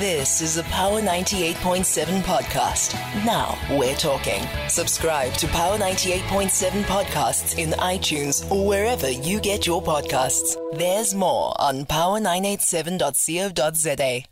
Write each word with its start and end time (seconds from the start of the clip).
This 0.00 0.40
is 0.40 0.56
a 0.56 0.64
Power 0.64 1.00
98.7 1.00 2.22
podcast. 2.22 2.94
Now 3.24 3.56
we're 3.78 3.94
talking. 3.94 4.42
Subscribe 4.68 5.32
to 5.34 5.46
Power 5.46 5.78
98.7 5.78 6.82
podcasts 6.82 7.56
in 7.56 7.70
iTunes 7.78 8.50
or 8.50 8.66
wherever 8.66 9.08
you 9.08 9.38
get 9.38 9.68
your 9.68 9.80
podcasts. 9.80 10.56
There's 10.76 11.14
more 11.14 11.54
on 11.60 11.84
power987.co.za. 11.84 14.24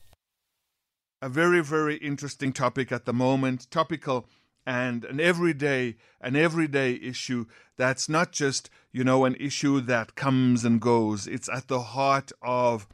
a 1.22 1.28
very, 1.28 1.62
very 1.62 1.94
interesting 1.94 2.52
topic 2.52 2.90
at 2.90 3.04
the 3.04 3.12
moment, 3.12 3.70
topical 3.70 4.26
and 4.66 5.04
an 5.04 5.20
everyday, 5.20 5.94
an 6.20 6.34
everyday 6.34 6.94
issue 6.94 7.46
that's 7.76 8.08
not 8.08 8.32
just, 8.32 8.68
you 8.90 9.04
know, 9.04 9.24
an 9.24 9.36
issue 9.36 9.80
that 9.82 10.16
comes 10.16 10.64
and 10.64 10.80
goes. 10.80 11.28
It's 11.28 11.48
at 11.48 11.68
the 11.68 11.82
heart 11.82 12.32
of 12.42 12.88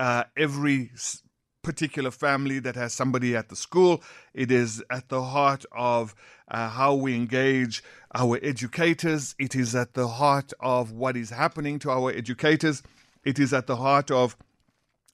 uh, 0.00 0.24
every 0.36 0.90
particular 1.62 2.10
family 2.10 2.58
that 2.60 2.76
has 2.76 2.92
somebody 2.92 3.36
at 3.36 3.48
the 3.48 3.56
school. 3.56 4.02
It 4.34 4.50
is 4.50 4.82
at 4.90 5.08
the 5.08 5.22
heart 5.22 5.64
of 5.72 6.14
uh, 6.48 6.68
how 6.68 6.94
we 6.94 7.14
engage 7.14 7.82
our 8.14 8.38
educators. 8.42 9.34
It 9.38 9.54
is 9.54 9.74
at 9.74 9.94
the 9.94 10.08
heart 10.08 10.52
of 10.60 10.92
what 10.92 11.16
is 11.16 11.30
happening 11.30 11.78
to 11.80 11.90
our 11.90 12.10
educators. 12.10 12.82
It 13.24 13.38
is 13.38 13.52
at 13.52 13.66
the 13.66 13.76
heart 13.76 14.10
of 14.10 14.36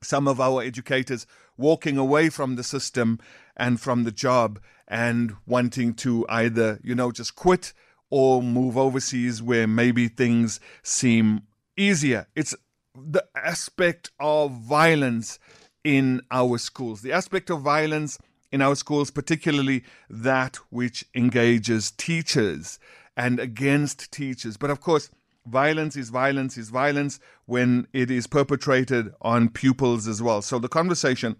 some 0.02 0.28
of 0.28 0.40
our 0.40 0.62
educators 0.62 1.26
walking 1.56 1.96
away 1.96 2.28
from 2.28 2.56
the 2.56 2.62
system 2.62 3.18
and 3.56 3.80
from 3.80 4.04
the 4.04 4.12
job 4.12 4.60
and 4.86 5.34
wanting 5.46 5.94
to 5.94 6.24
either, 6.28 6.78
you 6.82 6.94
know, 6.94 7.10
just 7.10 7.34
quit 7.34 7.72
or 8.10 8.42
move 8.42 8.76
overseas 8.78 9.42
where 9.42 9.66
maybe 9.66 10.06
things 10.08 10.60
seem 10.82 11.42
easier. 11.76 12.26
It's 12.36 12.54
the 12.94 13.26
aspect 13.34 14.10
of 14.20 14.52
violence 14.52 15.38
in 15.86 16.20
our 16.32 16.58
schools, 16.58 17.02
the 17.02 17.12
aspect 17.12 17.48
of 17.48 17.60
violence 17.60 18.18
in 18.50 18.60
our 18.60 18.74
schools, 18.74 19.08
particularly 19.12 19.84
that 20.10 20.56
which 20.68 21.04
engages 21.14 21.92
teachers 21.92 22.80
and 23.16 23.38
against 23.38 24.10
teachers. 24.10 24.56
But 24.56 24.70
of 24.70 24.80
course, 24.80 25.10
violence 25.46 25.94
is 25.94 26.10
violence 26.10 26.58
is 26.58 26.70
violence 26.70 27.20
when 27.44 27.86
it 27.92 28.10
is 28.10 28.26
perpetrated 28.26 29.14
on 29.22 29.48
pupils 29.48 30.08
as 30.08 30.20
well. 30.20 30.42
So 30.42 30.58
the 30.58 30.68
conversation 30.68 31.36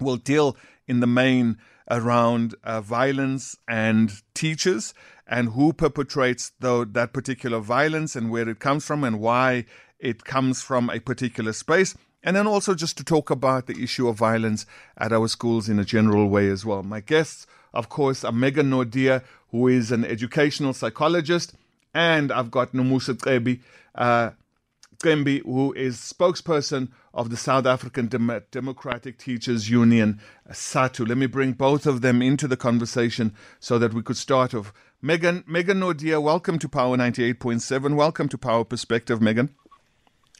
will 0.00 0.16
deal 0.16 0.56
in 0.86 1.00
the 1.00 1.06
main 1.06 1.58
around 1.90 2.54
uh, 2.64 2.80
violence 2.80 3.54
and 3.68 4.10
teachers 4.32 4.94
and 5.26 5.50
who 5.50 5.74
perpetrates 5.74 6.52
tho- 6.58 6.86
that 6.86 7.12
particular 7.12 7.60
violence 7.60 8.16
and 8.16 8.30
where 8.30 8.48
it 8.48 8.60
comes 8.60 8.86
from 8.86 9.04
and 9.04 9.20
why 9.20 9.66
it 9.98 10.24
comes 10.24 10.62
from 10.62 10.88
a 10.88 11.00
particular 11.00 11.52
space. 11.52 11.94
And 12.22 12.34
then 12.34 12.46
also 12.46 12.74
just 12.74 12.96
to 12.98 13.04
talk 13.04 13.30
about 13.30 13.66
the 13.66 13.82
issue 13.82 14.08
of 14.08 14.16
violence 14.16 14.66
at 14.96 15.12
our 15.12 15.28
schools 15.28 15.68
in 15.68 15.78
a 15.78 15.84
general 15.84 16.28
way 16.28 16.48
as 16.48 16.64
well. 16.64 16.82
My 16.82 17.00
guests, 17.00 17.46
of 17.72 17.88
course, 17.88 18.24
are 18.24 18.32
Megan 18.32 18.70
Naude, 18.70 19.22
who 19.50 19.68
is 19.68 19.92
an 19.92 20.04
educational 20.04 20.72
psychologist, 20.72 21.54
and 21.94 22.32
I've 22.32 22.50
got 22.50 22.72
Nomusa 22.72 23.14
Cembi, 23.14 23.60
uh, 23.94 24.30
who 25.02 25.72
is 25.74 25.96
spokesperson 25.96 26.88
of 27.14 27.30
the 27.30 27.36
South 27.36 27.66
African 27.66 28.08
Dem- 28.08 28.42
Democratic 28.50 29.18
Teachers 29.18 29.70
Union, 29.70 30.20
SADTU. 30.50 31.08
Let 31.08 31.18
me 31.18 31.26
bring 31.26 31.52
both 31.52 31.86
of 31.86 32.00
them 32.00 32.20
into 32.20 32.48
the 32.48 32.56
conversation 32.56 33.34
so 33.60 33.78
that 33.78 33.94
we 33.94 34.02
could 34.02 34.16
start 34.16 34.54
off. 34.54 34.72
Megan, 35.00 35.44
Megan 35.46 35.78
Naude, 35.78 36.20
welcome 36.20 36.58
to 36.58 36.68
Power 36.68 36.96
98.7. 36.96 37.94
Welcome 37.94 38.28
to 38.28 38.36
Power 38.36 38.64
Perspective, 38.64 39.22
Megan. 39.22 39.54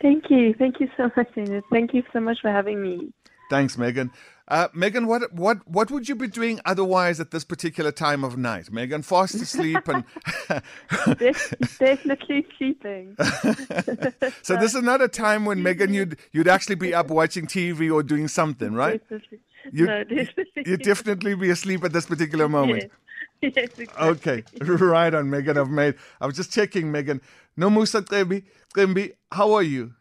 Thank 0.00 0.30
you. 0.30 0.54
Thank 0.54 0.80
you 0.80 0.88
so 0.96 1.10
much, 1.16 1.28
Enid. 1.36 1.64
Thank 1.70 1.94
you 1.94 2.02
so 2.12 2.20
much 2.20 2.38
for 2.40 2.50
having 2.50 2.80
me. 2.82 3.12
Thanks, 3.50 3.78
Megan. 3.78 4.12
Uh, 4.46 4.68
Megan, 4.72 5.06
what 5.06 5.30
what 5.32 5.58
what 5.68 5.90
would 5.90 6.08
you 6.08 6.14
be 6.14 6.26
doing 6.26 6.58
otherwise 6.64 7.20
at 7.20 7.30
this 7.32 7.44
particular 7.44 7.92
time 7.92 8.24
of 8.24 8.38
night? 8.38 8.72
Megan, 8.72 9.02
fast 9.02 9.34
asleep 9.34 9.86
and 9.88 10.04
De- 11.18 11.34
definitely 11.78 12.46
sleeping. 12.56 13.14
so 14.42 14.56
this 14.56 14.74
is 14.74 14.82
not 14.82 15.02
a 15.02 15.08
time 15.08 15.44
when 15.44 15.62
Megan 15.62 15.92
you'd 15.92 16.16
you'd 16.32 16.48
actually 16.48 16.76
be 16.76 16.94
up 16.94 17.08
watching 17.08 17.46
TV 17.46 17.92
or 17.92 18.02
doing 18.02 18.26
something, 18.26 18.72
right? 18.72 19.02
Definitely. 19.02 19.40
You- 19.70 19.86
no, 19.86 20.04
definitely. 20.04 20.62
You'd 20.64 20.82
definitely 20.82 21.34
be 21.34 21.50
asleep 21.50 21.84
at 21.84 21.92
this 21.92 22.06
particular 22.06 22.48
moment. 22.48 22.84
Yes, 22.84 22.90
yes 23.42 23.78
exactly. 23.78 24.08
Okay, 24.08 24.44
right 24.60 25.14
on, 25.14 25.30
Megan. 25.30 25.58
I've 25.58 25.70
made. 25.70 25.94
I 26.20 26.26
was 26.26 26.36
just 26.36 26.52
checking, 26.52 26.90
Megan. 26.90 27.20
No 27.56 27.70
Musa 27.70 28.02
Trebi. 28.02 28.44
Cembi, 28.74 29.12
how 29.32 29.52
are 29.54 29.62
you? 29.62 29.94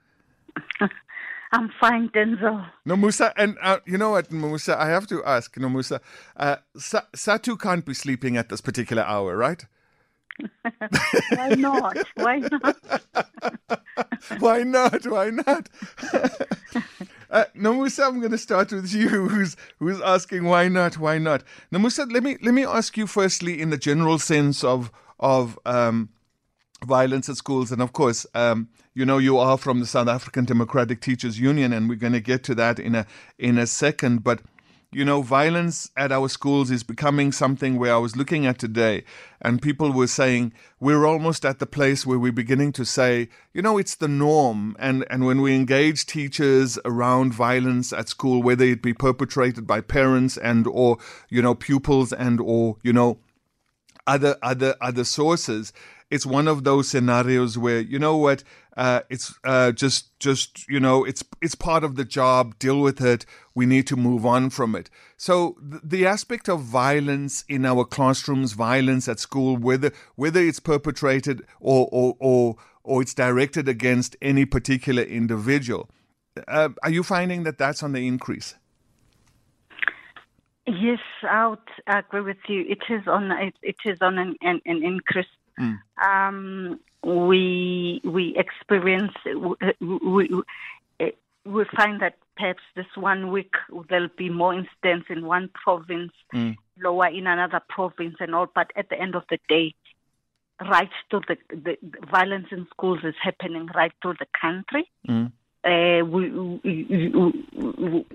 I'm 1.51 1.69
fine, 1.79 2.09
Denzil. 2.09 2.69
No 2.85 2.97
Musa, 2.97 3.33
and 3.37 3.57
uh, 3.61 3.79
you 3.85 3.97
know 3.97 4.11
what, 4.11 4.31
Musa? 4.31 4.79
I 4.79 4.89
have 4.89 5.07
to 5.07 5.23
ask, 5.23 5.55
no 5.57 5.69
Musa. 5.69 6.01
Uh, 6.35 6.57
Sa- 6.75 7.05
Sadtu 7.15 7.57
can't 7.59 7.85
be 7.85 7.93
sleeping 7.93 8.35
at 8.35 8.49
this 8.49 8.59
particular 8.59 9.03
hour, 9.03 9.37
right? 9.37 9.65
Why 11.35 11.49
not? 11.55 11.97
Why 12.15 12.39
not? 12.39 12.77
Why 14.39 14.63
not? 14.63 15.07
Why 15.07 15.29
not? 15.29 15.69
Uh, 17.29 17.45
Nomusa, 17.55 18.07
I'm 18.07 18.19
going 18.19 18.31
to 18.31 18.37
start 18.37 18.71
with 18.71 18.93
you, 18.93 19.09
who's 19.27 19.55
who's 19.79 20.01
asking 20.01 20.45
why 20.45 20.67
not? 20.67 20.97
Why 20.97 21.17
not? 21.17 21.43
Nomusa, 21.71 22.11
let 22.11 22.23
me 22.23 22.37
let 22.41 22.53
me 22.53 22.65
ask 22.65 22.97
you 22.97 23.07
firstly, 23.07 23.61
in 23.61 23.69
the 23.69 23.77
general 23.77 24.19
sense 24.19 24.63
of 24.63 24.91
of 25.19 25.59
um, 25.65 26.09
violence 26.85 27.27
at 27.29 27.37
schools, 27.37 27.71
and 27.71 27.81
of 27.81 27.93
course, 27.93 28.25
um, 28.33 28.69
you 28.93 29.05
know, 29.05 29.17
you 29.17 29.37
are 29.37 29.57
from 29.57 29.79
the 29.79 29.85
South 29.85 30.07
African 30.07 30.45
Democratic 30.45 31.01
Teachers 31.01 31.39
Union, 31.39 31.73
and 31.73 31.89
we're 31.89 31.95
going 31.95 32.13
to 32.13 32.21
get 32.21 32.43
to 32.45 32.55
that 32.55 32.79
in 32.79 32.95
a 32.95 33.05
in 33.37 33.57
a 33.57 33.67
second, 33.67 34.23
but. 34.23 34.41
You 34.89 35.03
know, 35.03 35.21
violence 35.21 35.91
at 35.97 36.13
our 36.13 36.29
schools 36.29 36.71
is 36.71 36.81
becoming 36.81 37.33
something 37.33 37.77
where 37.77 37.93
I 37.93 37.97
was 37.97 38.15
looking 38.15 38.45
at 38.45 38.57
today, 38.57 39.03
and 39.41 39.61
people 39.61 39.91
were 39.91 40.07
saying 40.07 40.53
we're 40.79 41.05
almost 41.05 41.43
at 41.43 41.59
the 41.59 41.65
place 41.65 42.05
where 42.05 42.17
we're 42.17 42.31
beginning 42.31 42.71
to 42.73 42.85
say, 42.85 43.27
you 43.53 43.61
know, 43.61 43.77
it's 43.77 43.95
the 43.95 44.07
norm. 44.07 44.77
And, 44.79 45.05
and 45.09 45.25
when 45.25 45.41
we 45.41 45.53
engage 45.53 46.05
teachers 46.05 46.79
around 46.85 47.33
violence 47.33 47.91
at 47.91 48.07
school, 48.07 48.41
whether 48.41 48.63
it 48.63 48.81
be 48.81 48.93
perpetrated 48.93 49.67
by 49.67 49.81
parents 49.81 50.37
and 50.37 50.65
or, 50.65 50.99
you 51.27 51.41
know, 51.41 51.53
pupils 51.53 52.13
and 52.13 52.39
or, 52.39 52.77
you 52.81 52.93
know, 52.93 53.19
other 54.07 54.37
other 54.41 54.73
other 54.79 55.03
sources 55.03 55.73
it's 56.09 56.25
one 56.25 56.47
of 56.47 56.63
those 56.63 56.87
scenarios 56.87 57.57
where 57.57 57.79
you 57.79 57.99
know 57.99 58.17
what 58.17 58.43
uh, 58.75 59.01
it's 59.09 59.33
uh, 59.43 59.71
just 59.71 60.17
just 60.19 60.67
you 60.69 60.79
know 60.79 61.03
it's 61.03 61.23
it's 61.41 61.55
part 61.55 61.83
of 61.83 61.95
the 61.95 62.05
job 62.05 62.57
deal 62.59 62.79
with 62.81 63.01
it 63.01 63.25
we 63.55 63.65
need 63.65 63.87
to 63.87 63.95
move 63.95 64.25
on 64.25 64.49
from 64.49 64.75
it 64.75 64.89
so 65.17 65.57
th- 65.69 65.81
the 65.83 66.05
aspect 66.05 66.47
of 66.47 66.61
violence 66.61 67.43
in 67.49 67.65
our 67.65 67.83
classrooms 67.83 68.53
violence 68.53 69.07
at 69.07 69.19
school 69.19 69.57
whether 69.57 69.91
whether 70.15 70.39
it's 70.39 70.59
perpetrated 70.59 71.41
or 71.59 71.89
or 71.91 72.15
or, 72.19 72.55
or 72.83 73.01
it's 73.01 73.13
directed 73.13 73.67
against 73.67 74.15
any 74.21 74.45
particular 74.45 75.03
individual 75.03 75.89
uh, 76.47 76.69
are 76.83 76.91
you 76.91 77.03
finding 77.03 77.43
that 77.43 77.57
that's 77.57 77.83
on 77.83 77.93
the 77.93 78.07
increase 78.07 78.55
Yes, 80.69 80.99
I 81.23 81.47
would 81.47 81.59
agree 81.87 82.19
with 82.19 82.37
you. 82.49 82.65
It 82.67 82.83
is 82.89 83.07
on 83.07 83.31
it, 83.31 83.53
it 83.61 83.77
is 83.85 83.99
on 84.01 84.17
an, 84.17 84.35
an, 84.41 84.59
an 84.65 84.83
increase. 84.83 85.25
Mm. 85.59 85.79
Um, 86.03 86.79
we 87.03 88.01
we 88.03 88.35
experience 88.37 89.13
we, 89.25 89.55
we 89.79 90.43
eh, 90.99 91.11
we 91.45 91.65
find 91.75 92.01
that 92.01 92.15
perhaps 92.35 92.61
this 92.75 92.85
one 92.95 93.31
week 93.31 93.53
there'll 93.89 94.09
be 94.17 94.29
more 94.29 94.53
incidents 94.53 95.07
in 95.09 95.25
one 95.25 95.49
province, 95.53 96.11
mm. 96.33 96.55
lower 96.81 97.07
in 97.07 97.27
another 97.27 97.61
province, 97.69 98.15
and 98.19 98.35
all. 98.35 98.47
But 98.53 98.71
at 98.75 98.89
the 98.89 98.99
end 98.99 99.15
of 99.15 99.23
the 99.29 99.39
day, 99.49 99.73
right 100.61 100.89
through 101.09 101.21
the, 101.27 101.37
the, 101.49 101.77
the 101.81 102.05
violence 102.07 102.47
in 102.51 102.67
schools 102.71 102.99
is 103.03 103.15
happening 103.21 103.69
right 103.75 103.91
through 104.01 104.15
the 104.19 104.27
country. 104.39 104.89
Mm. 105.07 105.31
Uh, 105.63 106.05
we, 106.05 106.25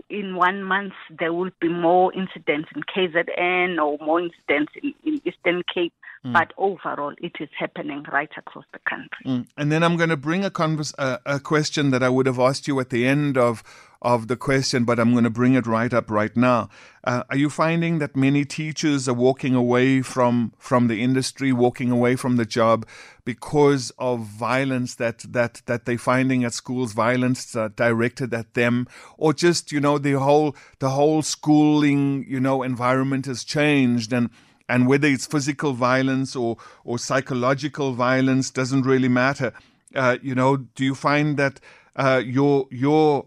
in 0.09 0.37
one 0.37 0.63
month 0.63 0.95
there 1.19 1.33
will 1.33 1.51
be 1.61 1.69
more 1.69 2.13
incidents 2.15 2.69
in 2.75 2.83
KZN 2.83 3.79
or 3.83 3.99
more 4.05 4.21
incidents 4.21 4.73
in, 4.83 4.95
in 5.05 5.21
Eastern 5.25 5.63
Cape, 5.73 5.93
but 6.25 6.53
overall 6.57 7.13
it 7.19 7.33
is 7.41 7.49
happening 7.59 8.05
right 8.11 8.31
across 8.37 8.65
the 8.73 8.79
country. 8.89 9.27
Mm. 9.27 9.47
And 9.57 9.73
then 9.73 9.83
I'm 9.83 9.97
going 9.97 10.11
to 10.11 10.17
bring 10.17 10.45
a, 10.45 10.51
convers- 10.51 10.95
uh, 10.99 11.19
a 11.27 11.41
question 11.41 11.91
that 11.91 12.03
I 12.03 12.09
would 12.09 12.27
have 12.27 12.39
asked 12.39 12.69
you 12.69 12.79
at 12.81 12.91
the 12.91 13.07
end 13.07 13.37
of 13.37 13.63
of 14.03 14.27
the 14.27 14.37
question, 14.37 14.85
but 14.85 14.99
I'm 14.99 15.13
going 15.13 15.25
to 15.25 15.31
bring 15.31 15.55
it 15.55 15.67
right 15.67 15.93
up 15.95 16.11
right 16.11 16.37
now. 16.37 16.69
Uh, 17.05 17.23
are 17.31 17.37
you 17.37 17.49
finding 17.49 18.01
that 18.01 18.17
many 18.17 18.45
teachers 18.45 19.09
are 19.09 19.15
walking 19.15 19.55
away 19.55 20.03
from 20.03 20.53
from 20.59 20.89
the 20.89 21.01
industry, 21.03 21.53
walking 21.53 21.91
away 21.91 22.17
from 22.17 22.37
the 22.37 22.45
job 22.45 22.87
because 23.25 23.93
of 23.99 24.21
violence 24.27 24.97
that 24.97 25.21
that 25.33 25.63
that 25.67 25.85
they're 25.85 25.99
finding 25.99 26.43
at 26.45 26.53
schools, 26.53 26.93
violence 26.93 27.55
uh, 27.55 27.69
directed 27.77 28.35
at 28.35 28.55
them, 28.55 28.89
or 29.17 29.33
just 29.33 29.71
you 29.73 29.81
know 29.81 29.99
the 29.99 30.19
whole 30.19 30.57
the 30.81 30.91
whole 30.91 31.23
schooling 31.23 32.27
you 32.29 32.41
know 32.41 32.63
environment 32.63 33.27
has 33.27 33.45
changed 33.45 34.13
and 34.13 34.31
and 34.69 34.89
whether 34.89 35.07
it's 35.07 35.27
physical 35.27 35.75
violence 35.75 36.35
or 36.35 36.57
or 36.85 36.99
psychological 36.99 37.93
violence 37.93 38.51
doesn't 38.51 38.83
really 38.83 39.09
matter. 39.09 39.53
Uh, 39.95 40.17
you 40.23 40.35
know, 40.35 40.57
do 40.57 40.85
you 40.85 40.95
find 40.95 41.37
that 41.37 41.61
uh, 41.95 42.23
your 42.25 42.67
your 42.71 43.27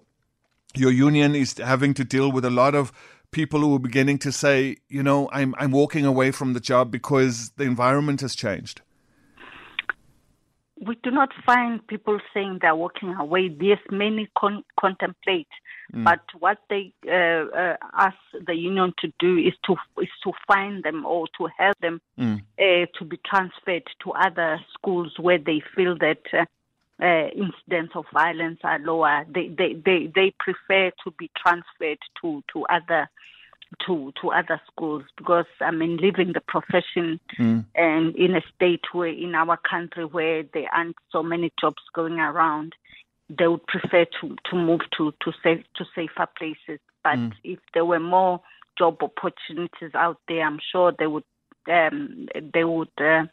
your 0.78 0.92
union 0.92 1.36
is 1.36 1.58
having 1.58 1.94
to 1.96 2.04
deal 2.04 2.32
with 2.32 2.46
a 2.46 2.50
lot 2.50 2.76
of 2.76 2.92
people 3.32 3.60
who 3.60 3.76
are 3.76 3.80
beginning 3.80 4.18
to 4.20 4.32
say, 4.32 4.78
you 4.88 5.04
know, 5.04 5.30
I'm 5.32 5.54
I'm 5.58 5.72
walking 5.72 6.06
away 6.06 6.32
from 6.32 6.54
the 6.54 6.60
job 6.60 6.92
because 6.92 7.52
the 7.58 7.64
environment 7.64 8.22
has 8.22 8.36
changed. 8.36 8.82
We 10.88 10.98
do 11.04 11.10
not 11.10 11.30
find 11.46 11.86
people 11.88 12.20
saying 12.34 12.60
they're 12.62 12.76
walking 12.76 13.14
away. 13.16 13.56
Yes, 13.60 13.80
many 13.90 14.28
con- 14.38 14.64
contemplate, 14.80 15.48
mm. 15.94 16.04
but 16.04 16.20
what 16.40 16.60
they 16.70 16.94
uh, 17.08 17.46
uh, 17.62 17.78
ask 17.98 18.18
the 18.46 18.56
union 18.56 18.94
to 19.00 19.12
do 19.20 19.38
is 19.38 19.54
to 19.66 19.76
is 20.02 20.16
to 20.24 20.32
find 20.48 20.84
them 20.84 21.06
or 21.06 21.28
to 21.38 21.48
help 21.58 21.78
them 21.82 22.02
mm. 22.20 22.42
uh, 22.60 22.86
to 22.98 23.06
be 23.06 23.20
transferred 23.26 23.88
to 24.04 24.12
other 24.12 24.60
schools 24.74 25.14
where 25.20 25.40
they 25.40 25.62
feel 25.76 25.98
that 26.00 26.24
uh, 27.02 27.28
incidents 27.36 27.94
of 27.96 28.06
violence 28.14 28.60
are 28.64 28.80
lower. 28.80 29.26
They, 29.34 29.50
they, 29.50 29.74
they, 29.74 30.12
they 30.14 30.34
prefer 30.40 30.92
to 31.04 31.12
be 31.18 31.30
transferred 31.38 32.00
to, 32.22 32.44
to 32.54 32.66
other 32.66 33.10
to 33.86 34.14
to 34.22 34.32
other 34.32 34.62
schools 34.72 35.04
because 35.18 35.46
I 35.60 35.72
mean 35.72 35.98
leaving 35.98 36.34
the 36.34 36.42
profession 36.42 37.20
mm. 37.38 37.66
and 37.76 38.16
in 38.16 38.36
a 38.36 38.42
state 38.56 38.86
where 38.94 39.10
in 39.10 39.36
our 39.36 39.58
country 39.58 40.06
where 40.06 40.44
there 40.54 40.70
aren't 40.74 40.96
so 41.12 41.24
many 41.24 41.52
jobs 41.60 41.82
going 41.94 42.20
around, 42.20 42.74
they 43.28 43.48
would 43.48 43.66
prefer 43.68 44.06
to, 44.22 44.36
to 44.50 44.56
move 44.56 44.82
to 44.98 45.12
to 45.24 45.34
safe 45.44 45.64
to 45.76 45.86
safer 45.96 46.28
places. 46.38 46.80
But 47.04 47.18
mm. 47.18 47.34
if 47.44 47.60
there 47.74 47.86
were 47.86 48.00
more 48.00 48.42
job 48.78 48.98
opportunities 49.02 49.94
out 49.94 50.20
there, 50.28 50.46
I'm 50.46 50.60
sure 50.72 50.94
they 50.98 51.08
would 51.08 51.24
um, 51.70 52.28
they 52.54 52.64
would 52.64 52.90
uh, 53.00 53.26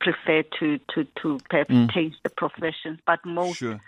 prefer 0.00 0.42
to 0.58 0.78
to 0.94 1.06
to 1.22 1.38
perhaps 1.48 1.70
mm. 1.70 1.90
change 1.92 2.14
the 2.22 2.30
professions, 2.30 2.98
but 3.06 3.24
most 3.24 3.58
sure. 3.58 3.80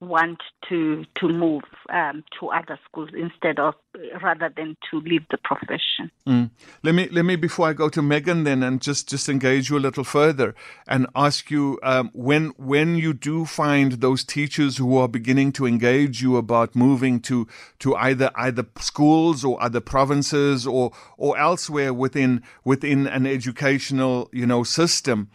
Want 0.00 0.38
to 0.68 1.04
to 1.16 1.28
move 1.28 1.62
um, 1.92 2.22
to 2.38 2.48
other 2.48 2.78
schools 2.84 3.10
instead 3.16 3.58
of 3.58 3.74
rather 4.22 4.52
than 4.56 4.76
to 4.90 5.00
leave 5.00 5.22
the 5.30 5.38
profession. 5.38 6.10
Mm. 6.26 6.50
Let 6.84 6.94
me 6.94 7.08
let 7.10 7.24
me 7.24 7.34
before 7.34 7.68
I 7.68 7.72
go 7.72 7.88
to 7.88 8.00
Megan 8.00 8.44
then 8.44 8.62
and 8.62 8.80
just 8.80 9.08
just 9.08 9.28
engage 9.28 9.70
you 9.70 9.76
a 9.76 9.80
little 9.80 10.04
further 10.04 10.54
and 10.86 11.06
ask 11.16 11.50
you 11.50 11.80
um, 11.82 12.10
when 12.14 12.50
when 12.58 12.94
you 12.94 13.12
do 13.12 13.44
find 13.44 13.92
those 13.92 14.22
teachers 14.22 14.76
who 14.76 14.96
are 14.96 15.08
beginning 15.08 15.50
to 15.52 15.66
engage 15.66 16.22
you 16.22 16.36
about 16.36 16.76
moving 16.76 17.20
to 17.22 17.48
to 17.80 17.96
either 17.96 18.30
either 18.36 18.66
schools 18.78 19.44
or 19.44 19.60
other 19.60 19.80
provinces 19.80 20.66
or 20.66 20.92
or 21.16 21.36
elsewhere 21.36 21.92
within 21.92 22.42
within 22.64 23.08
an 23.08 23.26
educational 23.26 24.28
you 24.32 24.46
know 24.46 24.62
system 24.62 25.28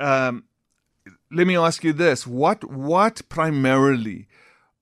um, 0.00 0.44
let 1.30 1.46
me 1.46 1.56
ask 1.56 1.84
you 1.84 1.92
this: 1.92 2.26
what 2.26 2.64
what 2.70 3.28
primarily 3.28 4.28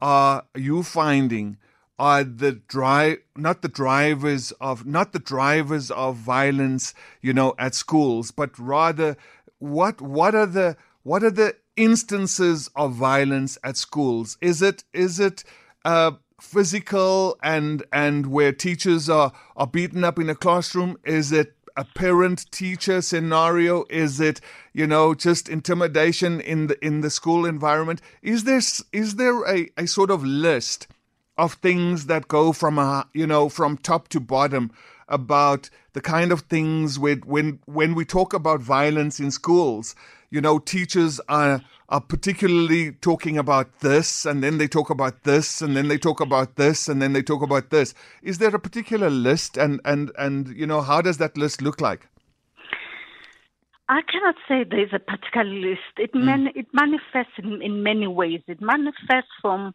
are 0.01 0.45
you 0.55 0.83
finding 0.83 1.59
are 1.99 2.25
the 2.25 2.53
drive 2.53 3.19
not 3.37 3.63
the 3.63 3.69
drivers 3.69 4.53
of 4.61 4.87
not 4.87 5.13
the 5.13 5.19
drivers 5.19 5.91
of 5.91 6.17
violence, 6.17 6.95
you 7.23 7.33
know, 7.33 7.55
at 7.59 7.75
schools, 7.75 8.31
but 8.31 8.59
rather 8.59 9.17
what 9.59 10.01
what 10.01 10.35
are 10.35 10.47
the 10.47 10.77
what 11.03 11.23
are 11.23 11.31
the 11.31 11.57
instances 11.77 12.71
of 12.77 12.93
violence 12.93 13.59
at 13.65 13.77
schools? 13.77 14.37
Is 14.41 14.63
it 14.63 14.85
is 14.93 15.19
it 15.19 15.45
uh, 15.85 16.13
physical 16.41 17.39
and 17.43 17.85
and 17.93 18.27
where 18.27 18.53
teachers 18.53 19.09
are 19.09 19.33
are 19.57 19.67
beaten 19.67 20.05
up 20.05 20.19
in 20.19 20.29
a 20.29 20.35
classroom? 20.35 20.99
Is 21.05 21.33
it 21.33 21.56
a 21.77 21.85
parent 21.85 22.51
teacher 22.51 23.03
scenario? 23.03 23.85
Is 23.91 24.21
it, 24.21 24.41
you 24.73 24.87
know, 24.87 25.15
just 25.15 25.49
intimidation 25.49 26.41
in 26.41 26.69
the 26.69 26.85
in 26.85 27.03
the 27.03 27.11
school 27.11 27.45
environment? 27.45 28.01
Is 28.23 28.45
there 28.45 28.61
is 28.93 29.17
there 29.17 29.45
a, 29.45 29.69
a 29.77 29.87
sort 29.87 30.11
of 30.11 30.25
list 30.25 30.87
of 31.39 31.55
things 31.55 32.07
that 32.07 32.29
go 32.29 32.53
from 32.53 32.79
a 32.79 33.07
you 33.13 33.27
know 33.27 33.49
from 33.49 33.77
top 33.77 34.09
to 34.09 34.21
bottom 34.21 34.71
about 35.09 35.71
the 35.93 36.01
kind 36.01 36.33
of 36.33 36.41
things 36.43 36.99
with 36.99 37.25
when 37.25 37.61
when 37.67 37.95
we 37.95 38.05
talk 38.05 38.33
about 38.33 38.61
violence 38.61 39.21
in 39.21 39.31
schools? 39.31 39.95
You 40.31 40.41
know, 40.41 40.59
teachers 40.59 41.21
are 41.29 41.63
are 41.89 42.01
particularly 42.01 42.93
talking 42.93 43.39
about 43.39 43.79
this, 43.81 44.27
and 44.27 44.43
then 44.43 44.59
they 44.59 44.67
talk 44.67 44.91
about 44.91 45.23
this, 45.23 45.63
and 45.63 45.77
then 45.77 45.89
they 45.89 45.99
talk 45.99 46.21
about 46.21 46.57
this, 46.57 46.89
and 46.89 47.01
then 47.01 47.13
they 47.13 47.23
talk 47.23 47.43
about 47.43 47.71
this. 47.71 47.95
Is 48.23 48.39
there 48.39 48.55
a 48.55 48.59
particular 48.59 49.11
list, 49.11 49.57
and 49.57 49.81
and 49.85 50.11
and 50.19 50.49
you 50.49 50.67
know, 50.67 50.83
how 50.83 51.01
does 51.01 51.19
that 51.19 51.37
list 51.37 51.63
look 51.63 51.81
like? 51.81 52.09
I 53.89 54.01
cannot 54.03 54.35
say 54.49 54.65
there 54.65 54.83
is 54.83 54.93
a 54.93 54.99
particular 54.99 55.45
list. 55.45 55.95
It 55.97 56.13
mm. 56.13 56.25
man, 56.25 56.49
it 56.55 56.67
manifests 56.73 57.39
in, 57.39 57.63
in 57.63 57.83
many 57.83 58.09
ways. 58.09 58.41
It 58.49 58.61
manifests 58.61 59.31
from 59.41 59.75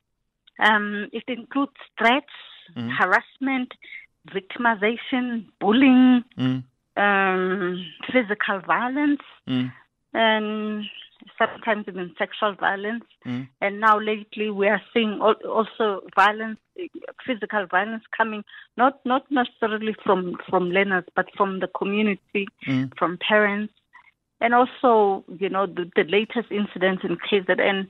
um, 0.60 1.08
it 1.14 1.24
includes 1.28 1.80
threats, 1.98 2.34
mm. 2.76 2.90
harassment, 2.98 3.72
victimization, 4.30 5.46
bullying, 5.60 6.24
mm. 6.38 6.64
um, 6.98 7.86
physical 8.12 8.60
violence, 8.66 9.22
mm. 9.48 9.72
And 10.14 10.86
sometimes 11.38 11.86
even 11.88 12.14
sexual 12.18 12.54
violence. 12.54 13.04
Mm. 13.26 13.48
And 13.62 13.80
now 13.80 14.00
lately 14.00 14.50
we 14.50 14.68
are 14.68 14.82
seeing 14.94 15.20
also 15.22 16.02
violence, 16.16 16.60
physical 17.26 17.66
violence 17.70 18.04
coming 18.16 18.44
not 18.78 19.00
not 19.06 19.24
necessarily 19.30 19.96
from 20.04 20.38
from 20.50 20.72
learners, 20.72 21.06
but 21.16 21.28
from 21.38 21.60
the 21.60 21.68
community, 21.68 22.48
mm. 22.68 22.92
from 22.98 23.18
parents, 23.18 23.74
and 24.40 24.54
also 24.54 25.24
you 25.40 25.50
know 25.50 25.66
the, 25.66 25.90
the 25.96 26.04
latest 26.04 26.52
incidents 26.52 27.04
in 27.04 27.18
KZN. 27.18 27.88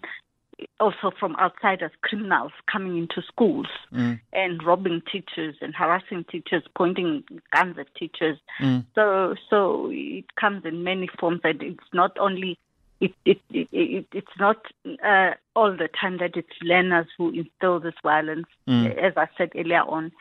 Also 0.80 1.12
from 1.20 1.36
outsiders, 1.38 1.92
criminals 2.02 2.52
coming 2.72 2.98
into 2.98 3.22
schools 3.22 3.68
mm. 3.94 4.20
and 4.34 4.64
robbing 4.64 5.02
teachers 5.12 5.56
and 5.62 5.76
harassing 5.76 6.24
teachers, 6.26 6.64
pointing 6.76 7.24
guns 7.54 7.78
at 7.80 7.94
teachers. 7.96 8.38
Mm. 8.60 8.86
So, 8.96 9.36
so 9.50 9.90
it 9.92 10.36
comes 10.36 10.66
in 10.66 10.84
many 10.84 11.10
forms. 11.20 11.42
And 11.44 11.62
it's 11.62 11.94
not 11.94 12.18
only 12.20 12.58
it, 13.00 13.14
it, 13.26 13.42
it, 13.52 14.06
it's 14.14 14.38
not 14.40 14.58
uh, 15.04 15.32
all 15.56 15.72
the 15.72 15.90
time 16.00 16.20
that 16.20 16.38
it's 16.38 16.50
learners 16.62 17.08
who 17.18 17.30
instill 17.32 17.80
this 17.80 17.96
violence. 18.04 18.48
Mm. 18.68 18.96
As 18.98 19.14
I 19.18 19.28
said 19.38 19.52
earlier 19.56 19.82
on, 19.82 20.12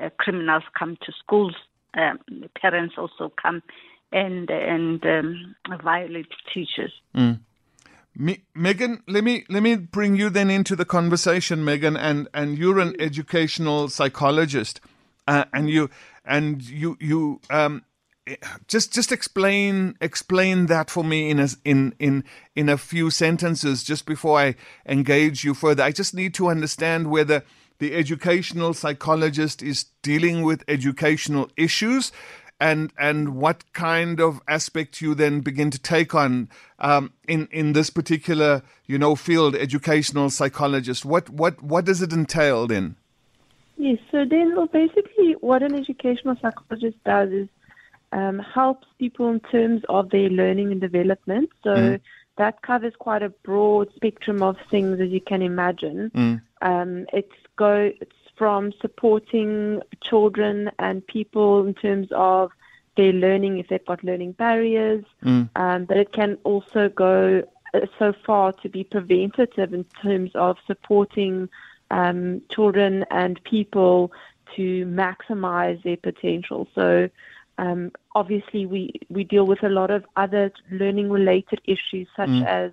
uh, 0.00 0.08
criminals 0.18 0.64
come 0.78 0.96
to 1.04 1.12
schools, 1.12 1.54
um, 1.94 2.18
parents 2.60 2.94
also 2.96 3.32
come 3.40 3.62
and 4.12 4.50
and 4.50 5.04
um, 5.04 5.54
violate 5.82 6.32
teachers. 6.52 6.92
Me, 8.18 8.44
Megan, 8.54 9.02
let 9.06 9.24
me 9.24 9.44
let 9.50 9.62
me 9.62 9.76
bring 9.76 10.16
you 10.16 10.30
then 10.30 10.48
into 10.50 10.74
the 10.74 10.86
conversation, 10.86 11.64
Megan, 11.64 11.98
and 11.98 12.28
and 12.32 12.56
you're 12.56 12.78
an 12.78 12.94
educational 12.98 13.88
psychologist, 13.88 14.80
uh, 15.28 15.44
and 15.52 15.68
you 15.68 15.90
and 16.24 16.62
you 16.62 16.96
you 16.98 17.40
um, 17.50 17.84
just 18.68 18.94
just 18.94 19.12
explain 19.12 19.96
explain 20.00 20.64
that 20.66 20.88
for 20.88 21.04
me 21.04 21.28
in 21.28 21.38
a, 21.38 21.48
in 21.66 21.94
in 21.98 22.24
in 22.54 22.70
a 22.70 22.78
few 22.78 23.10
sentences 23.10 23.84
just 23.84 24.06
before 24.06 24.40
I 24.40 24.54
engage 24.86 25.44
you 25.44 25.52
further. 25.52 25.82
I 25.82 25.92
just 25.92 26.14
need 26.14 26.32
to 26.34 26.48
understand 26.48 27.10
whether 27.10 27.42
the 27.78 27.94
educational 27.94 28.72
psychologist 28.72 29.62
is 29.62 29.84
dealing 30.00 30.42
with 30.42 30.64
educational 30.68 31.50
issues 31.56 32.12
and 32.60 32.92
and 32.98 33.36
what 33.36 33.64
kind 33.72 34.20
of 34.20 34.40
aspect 34.48 35.00
you 35.00 35.14
then 35.14 35.40
begin 35.40 35.70
to 35.70 35.78
take 35.78 36.14
on 36.14 36.48
um, 36.78 37.12
in 37.28 37.48
in 37.50 37.72
this 37.72 37.90
particular 37.90 38.62
you 38.86 38.98
know 38.98 39.14
field 39.14 39.54
educational 39.54 40.30
psychologist 40.30 41.04
what 41.04 41.28
what 41.28 41.62
what 41.62 41.84
does 41.84 42.00
it 42.00 42.12
entail 42.12 42.66
then 42.66 42.96
yes 43.76 43.98
so 44.10 44.24
then 44.24 44.54
well, 44.56 44.66
basically 44.66 45.34
what 45.40 45.62
an 45.62 45.74
educational 45.74 46.36
psychologist 46.40 46.96
does 47.04 47.30
is 47.30 47.48
um, 48.12 48.38
helps 48.38 48.86
people 48.98 49.30
in 49.30 49.40
terms 49.40 49.82
of 49.88 50.10
their 50.10 50.28
learning 50.28 50.72
and 50.72 50.80
development. 50.80 51.50
So 51.62 51.70
mm. 51.70 52.00
that 52.38 52.62
covers 52.62 52.94
quite 52.98 53.22
a 53.22 53.28
broad 53.28 53.88
spectrum 53.94 54.42
of 54.42 54.56
things, 54.70 55.00
as 55.00 55.10
you 55.10 55.20
can 55.20 55.42
imagine. 55.42 56.10
Mm. 56.14 56.42
Um, 56.62 57.06
it's 57.12 57.34
go 57.56 57.90
it's 58.00 58.15
from 58.36 58.72
supporting 58.80 59.80
children 60.02 60.70
and 60.78 61.06
people 61.06 61.66
in 61.66 61.74
terms 61.74 62.08
of 62.12 62.50
their 62.96 63.12
learning 63.12 63.58
if 63.58 63.68
they've 63.68 63.84
got 63.84 64.02
learning 64.02 64.32
barriers, 64.32 65.04
mm. 65.24 65.48
um, 65.56 65.84
but 65.84 65.96
it 65.96 66.12
can 66.12 66.38
also 66.44 66.88
go 66.88 67.42
uh, 67.74 67.80
so 67.98 68.12
far 68.24 68.52
to 68.52 68.68
be 68.68 68.84
preventative 68.84 69.74
in 69.74 69.84
terms 70.02 70.30
of 70.34 70.56
supporting 70.66 71.48
um, 71.90 72.42
children 72.50 73.04
and 73.10 73.42
people 73.44 74.12
to 74.54 74.86
maximize 74.86 75.82
their 75.82 75.96
potential. 75.96 76.66
So 76.74 77.08
um, 77.58 77.92
obviously, 78.14 78.66
we, 78.66 78.94
we 79.08 79.24
deal 79.24 79.46
with 79.46 79.62
a 79.62 79.68
lot 79.68 79.90
of 79.90 80.04
other 80.16 80.52
learning 80.70 81.10
related 81.10 81.60
issues, 81.64 82.08
such 82.16 82.28
mm. 82.28 82.46
as 82.46 82.72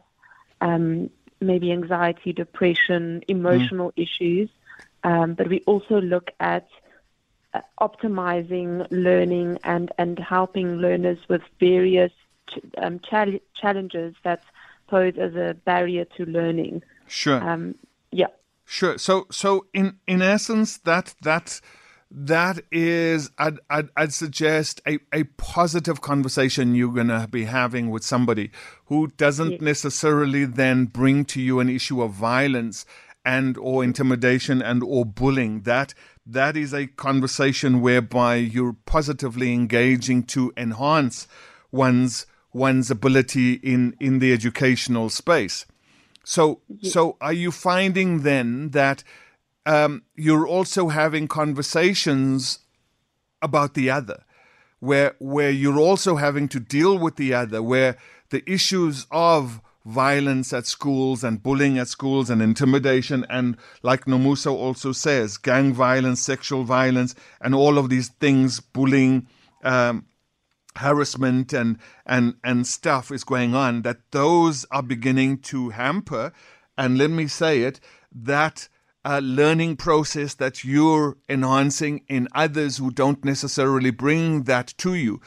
um, 0.61 1.09
maybe 1.39 1.71
anxiety, 1.71 2.33
depression, 2.33 3.23
emotional 3.27 3.91
mm. 3.91 4.03
issues. 4.03 4.49
Um, 5.03 5.33
but 5.33 5.49
we 5.49 5.61
also 5.65 5.99
look 6.01 6.31
at 6.39 6.67
uh, 7.53 7.61
optimizing 7.79 8.87
learning 8.89 9.59
and, 9.63 9.91
and 9.97 10.17
helping 10.17 10.77
learners 10.77 11.19
with 11.27 11.41
various 11.59 12.11
ch- 12.49 12.59
um, 12.77 12.99
challenges 13.59 14.15
that 14.23 14.43
pose 14.87 15.13
as 15.17 15.35
a 15.35 15.55
barrier 15.65 16.05
to 16.17 16.25
learning. 16.25 16.83
Sure. 17.07 17.43
Um, 17.47 17.75
yeah. 18.11 18.27
Sure. 18.65 18.97
So, 18.97 19.27
so 19.29 19.65
in 19.73 19.97
in 20.07 20.21
essence, 20.21 20.77
that 20.79 21.15
that 21.21 21.59
that 22.09 22.59
is, 22.71 23.31
I'd 23.37 23.59
I'd, 23.69 23.89
I'd 23.97 24.13
suggest 24.13 24.81
a, 24.87 24.99
a 25.11 25.23
positive 25.37 26.01
conversation 26.01 26.75
you're 26.75 26.93
gonna 26.93 27.27
be 27.27 27.45
having 27.45 27.89
with 27.89 28.03
somebody 28.03 28.51
who 28.85 29.07
doesn't 29.07 29.61
necessarily 29.61 30.45
then 30.45 30.85
bring 30.85 31.25
to 31.25 31.41
you 31.41 31.59
an 31.59 31.69
issue 31.69 32.01
of 32.01 32.11
violence 32.11 32.85
and 33.25 33.57
or 33.57 33.83
intimidation 33.83 34.61
and 34.61 34.83
or 34.83 35.05
bullying. 35.05 35.61
That 35.61 35.93
that 36.25 36.55
is 36.57 36.73
a 36.73 36.87
conversation 36.87 37.81
whereby 37.81 38.35
you're 38.35 38.75
positively 38.85 39.53
engaging 39.53 40.23
to 40.23 40.53
enhance 40.57 41.27
one's 41.71 42.25
one's 42.53 42.91
ability 42.91 43.53
in 43.55 43.95
in 43.99 44.19
the 44.19 44.31
educational 44.31 45.09
space. 45.09 45.65
So, 46.23 46.61
so 46.81 47.17
are 47.19 47.33
you 47.33 47.51
finding 47.51 48.21
then 48.21 48.69
that 48.69 49.03
um, 49.65 50.03
you're 50.15 50.47
also 50.47 50.87
having 50.87 51.27
conversations 51.27 52.59
about 53.41 53.73
the 53.73 53.89
other, 53.89 54.23
where 54.79 55.15
where 55.19 55.51
you're 55.51 55.79
also 55.79 56.15
having 56.15 56.47
to 56.49 56.59
deal 56.59 56.97
with 56.97 57.17
the 57.17 57.33
other, 57.33 57.61
where 57.61 57.97
the 58.29 58.49
issues 58.49 59.05
of 59.11 59.61
violence 59.85 60.53
at 60.53 60.65
schools 60.65 61.23
and 61.23 61.43
bullying 61.43 61.77
at 61.77 61.87
schools 61.87 62.29
and 62.29 62.41
intimidation. 62.41 63.25
And 63.29 63.57
like 63.81 64.05
Nomusa 64.05 64.51
also 64.51 64.91
says, 64.91 65.37
gang 65.37 65.73
violence, 65.73 66.21
sexual 66.21 66.63
violence, 66.63 67.15
and 67.41 67.53
all 67.53 67.77
of 67.77 67.89
these 67.89 68.09
things, 68.09 68.59
bullying, 68.59 69.27
um, 69.63 70.05
harassment 70.75 71.53
and 71.53 71.77
and 72.05 72.33
and 72.43 72.65
stuff 72.65 73.11
is 73.11 73.23
going 73.23 73.53
on 73.53 73.83
that 73.83 73.97
those 74.11 74.65
are 74.71 74.83
beginning 74.83 75.37
to 75.37 75.69
hamper. 75.69 76.31
And 76.77 76.97
let 76.97 77.11
me 77.11 77.27
say 77.27 77.61
it 77.61 77.79
that 78.11 78.67
uh, 79.05 79.19
learning 79.23 79.75
process 79.75 80.33
that 80.35 80.63
you're 80.63 81.17
enhancing 81.27 82.03
in 82.07 82.27
others 82.33 82.77
who 82.77 82.89
don't 82.89 83.23
necessarily 83.23 83.91
bring 83.91 84.43
that 84.43 84.73
to 84.77 84.95
you. 84.95 85.19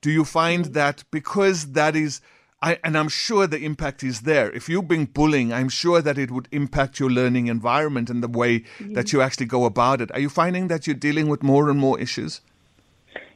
Do 0.00 0.10
you 0.10 0.24
find 0.24 0.66
that 0.66 1.04
because 1.10 1.72
that 1.72 1.96
is 1.96 2.20
I, 2.64 2.78
and 2.82 2.96
I'm 2.96 3.10
sure 3.10 3.46
the 3.46 3.62
impact 3.62 4.02
is 4.02 4.22
there. 4.22 4.50
If 4.50 4.70
you've 4.70 4.88
been 4.88 5.04
bullying, 5.04 5.52
I'm 5.52 5.68
sure 5.68 6.00
that 6.00 6.16
it 6.16 6.30
would 6.30 6.48
impact 6.50 6.98
your 6.98 7.10
learning 7.10 7.48
environment 7.48 8.08
and 8.08 8.22
the 8.22 8.28
way 8.42 8.64
that 8.80 9.12
you 9.12 9.20
actually 9.20 9.46
go 9.46 9.66
about 9.66 10.00
it. 10.00 10.10
Are 10.12 10.18
you 10.18 10.30
finding 10.30 10.68
that 10.68 10.86
you're 10.86 10.96
dealing 10.96 11.28
with 11.28 11.42
more 11.42 11.68
and 11.68 11.78
more 11.78 12.00
issues? 12.00 12.40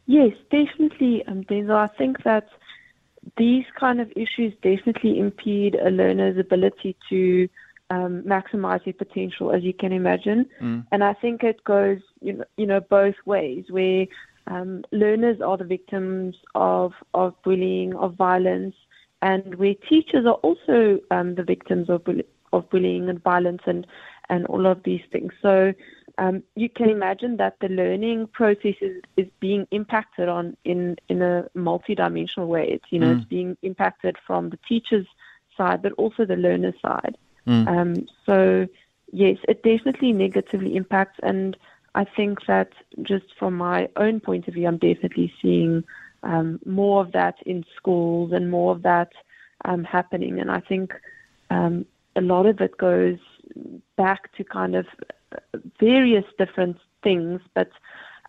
Yes, 0.07 0.33
definitely, 0.51 1.27
um, 1.27 1.45
Denzil. 1.45 1.77
I 1.77 1.89
think 1.99 2.23
that 2.25 2.49
these 3.37 3.67
kind 3.79 4.01
of 4.01 4.11
issues 4.17 4.55
definitely 4.63 5.19
impede 5.19 5.75
a 5.75 5.91
learner's 5.91 6.39
ability 6.39 6.97
to 7.11 7.51
um, 7.91 8.23
maximize 8.23 8.83
their 8.85 8.95
potential, 8.95 9.53
as 9.53 9.63
you 9.63 9.75
can 9.75 9.93
imagine. 9.93 10.47
Mm. 10.63 10.87
And 10.91 11.05
I 11.05 11.13
think 11.13 11.45
it 11.45 11.63
goes, 11.65 11.99
you 12.23 12.33
know, 12.33 12.45
you 12.57 12.67
know 12.67 12.81
both 12.81 13.17
ways, 13.27 13.67
where 13.69 14.07
um, 14.47 14.85
learners 14.91 15.43
are 15.43 15.59
the 15.59 15.65
victims 15.65 16.37
of 16.55 16.95
of 17.13 17.35
bullying, 17.43 17.95
of 17.95 18.15
violence, 18.15 18.75
and 19.23 19.55
where 19.57 19.75
teachers 19.89 20.27
are 20.27 20.35
also 20.35 21.01
um, 21.11 21.35
the 21.35 21.43
victims 21.43 21.89
of 21.89 22.03
of 22.53 22.71
bullying 22.71 23.09
and 23.09 23.23
violence 23.23 23.63
and 23.67 23.87
and 24.29 24.47
all 24.47 24.67
of 24.67 24.83
these 24.83 25.03
things. 25.11 25.33
So 25.41 25.73
um, 26.19 26.43
you 26.57 26.69
can 26.69 26.91
imagine 26.91 27.37
that 27.37 27.57
the 27.61 27.69
learning 27.69 28.27
process 28.29 28.75
is, 28.81 29.01
is 29.17 29.27
being 29.39 29.67
impacted 29.71 30.29
on 30.29 30.57
in, 30.65 30.97
in 31.09 31.23
a 31.23 31.49
multi-dimensional 31.55 32.49
way. 32.49 32.69
It's, 32.69 32.85
you 32.91 32.99
know, 32.99 33.13
it's 33.13 33.25
being 33.25 33.57
impacted 33.63 34.17
from 34.27 34.51
the 34.51 34.59
teacher's 34.69 35.07
side, 35.57 35.81
but 35.81 35.93
also 35.93 36.25
the 36.25 36.37
learner's 36.37 36.75
side. 36.83 37.17
Um, 37.69 38.09
so, 38.27 38.67
yes, 39.13 39.39
it 39.49 39.63
definitely 39.63 40.13
negatively 40.13 40.75
impacts. 40.77 41.21
And 41.23 41.57
I 41.95 42.05
think 42.05 42.45
that 42.47 42.73
just 43.03 43.27
from 43.39 43.57
my 43.57 43.89
own 43.97 44.19
point 44.19 44.49
of 44.49 44.55
view, 44.55 44.67
I'm 44.67 44.79
definitely 44.79 45.33
seeing 45.41 45.85
um, 46.23 46.61
more 46.65 47.01
of 47.03 47.13
that 47.13 47.37
in 47.47 47.65
schools 47.77 48.33
and 48.33 48.51
more 48.51 48.73
of 48.73 48.83
that 48.83 49.13
um, 49.65 49.85
happening. 49.85 50.41
And 50.41 50.51
I 50.51 50.61
think 50.61 50.93
um, 51.51 51.87
a 52.17 52.21
lot 52.21 52.47
of 52.47 52.61
it 52.61 52.77
goes 52.77 53.19
back 53.97 54.33
to 54.37 54.45
kind 54.45 54.75
of 54.75 54.87
various 55.79 56.25
different 56.39 56.79
things, 57.03 57.41
but 57.55 57.71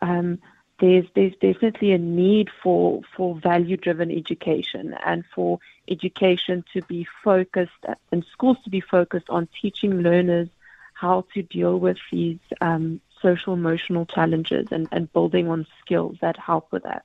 um, 0.02 0.40
there's 0.80 1.06
there's 1.16 1.36
definitely 1.42 1.92
a 1.92 1.98
need 1.98 2.50
for 2.64 3.02
for 3.16 3.36
value 3.36 3.78
driven 3.78 4.12
education 4.12 4.96
and 5.06 5.24
for 5.36 5.60
education 5.90 6.64
to 6.74 6.82
be 6.84 7.06
focused 7.24 7.86
and 8.12 8.26
schools 8.32 8.58
to 8.64 8.70
be 8.70 8.80
focused 8.80 9.30
on 9.30 9.48
teaching 9.62 10.02
learners 10.02 10.48
how 10.94 11.26
to 11.34 11.42
deal 11.42 11.80
with 11.80 11.98
these 12.12 12.40
um, 12.62 13.02
social 13.22 13.54
emotional 13.54 14.06
challenges 14.06 14.68
and, 14.72 14.88
and 14.92 15.12
building 15.14 15.48
on 15.50 15.66
skills 15.82 16.18
that 16.22 16.38
help 16.38 16.72
with 16.72 16.84
that. 16.84 17.04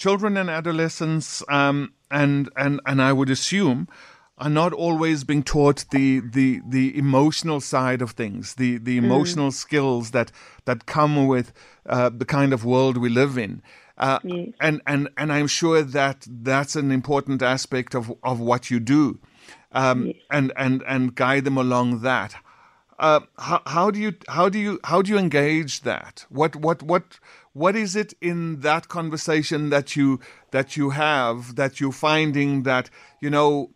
Children 0.00 0.36
and 0.36 0.48
adolescents, 0.50 1.42
um, 1.48 1.92
and 2.10 2.48
and 2.56 2.80
and 2.86 3.00
I 3.02 3.12
would 3.12 3.30
assume, 3.30 3.86
are 4.38 4.50
not 4.50 4.72
always 4.72 5.24
being 5.24 5.44
taught 5.44 5.84
the 5.90 6.20
the 6.20 6.60
the 6.76 6.86
emotional 6.98 7.60
side 7.60 8.02
of 8.02 8.10
things, 8.12 8.54
the 8.54 8.78
the 8.78 8.96
emotional 8.96 9.52
skills 9.52 10.10
that 10.10 10.32
that 10.64 10.86
come 10.86 11.26
with 11.28 11.52
uh, 11.86 12.08
the 12.08 12.24
kind 12.24 12.52
of 12.52 12.64
world 12.64 12.96
we 12.96 13.08
live 13.10 13.36
in. 13.38 13.62
Uh, 13.98 14.18
Yes. 14.24 14.48
and 14.60 14.80
and 14.86 15.08
and 15.16 15.30
I'm 15.32 15.46
sure 15.48 15.82
that 15.82 16.26
that's 16.44 16.74
an 16.76 16.90
important 16.90 17.42
aspect 17.42 17.94
of 17.94 18.04
of 18.22 18.40
what 18.40 18.70
you 18.70 18.80
do, 18.80 19.18
um, 19.72 20.06
Yes. 20.06 20.16
and 20.30 20.52
and 20.56 20.82
and 20.86 21.14
guide 21.14 21.44
them 21.44 21.58
along 21.58 22.00
that. 22.02 22.34
Uh, 22.98 23.20
how, 23.38 23.60
how 23.66 23.90
do 23.90 23.98
you 23.98 24.12
how 24.28 24.48
do 24.50 24.58
you 24.58 24.78
how 24.84 25.02
do 25.02 25.10
you 25.12 25.18
engage 25.18 25.82
that? 25.82 26.24
What 26.30 26.56
what 26.56 26.82
what 26.82 27.18
what 27.52 27.74
is 27.76 27.96
it 27.96 28.14
in 28.20 28.60
that 28.60 28.88
conversation 28.88 29.70
that 29.70 29.96
you 29.96 30.20
that 30.50 30.76
you 30.76 30.90
have 30.90 31.56
that 31.56 31.80
you're 31.80 31.92
finding 31.92 32.62
that 32.62 32.90
you 33.20 33.30
know 33.30 33.70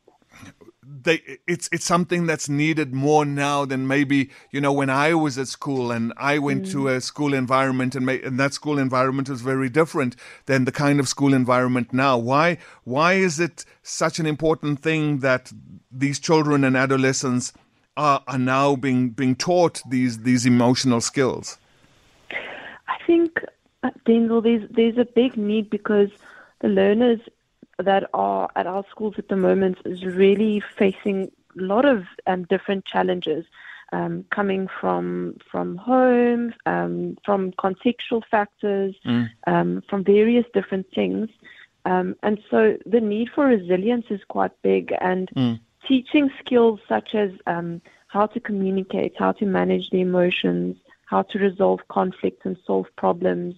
they 1.02 1.20
it's 1.46 1.68
it's 1.72 1.84
something 1.84 2.26
that's 2.26 2.48
needed 2.48 2.94
more 2.94 3.24
now 3.24 3.64
than 3.64 3.86
maybe 3.86 4.30
you 4.50 4.60
know 4.60 4.72
when 4.72 4.90
I 4.90 5.14
was 5.14 5.38
at 5.38 5.48
school 5.48 5.90
and 5.90 6.12
I 6.16 6.38
went 6.38 6.66
to 6.70 6.84
mm. 6.84 6.96
a 6.96 7.00
school 7.00 7.34
environment 7.34 7.94
and, 7.94 8.06
ma- 8.06 8.12
and 8.12 8.38
that 8.38 8.54
school 8.54 8.78
environment 8.78 9.28
was 9.28 9.40
very 9.40 9.68
different 9.68 10.14
than 10.46 10.64
the 10.64 10.72
kind 10.72 11.00
of 11.00 11.08
school 11.08 11.34
environment 11.34 11.92
now. 11.92 12.18
Why 12.18 12.58
why 12.84 13.14
is 13.14 13.40
it 13.40 13.64
such 13.82 14.18
an 14.18 14.26
important 14.26 14.80
thing 14.80 15.20
that 15.20 15.52
these 15.90 16.18
children 16.18 16.64
and 16.64 16.76
adolescents 16.76 17.52
are, 17.96 18.22
are 18.26 18.38
now 18.38 18.76
being 18.76 19.10
being 19.10 19.36
taught 19.36 19.82
these 19.88 20.22
these 20.22 20.46
emotional 20.46 21.00
skills? 21.00 21.58
I 22.30 23.06
think, 23.06 23.38
Denzil, 24.06 24.42
there's 24.42 24.68
there's 24.70 24.98
a 24.98 25.04
big 25.04 25.36
need 25.36 25.70
because 25.70 26.10
the 26.60 26.68
learners 26.68 27.20
that 27.78 28.08
are 28.14 28.48
at 28.56 28.66
our 28.66 28.84
schools 28.90 29.14
at 29.18 29.28
the 29.28 29.36
moment 29.36 29.78
is 29.84 30.04
really 30.04 30.60
facing 30.60 31.30
a 31.58 31.62
lot 31.62 31.84
of 31.84 32.04
um, 32.26 32.44
different 32.44 32.84
challenges. 32.84 33.44
Um, 33.92 34.24
coming 34.30 34.66
from 34.80 35.36
from 35.50 35.76
home, 35.76 36.52
um, 36.66 37.16
from 37.24 37.52
contextual 37.52 38.22
factors, 38.28 38.96
um, 39.46 39.82
from 39.88 40.02
various 40.02 40.46
different 40.52 40.90
things, 40.92 41.28
um, 41.84 42.16
and 42.22 42.42
so 42.50 42.76
the 42.86 43.00
need 43.00 43.28
for 43.32 43.46
resilience 43.46 44.06
is 44.10 44.20
quite 44.26 44.50
big. 44.62 44.92
And 45.00 45.30
teaching 45.86 46.30
skills 46.40 46.80
such 46.88 47.14
as 47.14 47.30
um, 47.46 47.80
how 48.08 48.26
to 48.26 48.40
communicate, 48.40 49.14
how 49.18 49.32
to 49.32 49.44
manage 49.44 49.90
the 49.90 50.00
emotions, 50.00 50.76
how 51.06 51.22
to 51.22 51.38
resolve 51.38 51.80
conflict 51.88 52.44
and 52.44 52.56
solve 52.66 52.86
problems, 52.96 53.54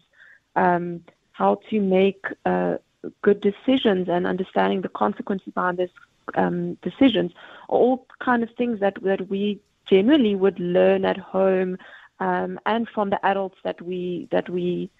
um, 0.57 1.03
how 1.33 1.61
to 1.71 1.81
make 1.81 2.25
uh, 2.45 2.77
good 3.23 3.41
decisions 3.41 4.09
and 4.09 4.27
understanding 4.27 4.81
the 4.81 4.89
consequences 4.89 5.53
behind 5.55 5.79
those 5.79 5.91
um, 6.35 6.75
decisions, 6.83 7.33
all 7.69 8.07
kind 8.21 8.43
of 8.43 8.51
things 8.57 8.81
that, 8.81 9.01
that 9.03 9.29
we 9.29 9.61
generally 9.89 10.35
would 10.35 10.59
learn 10.59 11.05
at 11.05 11.17
home 11.17 11.79
um, 12.19 12.59
and 12.67 12.89
from 12.89 13.11
the 13.11 13.25
adults 13.25 13.59
that 13.63 13.81
we 13.81 14.27
that 14.31 14.49
we 14.49 14.91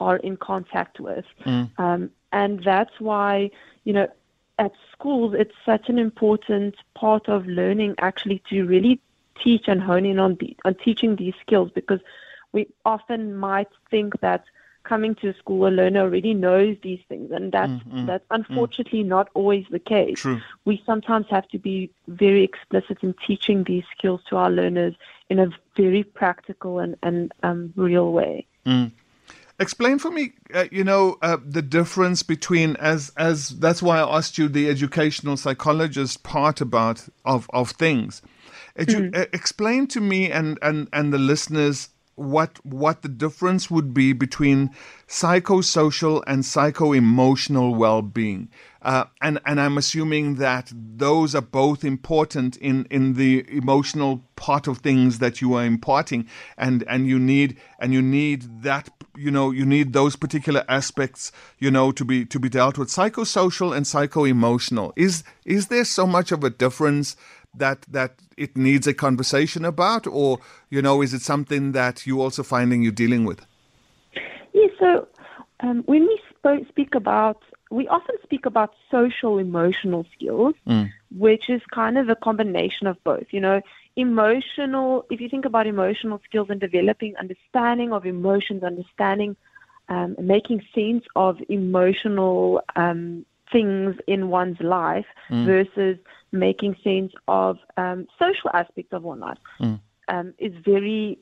are 0.00 0.16
in 0.16 0.36
contact 0.36 0.98
with. 0.98 1.24
Um, 1.78 2.10
and 2.32 2.64
that's 2.64 2.98
why, 2.98 3.50
you 3.84 3.92
know, 3.92 4.08
at 4.58 4.72
schools, 4.90 5.34
it's 5.38 5.54
such 5.64 5.88
an 5.88 5.98
important 5.98 6.74
part 6.94 7.28
of 7.28 7.46
learning 7.46 7.94
actually 7.98 8.42
to 8.50 8.64
really 8.64 9.00
teach 9.42 9.64
and 9.68 9.80
hone 9.82 10.06
in 10.06 10.18
on, 10.18 10.36
the, 10.40 10.56
on 10.64 10.74
teaching 10.74 11.16
these 11.16 11.34
skills 11.40 11.70
because 11.74 12.00
we 12.52 12.66
often 12.84 13.36
might 13.36 13.68
think 13.90 14.20
that 14.20 14.44
coming 14.84 15.14
to 15.16 15.32
school, 15.34 15.66
a 15.66 15.70
learner 15.70 16.00
already 16.00 16.34
knows 16.34 16.76
these 16.82 17.00
things, 17.08 17.30
and 17.30 17.52
that's 17.52 17.72
that's 18.06 18.24
unfortunately 18.30 19.02
not 19.02 19.28
always 19.34 19.64
the 19.70 19.78
case. 19.78 20.20
True. 20.20 20.40
We 20.64 20.82
sometimes 20.84 21.26
have 21.30 21.48
to 21.48 21.58
be 21.58 21.90
very 22.08 22.44
explicit 22.44 22.98
in 23.02 23.14
teaching 23.26 23.64
these 23.64 23.84
skills 23.96 24.20
to 24.28 24.36
our 24.36 24.50
learners 24.50 24.94
in 25.28 25.38
a 25.38 25.48
very 25.76 26.04
practical 26.04 26.78
and 26.78 26.96
and 27.02 27.32
um, 27.42 27.72
real 27.76 28.12
way. 28.12 28.46
Explain 29.58 30.00
for 30.00 30.10
me, 30.10 30.32
uh, 30.52 30.64
you 30.72 30.82
know, 30.82 31.18
uh, 31.22 31.36
the 31.44 31.62
difference 31.62 32.22
between 32.24 32.74
as 32.76 33.12
as 33.16 33.50
that's 33.60 33.82
why 33.82 34.00
I 34.00 34.16
asked 34.16 34.36
you 34.36 34.48
the 34.48 34.68
educational 34.68 35.36
psychologist 35.36 36.24
part 36.24 36.60
about 36.60 37.08
of 37.24 37.48
of 37.52 37.70
things. 37.70 38.22
Edu- 38.76 39.10
mm. 39.10 39.34
explain 39.34 39.86
to 39.88 40.00
me 40.00 40.30
and, 40.30 40.58
and, 40.62 40.88
and 40.92 41.12
the 41.12 41.18
listeners 41.18 41.90
what 42.14 42.64
what 42.64 43.02
the 43.02 43.08
difference 43.08 43.70
would 43.70 43.94
be 43.94 44.12
between 44.12 44.70
psychosocial 45.08 46.22
and 46.26 46.44
psycho-emotional 46.44 47.74
well-being. 47.74 48.48
Uh, 48.82 49.04
and 49.20 49.38
and 49.46 49.60
I'm 49.60 49.78
assuming 49.78 50.36
that 50.36 50.72
those 50.74 51.34
are 51.34 51.42
both 51.42 51.84
important 51.84 52.56
in 52.56 52.86
in 52.90 53.14
the 53.14 53.44
emotional 53.48 54.24
part 54.36 54.66
of 54.66 54.78
things 54.78 55.18
that 55.20 55.40
you 55.40 55.54
are 55.54 55.64
imparting 55.64 56.26
and 56.58 56.82
and 56.88 57.06
you 57.06 57.18
need 57.18 57.56
and 57.78 57.92
you 57.92 58.02
need 58.02 58.62
that 58.62 58.90
you 59.16 59.30
know 59.30 59.50
you 59.50 59.64
need 59.64 59.92
those 59.92 60.16
particular 60.16 60.64
aspects 60.68 61.30
you 61.58 61.70
know 61.70 61.92
to 61.92 62.04
be 62.04 62.24
to 62.26 62.40
be 62.40 62.48
dealt 62.48 62.76
with. 62.76 62.88
Psychosocial 62.88 63.74
and 63.74 63.86
psycho-emotional 63.86 64.92
is 64.96 65.22
is 65.44 65.68
there 65.68 65.84
so 65.84 66.06
much 66.06 66.32
of 66.32 66.42
a 66.42 66.50
difference 66.50 67.16
that 67.54 67.82
that 67.82 68.14
it 68.36 68.56
needs 68.56 68.86
a 68.86 68.94
conversation 68.94 69.64
about, 69.64 70.06
or 70.06 70.38
you 70.70 70.82
know, 70.82 71.02
is 71.02 71.12
it 71.14 71.22
something 71.22 71.72
that 71.72 72.06
you 72.06 72.20
also 72.20 72.42
finding 72.42 72.82
you're 72.82 72.92
dealing 72.92 73.24
with? 73.24 73.44
Yeah. 74.52 74.68
So 74.78 75.08
um, 75.60 75.82
when 75.86 76.06
we 76.06 76.20
sp- 76.32 76.66
speak 76.68 76.94
about, 76.94 77.42
we 77.70 77.88
often 77.88 78.16
speak 78.22 78.46
about 78.46 78.74
social 78.90 79.38
emotional 79.38 80.06
skills, 80.14 80.54
mm. 80.66 80.90
which 81.16 81.50
is 81.50 81.62
kind 81.72 81.98
of 81.98 82.08
a 82.08 82.16
combination 82.16 82.86
of 82.86 83.02
both. 83.04 83.26
You 83.30 83.40
know, 83.40 83.60
emotional. 83.96 85.06
If 85.10 85.20
you 85.20 85.28
think 85.28 85.44
about 85.44 85.66
emotional 85.66 86.20
skills 86.24 86.48
and 86.50 86.60
developing 86.60 87.16
understanding 87.16 87.92
of 87.92 88.06
emotions, 88.06 88.62
understanding. 88.62 89.36
Um, 89.88 90.14
making 90.18 90.62
sense 90.74 91.04
of 91.16 91.38
emotional 91.48 92.62
um, 92.76 93.26
things 93.50 93.96
in 94.06 94.28
one's 94.30 94.60
life 94.60 95.04
mm. 95.28 95.44
versus 95.44 95.98
making 96.32 96.76
sense 96.82 97.12
of 97.28 97.58
um, 97.76 98.06
social 98.18 98.50
aspects 98.54 98.92
of 98.92 99.02
one 99.02 99.20
life 99.20 99.38
mm. 99.60 99.78
um, 100.08 100.34
is 100.38 100.52
very, 100.64 101.18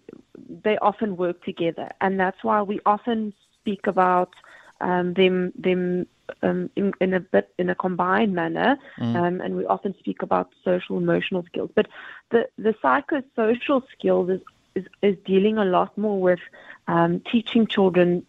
they 0.63 0.79
often 0.79 1.17
work 1.17 1.45
together. 1.45 1.91
And 2.01 2.19
that's 2.19 2.43
why 2.43 2.63
we 2.63 2.81
often 2.87 3.35
speak 3.61 3.87
about 3.87 4.33
um, 4.81 5.13
them, 5.15 5.53
them 5.59 6.07
um, 6.43 6.71
in, 6.77 6.93
in, 7.01 7.13
a 7.13 7.21
bit 7.21 7.53
in 7.59 7.69
a 7.69 7.75
combined 7.75 8.35
manner, 8.35 8.79
mm. 8.99 9.17
Um, 9.17 9.41
and 9.41 9.57
we 9.57 9.67
often 9.67 9.95
speak 9.99 10.23
about 10.23 10.51
social 10.65 10.97
emotional 10.97 11.45
skills. 11.45 11.71
But 11.75 11.89
the, 12.31 12.49
the 12.57 12.75
psychosocial 12.75 13.83
skills 13.93 14.31
is, 14.31 14.41
is, 14.75 14.87
is 15.03 15.17
dealing 15.27 15.59
a 15.59 15.65
lot 15.65 15.99
more 15.99 16.21
with 16.21 16.41
um, 16.87 17.21
teaching 17.21 17.67
children 17.67 18.25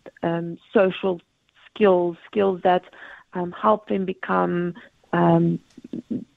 social 0.74 1.22
skills, 1.74 2.18
skills 2.26 2.62
that 2.64 2.84
um, 3.34 3.52
help 3.52 3.88
them 3.88 4.06
become 4.06 4.74
um, 5.14 5.60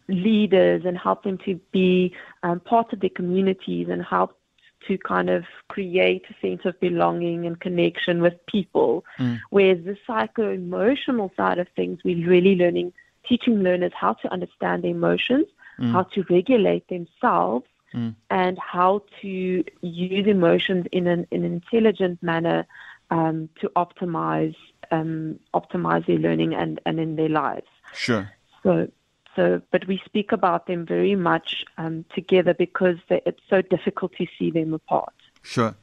leaders 0.09 0.83
and 0.85 0.97
help 0.99 1.23
them 1.23 1.39
to 1.39 1.61
be 1.73 2.15
um, 2.43 2.61
part 2.61 2.93
of 2.93 3.01
their 3.01 3.11
communities 3.11 3.89
and 3.91 4.05
help 4.05 4.39
to 4.87 4.99
kind 4.99 5.31
of 5.31 5.45
create 5.69 6.25
a 6.31 6.47
sense 6.47 6.63
of 6.65 6.79
belonging 6.81 7.47
and 7.47 7.61
connection 7.61 8.21
with 8.21 8.35
people. 8.47 9.05
Mm. 9.19 9.41
Whereas 9.51 9.79
the 9.85 9.97
psycho 10.07 10.51
emotional 10.53 11.33
side 11.37 11.59
of 11.59 11.69
things, 11.75 12.01
we're 12.05 12.29
really 12.29 12.55
learning, 12.55 12.93
teaching 13.27 13.63
learners 13.63 13.93
how 13.95 14.15
to 14.15 14.33
understand 14.33 14.85
their 14.85 14.91
emotions, 14.91 15.47
mm. 15.81 15.91
how 15.93 16.03
to 16.03 16.25
regulate 16.29 16.87
themselves, 16.89 17.67
mm. 17.95 18.15
and 18.31 18.59
how 18.59 19.03
to 19.23 19.65
use 19.81 20.27
emotions 20.27 20.87
in 20.93 21.07
an, 21.07 21.27
in 21.31 21.45
an 21.45 21.53
intelligent 21.55 22.23
manner 22.23 22.67
um, 23.11 23.49
to 23.61 23.71
optimize 23.77 24.57
um, 24.91 25.39
optimize 25.55 26.07
their 26.07 26.19
learning 26.19 26.55
and, 26.55 26.81
and 26.85 27.01
in 27.01 27.17
their 27.17 27.29
lives. 27.29 27.67
Sure. 27.95 28.31
So, 28.63 28.89
so, 29.37 29.61
but 29.71 29.87
we 29.87 30.01
speak 30.05 30.33
about 30.33 30.67
them 30.67 30.87
very 30.87 31.17
much 31.17 31.65
um, 31.79 32.05
together 32.15 32.55
because 32.55 32.97
they, 33.09 33.21
it's 33.27 33.43
so 33.49 33.63
difficult 33.63 34.13
to 34.17 34.27
see 34.39 34.51
them 34.51 34.75
apart. 34.75 35.15
Sure. 35.43 35.77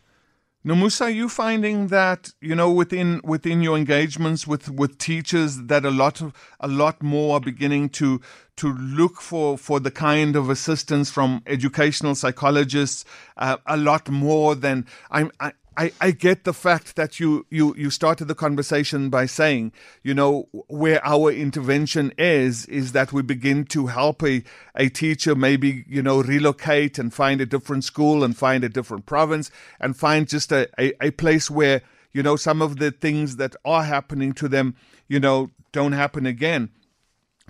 Nomusa, 0.63 1.05
are 1.05 1.09
you 1.09 1.27
finding 1.27 1.87
that 1.87 2.33
you 2.39 2.53
know 2.53 2.71
within 2.71 3.19
within 3.23 3.63
your 3.63 3.75
engagements 3.75 4.45
with, 4.45 4.69
with 4.69 4.99
teachers 4.99 5.57
that 5.57 5.83
a 5.85 5.89
lot 5.89 6.21
of 6.21 6.33
a 6.59 6.67
lot 6.67 7.01
more 7.01 7.37
are 7.37 7.39
beginning 7.39 7.89
to 7.89 8.21
to 8.57 8.71
look 8.73 9.21
for 9.21 9.57
for 9.57 9.79
the 9.79 9.89
kind 9.89 10.35
of 10.35 10.51
assistance 10.51 11.09
from 11.09 11.41
educational 11.47 12.13
psychologists 12.13 13.05
uh, 13.37 13.57
a 13.65 13.75
lot 13.75 14.07
more 14.11 14.53
than 14.53 14.85
I'm 15.09 15.31
I, 15.39 15.53
I, 15.77 15.93
I 16.01 16.11
get 16.11 16.43
the 16.43 16.53
fact 16.53 16.97
that 16.97 17.19
you, 17.19 17.45
you, 17.49 17.73
you 17.77 17.89
started 17.89 18.25
the 18.25 18.35
conversation 18.35 19.09
by 19.09 19.25
saying, 19.25 19.71
you 20.03 20.13
know, 20.13 20.49
where 20.67 21.05
our 21.05 21.31
intervention 21.31 22.11
is, 22.17 22.65
is 22.65 22.91
that 22.91 23.13
we 23.13 23.21
begin 23.21 23.63
to 23.65 23.87
help 23.87 24.21
a, 24.21 24.43
a 24.75 24.89
teacher 24.89 25.33
maybe, 25.33 25.85
you 25.87 26.03
know, 26.03 26.21
relocate 26.21 26.99
and 26.99 27.13
find 27.13 27.39
a 27.39 27.45
different 27.45 27.85
school 27.85 28.21
and 28.21 28.37
find 28.37 28.65
a 28.65 28.69
different 28.69 29.05
province 29.05 29.49
and 29.79 29.95
find 29.95 30.27
just 30.27 30.51
a, 30.51 30.67
a, 30.77 30.93
a 31.01 31.11
place 31.11 31.49
where, 31.49 31.81
you 32.11 32.21
know, 32.21 32.35
some 32.35 32.61
of 32.61 32.77
the 32.77 32.91
things 32.91 33.37
that 33.37 33.55
are 33.63 33.83
happening 33.83 34.33
to 34.33 34.49
them, 34.49 34.75
you 35.07 35.21
know, 35.21 35.51
don't 35.71 35.93
happen 35.93 36.25
again. 36.25 36.69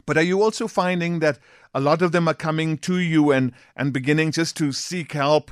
But 0.06 0.18
are 0.18 0.24
you 0.24 0.44
also 0.44 0.68
finding 0.68 1.20
that 1.20 1.40
a 1.74 1.80
lot 1.80 2.04
of 2.04 2.12
them 2.12 2.28
are 2.28 2.36
coming 2.36 2.78
to 2.80 2.98
you 2.98 3.32
and, 3.32 3.52
and 3.76 3.92
beginning 3.92 4.32
just 4.32 4.56
to 4.58 4.72
seek 4.72 5.14
help? 5.14 5.52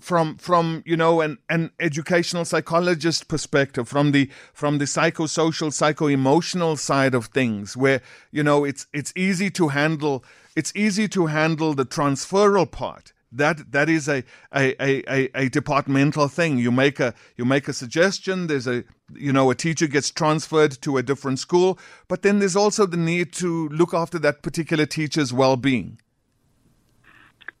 From 0.00 0.36
from 0.36 0.82
you 0.86 0.96
know 0.96 1.20
an, 1.20 1.38
an 1.48 1.70
educational 1.80 2.44
psychologist 2.44 3.28
perspective 3.28 3.88
from 3.88 4.12
the 4.12 4.30
from 4.52 4.78
the 4.78 4.84
psychosocial 4.84 5.72
psycho-emotional 5.72 6.76
side 6.76 7.14
of 7.14 7.26
things 7.26 7.76
where 7.76 8.00
you 8.30 8.42
know 8.42 8.64
it's 8.64 8.86
it's 8.92 9.12
easy 9.16 9.50
to 9.50 9.68
handle 9.68 10.24
it's 10.56 10.72
easy 10.74 11.08
to 11.08 11.26
handle 11.26 11.74
the 11.74 11.84
transferal 11.84 12.70
part. 12.70 13.12
That 13.32 13.72
that 13.72 13.88
is 13.88 14.08
a, 14.08 14.22
a, 14.54 14.80
a, 14.80 15.28
a, 15.34 15.48
departmental 15.48 16.28
thing. 16.28 16.58
You 16.58 16.70
make 16.70 17.00
a 17.00 17.14
you 17.36 17.44
make 17.44 17.66
a 17.66 17.72
suggestion 17.72 18.46
there's 18.46 18.68
a 18.68 18.84
you 19.12 19.32
know 19.32 19.50
a 19.50 19.56
teacher 19.56 19.88
gets 19.88 20.10
transferred 20.10 20.70
to 20.82 20.96
a 20.98 21.02
different 21.02 21.40
school 21.40 21.78
but 22.08 22.22
then 22.22 22.38
there's 22.38 22.56
also 22.56 22.86
the 22.86 22.96
need 22.96 23.32
to 23.34 23.68
look 23.68 23.92
after 23.92 24.18
that 24.20 24.42
particular 24.42 24.86
teacher's 24.86 25.32
well-being 25.32 25.98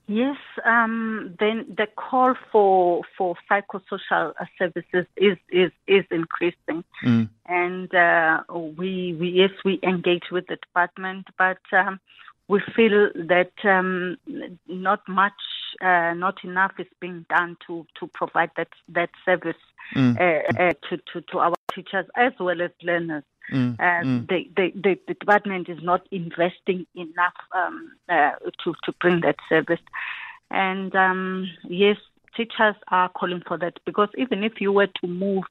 Yes, 0.06 0.36
um, 0.66 1.34
then 1.40 1.64
the 1.78 1.86
call 1.96 2.34
for 2.52 3.02
for 3.16 3.36
psychosocial 3.50 4.34
services 4.58 5.06
is 5.16 5.38
is 5.50 5.70
is 5.86 6.04
increasing, 6.10 6.84
mm. 7.02 7.28
and 7.46 7.94
uh, 7.94 8.42
we 8.52 9.16
we 9.18 9.30
yes 9.30 9.50
we 9.64 9.80
engage 9.82 10.30
with 10.30 10.46
the 10.48 10.56
department, 10.56 11.28
but 11.38 11.58
um, 11.72 12.00
we 12.48 12.60
feel 12.76 13.12
that 13.14 13.52
um, 13.64 14.18
not 14.68 15.08
much, 15.08 15.32
uh, 15.80 16.12
not 16.12 16.44
enough 16.44 16.72
is 16.78 16.86
being 17.00 17.24
done 17.30 17.56
to 17.66 17.86
to 17.98 18.06
provide 18.08 18.50
that 18.58 18.68
that 18.90 19.08
service 19.24 19.56
mm. 19.94 20.20
uh, 20.20 20.62
uh 20.62 20.74
to, 20.90 20.98
to 21.10 21.22
to 21.32 21.38
our 21.38 21.54
teachers 21.74 22.06
as 22.14 22.32
well 22.38 22.60
as 22.60 22.70
learners. 22.82 23.24
Mm, 23.52 23.76
mm. 23.76 24.28
The, 24.28 24.48
the, 24.56 24.72
the, 24.74 24.98
the, 25.06 25.14
department 25.14 25.68
is 25.68 25.78
not 25.82 26.06
investing 26.10 26.86
enough 26.94 27.34
um, 27.54 27.92
uh, 28.08 28.30
to, 28.64 28.74
to 28.84 28.92
bring 29.00 29.20
that 29.20 29.36
service. 29.48 29.80
And 30.50 30.94
um, 30.94 31.50
yes, 31.68 31.96
teachers 32.36 32.74
are 32.88 33.08
calling 33.08 33.42
for 33.46 33.58
that 33.58 33.78
because 33.84 34.08
even 34.16 34.42
if 34.44 34.60
you 34.60 34.72
were 34.72 34.86
to 34.86 35.06
move 35.06 35.44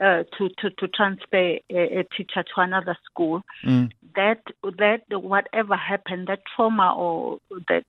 uh, 0.00 0.24
to, 0.36 0.48
to, 0.58 0.70
to 0.78 0.88
transfer 0.88 1.58
a, 1.70 1.98
a, 1.98 2.04
teacher 2.16 2.42
to 2.42 2.60
another 2.60 2.96
school, 3.04 3.42
mm. 3.64 3.90
that 4.14 4.42
that 4.78 5.02
whatever 5.10 5.76
happened, 5.76 6.28
that 6.28 6.40
trauma 6.54 6.94
or 6.96 7.38
that 7.68 7.84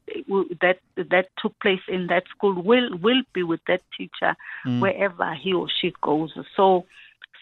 that 0.61 0.79
that 0.95 1.27
took 1.41 1.59
place 1.59 1.81
in 1.87 2.07
that 2.07 2.23
school 2.29 2.61
will 2.61 2.97
will 2.97 3.21
be 3.33 3.43
with 3.43 3.61
that 3.67 3.81
teacher 3.97 4.35
mm. 4.65 4.79
wherever 4.79 5.33
he 5.33 5.53
or 5.53 5.67
she 5.81 5.93
goes. 6.01 6.33
So 6.55 6.85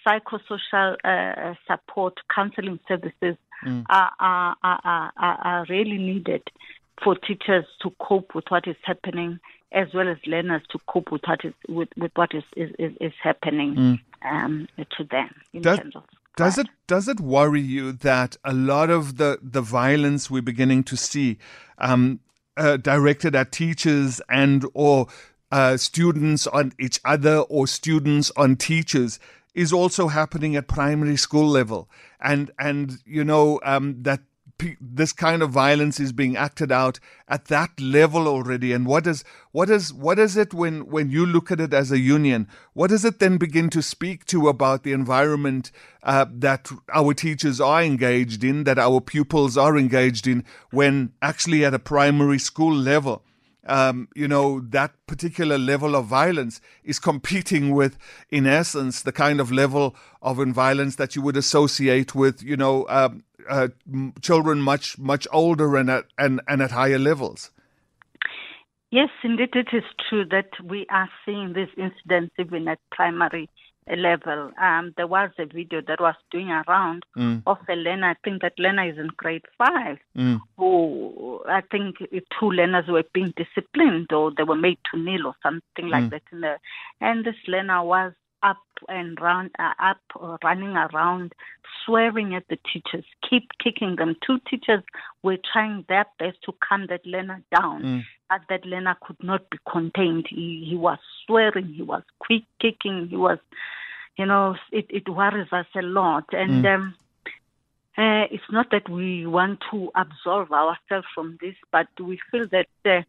psychosocial 0.07 0.95
uh, 1.03 1.53
support, 1.67 2.19
counseling 2.33 2.79
services 2.87 3.35
mm. 3.65 3.83
are, 3.89 4.11
are, 4.19 4.55
are, 4.63 5.11
are, 5.17 5.65
really 5.69 5.97
needed 5.97 6.43
for 7.03 7.15
teachers 7.15 7.65
to 7.81 7.91
cope 7.99 8.33
with 8.33 8.45
what 8.49 8.67
is 8.67 8.75
happening, 8.83 9.39
as 9.71 9.87
well 9.93 10.07
as 10.07 10.17
learners 10.25 10.61
to 10.71 10.79
cope 10.87 11.11
with 11.11 11.21
what 11.25 11.43
is 11.43 11.53
with, 11.67 11.89
with 11.97 12.11
what 12.15 12.33
is, 12.33 12.43
is, 12.55 12.71
is, 12.79 12.93
is 13.01 13.13
happening 13.21 13.75
mm. 13.75 13.99
um, 14.25 14.67
to 14.97 15.03
them 15.03 15.29
in 15.53 15.61
does, 15.61 15.79
terms 15.79 15.95
of. 15.95 16.03
Does 16.37 16.57
it 16.57 16.67
does 16.87 17.07
it 17.07 17.19
worry 17.19 17.61
you 17.61 17.91
that 17.91 18.37
a 18.43 18.53
lot 18.53 18.89
of 18.89 19.17
the, 19.17 19.39
the 19.41 19.61
violence 19.61 20.29
we're 20.29 20.41
beginning 20.41 20.83
to 20.85 20.95
see 20.95 21.37
um, 21.79 22.19
uh, 22.55 22.77
directed 22.77 23.35
at 23.35 23.51
teachers 23.51 24.21
and 24.29 24.65
or 24.73 25.07
uh, 25.51 25.77
students 25.77 26.45
on 26.47 26.73
each 26.79 26.99
other 27.05 27.37
or 27.37 27.67
students 27.67 28.31
on 28.35 28.55
teachers 28.55 29.19
is 29.57 29.73
also 29.73 30.07
happening 30.07 30.55
at 30.55 30.67
primary 30.67 31.17
school 31.17 31.47
level, 31.47 31.89
and 32.21 32.51
and 32.59 32.99
you 33.05 33.23
know 33.23 33.59
um, 33.63 34.03
that 34.03 34.21
this 34.79 35.13
kind 35.13 35.41
of 35.41 35.51
violence 35.51 35.99
is 35.99 36.11
being 36.11 36.35
acted 36.35 36.71
out 36.71 36.99
at 37.27 37.45
that 37.45 37.79
level 37.79 38.27
already. 38.27 38.71
And 38.71 38.85
what 38.85 39.07
is 39.07 39.23
what 39.51 39.69
is 39.69 39.91
what 39.91 40.19
is 40.19 40.37
it 40.37 40.53
when 40.53 40.85
when 40.85 41.09
you 41.09 41.25
look 41.25 41.51
at 41.51 41.59
it 41.59 41.73
as 41.73 41.91
a 41.91 41.97
union? 41.97 42.47
What 42.73 42.91
does 42.91 43.03
it 43.03 43.17
then 43.17 43.37
begin 43.37 43.71
to 43.71 43.81
speak 43.81 44.25
to 44.25 44.47
about 44.47 44.83
the 44.83 44.93
environment 44.93 45.71
uh, 46.03 46.25
that 46.31 46.69
our 46.93 47.15
teachers 47.15 47.59
are 47.59 47.81
engaged 47.81 48.43
in 48.43 48.63
that 48.65 48.77
our 48.77 49.01
pupils 49.01 49.57
are 49.57 49.75
engaged 49.75 50.27
in 50.27 50.45
when 50.69 51.13
actually 51.21 51.65
at 51.65 51.73
a 51.73 51.79
primary 51.79 52.39
school 52.39 52.75
level 52.75 53.23
um, 53.67 54.07
you 54.15 54.27
know, 54.27 54.59
that 54.61 54.93
particular 55.07 55.57
level 55.57 55.95
of 55.95 56.05
violence 56.05 56.61
is 56.83 56.99
competing 56.99 57.71
with, 57.75 57.97
in 58.29 58.47
essence, 58.47 59.01
the 59.01 59.11
kind 59.11 59.39
of 59.39 59.51
level 59.51 59.95
of 60.21 60.37
violence 60.37 60.95
that 60.95 61.15
you 61.15 61.21
would 61.21 61.37
associate 61.37 62.15
with, 62.15 62.41
you 62.41 62.57
know, 62.57 62.85
um, 62.89 63.23
uh, 63.49 63.69
children 64.21 64.61
much 64.61 64.97
much 64.97 65.27
older 65.31 65.77
and 65.77 65.89
at 65.89 66.05
and, 66.17 66.41
and 66.47 66.61
at 66.61 66.71
higher 66.71 66.99
levels. 66.99 67.51
Yes, 68.89 69.09
indeed, 69.23 69.49
it 69.53 69.67
is 69.73 69.83
true 70.09 70.25
that 70.31 70.49
we 70.63 70.85
are 70.89 71.09
seeing 71.25 71.53
these 71.53 71.67
incidents 71.77 72.33
even 72.39 72.67
at 72.67 72.79
primary 72.91 73.49
level. 73.95 74.51
Um, 74.61 74.93
there 74.97 75.07
was 75.07 75.31
a 75.39 75.45
video 75.45 75.81
that 75.87 75.99
was 75.99 76.15
doing 76.31 76.49
around 76.49 77.03
mm. 77.17 77.41
of 77.47 77.57
a 77.69 77.75
learner. 77.75 78.11
I 78.11 78.15
think 78.23 78.41
that 78.41 78.59
learner 78.59 78.89
is 78.89 78.97
in 78.97 79.07
grade 79.15 79.45
five. 79.57 79.97
Mm. 80.15 80.39
Who 80.57 81.41
I 81.47 81.61
think 81.61 81.97
two 82.39 82.51
learners 82.51 82.87
were 82.87 83.03
being 83.13 83.33
disciplined 83.37 84.11
or 84.11 84.31
they 84.35 84.43
were 84.43 84.55
made 84.55 84.79
to 84.91 84.99
kneel 84.99 85.27
or 85.27 85.35
something 85.41 85.89
like 85.89 86.05
mm. 86.05 86.09
that. 86.11 86.23
In 86.31 86.41
the, 86.41 86.57
and 87.01 87.23
this 87.23 87.35
learner 87.47 87.83
was 87.83 88.13
up 88.43 88.57
and 88.87 89.19
run, 89.19 89.49
uh, 89.59 89.73
up 89.79 90.01
uh, 90.21 90.37
running 90.43 90.75
around, 90.75 91.33
swearing 91.85 92.35
at 92.35 92.47
the 92.49 92.57
teachers, 92.71 93.05
keep 93.27 93.49
kicking 93.63 93.95
them. 93.95 94.15
Two 94.25 94.39
teachers 94.49 94.83
were 95.23 95.37
trying 95.51 95.85
their 95.89 96.05
best 96.19 96.37
to 96.43 96.53
calm 96.67 96.87
that 96.89 97.05
learner 97.05 97.41
down, 97.55 97.83
mm. 97.83 98.03
but 98.29 98.41
that 98.49 98.65
learner 98.65 98.95
could 99.05 99.21
not 99.23 99.49
be 99.49 99.57
contained. 99.69 100.27
He, 100.29 100.65
he 100.69 100.75
was 100.75 100.99
swearing, 101.25 101.73
he 101.73 101.81
was 101.81 102.03
quick 102.19 102.43
kicking, 102.61 103.07
he 103.09 103.15
was, 103.15 103.39
you 104.17 104.25
know, 104.25 104.55
it, 104.71 104.85
it 104.89 105.09
worries 105.09 105.51
us 105.51 105.67
a 105.75 105.81
lot. 105.81 106.25
And 106.31 106.63
mm. 106.63 106.75
um, 106.75 106.95
uh, 107.97 108.25
it's 108.31 108.51
not 108.51 108.69
that 108.71 108.87
we 108.89 109.25
want 109.25 109.63
to 109.71 109.91
absolve 109.95 110.51
ourselves 110.51 111.07
from 111.15 111.37
this, 111.41 111.55
but 111.71 111.87
we 111.99 112.19
feel 112.31 112.47
that. 112.51 112.67
Uh, 112.85 113.01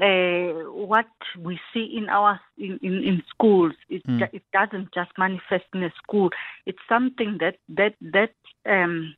uh, 0.00 0.70
what 0.70 1.08
we 1.38 1.58
see 1.72 1.96
in 1.96 2.08
our 2.08 2.40
in, 2.56 2.78
in, 2.82 3.02
in 3.02 3.22
schools 3.28 3.72
it, 3.88 4.06
mm. 4.06 4.28
it 4.32 4.42
doesn't 4.52 4.92
just 4.94 5.10
manifest 5.18 5.64
in 5.74 5.82
a 5.82 5.92
school 6.02 6.30
it's 6.66 6.78
something 6.88 7.38
that 7.40 7.56
that 7.68 7.94
that 8.00 8.30
um, 8.66 9.14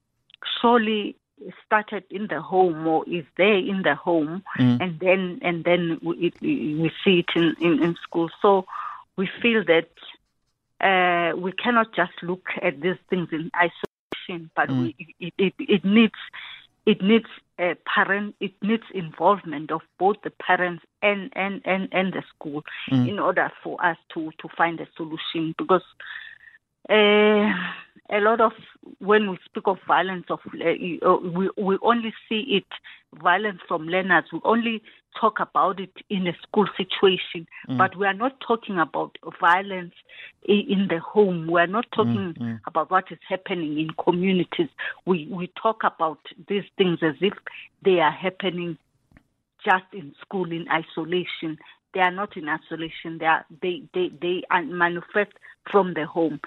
surely 0.61 1.17
started 1.65 2.05
in 2.11 2.27
the 2.29 2.41
home 2.41 2.87
or 2.87 3.05
is 3.09 3.25
there 3.37 3.57
in 3.57 3.83
the 3.83 3.95
home 3.95 4.43
mm. 4.59 4.81
and 4.81 4.99
then 5.01 5.39
and 5.43 5.65
then 5.65 5.99
we, 6.03 6.33
we 6.41 6.91
see 7.05 7.21
it 7.21 7.31
in, 7.37 7.55
in, 7.61 7.83
in 7.83 7.97
school 8.03 8.29
so 8.41 8.65
we 9.17 9.29
feel 9.41 9.63
that 9.65 9.91
uh, 10.81 11.37
we 11.37 11.53
cannot 11.53 11.95
just 11.95 12.13
look 12.23 12.47
at 12.63 12.81
these 12.81 12.97
things 13.09 13.29
in 13.33 13.51
isolation 13.55 14.51
but 14.55 14.69
mm. 14.69 14.95
we, 14.99 15.17
it, 15.21 15.35
it, 15.39 15.55
it 15.59 15.85
needs 15.85 16.15
it 16.87 17.03
needs 17.03 17.27
a 17.59 17.77
parent 17.95 18.35
it 18.41 18.53
needs 18.63 18.85
involvement 18.95 19.71
of 19.71 19.81
both 19.99 20.17
the 20.25 20.31
parents 20.31 20.83
and 21.03 21.31
and 21.35 21.61
and, 21.65 21.89
and 21.93 22.13
the 22.13 22.23
school 22.35 22.63
mm. 22.91 23.09
in 23.09 23.19
order 23.19 23.51
for 23.63 23.85
us 23.85 23.97
to 24.15 24.31
to 24.41 24.49
find 24.57 24.81
a 24.81 24.89
solution 24.97 25.55
because 25.59 25.83
uh, 26.89 27.53
a 28.13 28.21
lot 28.21 28.41
of 28.41 28.53
when 28.99 29.31
we 29.31 29.39
speak 29.45 29.65
of 29.67 29.79
violence 29.87 30.27
of 30.31 30.41
uh, 30.47 31.17
we 31.17 31.51
we 31.57 31.79
only 31.83 32.13
see 32.29 32.45
it 32.49 33.21
violence 33.23 33.61
from 33.69 33.87
learners. 33.87 34.25
We 34.33 34.41
only 34.45 34.83
talk 35.21 35.41
about 35.41 35.81
it 35.81 35.93
in 36.09 36.27
a 36.27 36.33
school 36.43 36.67
situation. 36.77 37.47
Mm. 37.69 37.79
but 37.79 37.97
we 37.97 38.07
are 38.07 38.15
not 38.15 38.41
talking 38.47 38.79
about 38.79 39.17
violence 39.41 39.95
in 40.45 40.87
the 40.89 40.99
home. 40.99 41.47
We 41.51 41.61
are 41.61 41.67
not 41.67 41.87
talking 41.95 42.35
mm, 42.35 42.39
mm. 42.39 42.61
about 42.67 42.91
what 42.91 43.05
is 43.11 43.19
happening 43.29 43.79
in 43.79 43.91
communities. 44.03 44.69
We 45.07 45.29
we 45.31 45.53
talk 45.61 45.83
about 45.85 46.21
these 46.49 46.65
things 46.77 46.99
as 47.03 47.17
if 47.21 47.35
they 47.85 48.01
are 48.01 48.13
happening 48.13 48.79
just 49.65 49.85
in 49.93 50.15
school 50.21 50.51
in 50.51 50.67
isolation. 50.69 51.59
They 51.93 52.01
are 52.01 52.13
not 52.13 52.37
in 52.37 52.49
isolation. 52.49 53.19
They 53.19 53.27
are 53.27 53.45
they 53.63 53.83
they 53.95 54.11
they 54.21 54.43
manifest 54.65 55.33
from 55.71 55.95
the 55.95 56.07
home 56.07 56.41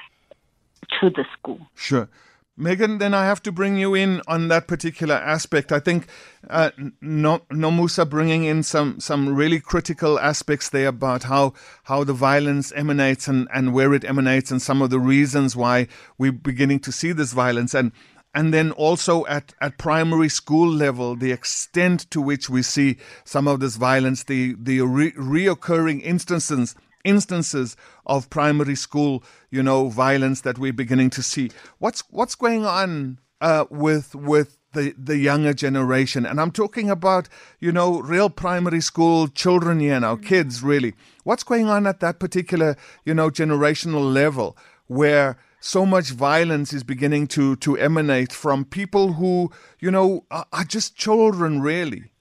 to 1.00 1.10
the 1.10 1.26
school. 1.38 1.60
Sure. 1.76 2.10
Megan, 2.56 3.00
then 3.00 3.16
I 3.16 3.26
have 3.26 3.42
to 3.44 3.52
bring 3.52 3.78
you 3.78 3.96
in 3.96 4.22
on 4.28 4.48
that 4.50 4.68
particular 4.68 5.16
aspect. 5.16 5.72
I 5.72 5.80
think 5.80 6.06
uh, 6.52 6.70
Nomusa 7.02 8.08
bringing 8.08 8.44
in 8.44 8.62
some, 8.62 9.00
some 9.00 9.34
really 9.34 9.60
critical 9.60 10.20
aspects 10.20 10.70
there 10.70 10.90
about 10.90 11.24
how 11.24 11.54
how 11.86 12.04
the 12.04 12.14
violence 12.14 12.72
emanates 12.74 13.28
and, 13.28 13.48
and 13.52 13.74
where 13.74 13.92
it 13.92 14.06
emanates 14.06 14.52
and 14.52 14.62
some 14.62 14.84
of 14.84 14.92
the 14.92 15.00
reasons 15.00 15.56
why 15.56 15.88
we're 16.20 16.32
beginning 16.32 16.80
to 16.82 16.92
see 16.92 17.12
this 17.12 17.34
violence 17.34 17.74
and 17.74 17.92
and 18.36 18.54
then 18.54 18.72
also 18.72 19.26
at, 19.28 19.54
at 19.62 19.78
primary 19.78 20.30
school 20.30 20.68
level, 20.68 21.16
the 21.16 21.32
extent 21.32 22.10
to 22.12 22.20
which 22.20 22.50
we 22.50 22.64
see 22.64 22.98
some 23.24 23.48
of 23.48 23.60
this 23.60 23.78
violence, 23.78 24.24
the 24.24 24.56
the 24.60 24.82
re- 24.82 25.12
reoccurring 25.14 26.04
instances 26.04 26.76
instances 27.04 27.76
of 28.06 28.30
primary 28.30 28.76
school, 28.76 29.24
you 29.50 29.64
know, 29.64 29.90
violence 29.90 30.42
that 30.42 30.58
we're 30.58 30.74
beginning 30.74 31.10
to 31.12 31.24
see. 31.24 31.52
What's 31.80 32.04
what's 32.10 32.36
going 32.36 32.66
on 32.66 33.20
uh, 33.42 33.66
with 33.70 34.16
with 34.16 34.58
the, 34.74 34.94
the 34.98 35.18
younger 35.18 35.54
generation. 35.54 36.26
And 36.26 36.42
I'm 36.42 36.52
talking 36.52 36.90
about, 36.90 37.30
you 37.60 37.72
know, 37.72 38.00
real 38.00 38.30
primary 38.30 38.82
school 38.82 39.28
children 39.28 39.80
here 39.80 40.00
now, 40.00 40.16
mm-hmm. 40.16 40.26
kids 40.26 40.62
really. 40.62 40.94
What's 41.24 41.44
going 41.44 41.70
on 41.70 41.88
at 41.88 42.00
that 42.02 42.20
particular, 42.20 42.76
you 43.06 43.14
know, 43.14 43.30
generational 43.30 44.12
level 44.14 44.58
where 44.88 45.38
so 45.60 45.86
much 45.86 46.10
violence 46.10 46.74
is 46.74 46.84
beginning 46.84 47.28
to, 47.28 47.56
to 47.58 47.78
emanate 47.78 48.34
from 48.34 48.66
people 48.66 49.14
who, 49.14 49.50
you 49.80 49.90
know, 49.90 50.26
are, 50.30 50.46
are 50.52 50.66
just 50.66 50.96
children 50.96 51.62
really? 51.62 52.12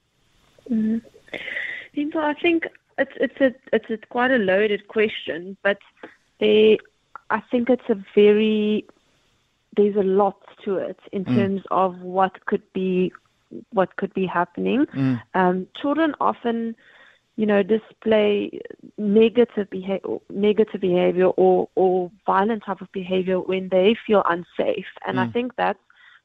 Mm-hmm. 0.69 0.97
I 2.15 2.33
think 2.35 2.63
it's 2.97 3.11
it's 3.17 3.41
a 3.41 3.53
it's 3.73 3.89
a 3.89 3.97
quite 4.07 4.31
a 4.31 4.37
loaded 4.37 4.87
question, 4.87 5.57
but 5.63 5.79
they 6.39 6.77
I 7.29 7.41
think 7.51 7.69
it's 7.69 7.89
a 7.89 8.03
very 8.15 8.85
there's 9.75 9.95
a 9.95 10.03
lot 10.03 10.37
to 10.63 10.77
it 10.77 10.99
in 11.11 11.25
mm. 11.25 11.35
terms 11.35 11.61
of 11.71 11.99
what 12.01 12.45
could 12.45 12.63
be 12.73 13.11
what 13.71 13.95
could 13.97 14.13
be 14.13 14.25
happening. 14.25 14.85
Mm. 14.87 15.21
Um, 15.33 15.67
children 15.79 16.15
often, 16.19 16.75
you 17.35 17.45
know, 17.45 17.63
display 17.63 18.59
negative 18.97 19.69
behavior, 19.69 20.17
negative 20.29 20.81
behavior 20.81 21.27
or 21.27 21.69
or 21.75 22.11
violent 22.25 22.63
type 22.63 22.81
of 22.81 22.91
behavior 22.91 23.39
when 23.39 23.69
they 23.69 23.95
feel 24.05 24.23
unsafe, 24.29 24.91
and 25.05 25.17
mm. 25.17 25.27
I 25.27 25.31
think 25.31 25.55
that's 25.55 25.79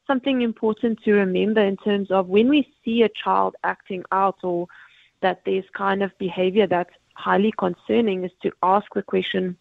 something 0.05 0.41
important 0.41 0.99
to 1.03 1.13
remember 1.13 1.61
in 1.61 1.77
terms 1.77 2.09
of 2.09 2.27
when 2.27 2.49
we 2.49 2.67
see 2.83 3.03
a 3.03 3.09
child 3.09 3.55
acting 3.63 4.03
out 4.11 4.37
or 4.43 4.67
that 5.21 5.41
there's 5.45 5.65
kind 5.73 6.03
of 6.03 6.17
behavior 6.17 6.67
that's 6.67 6.93
highly 7.13 7.53
concerning 7.57 8.23
is 8.23 8.31
to 8.41 8.51
ask 8.63 8.87
the 8.93 9.03
question, 9.03 9.57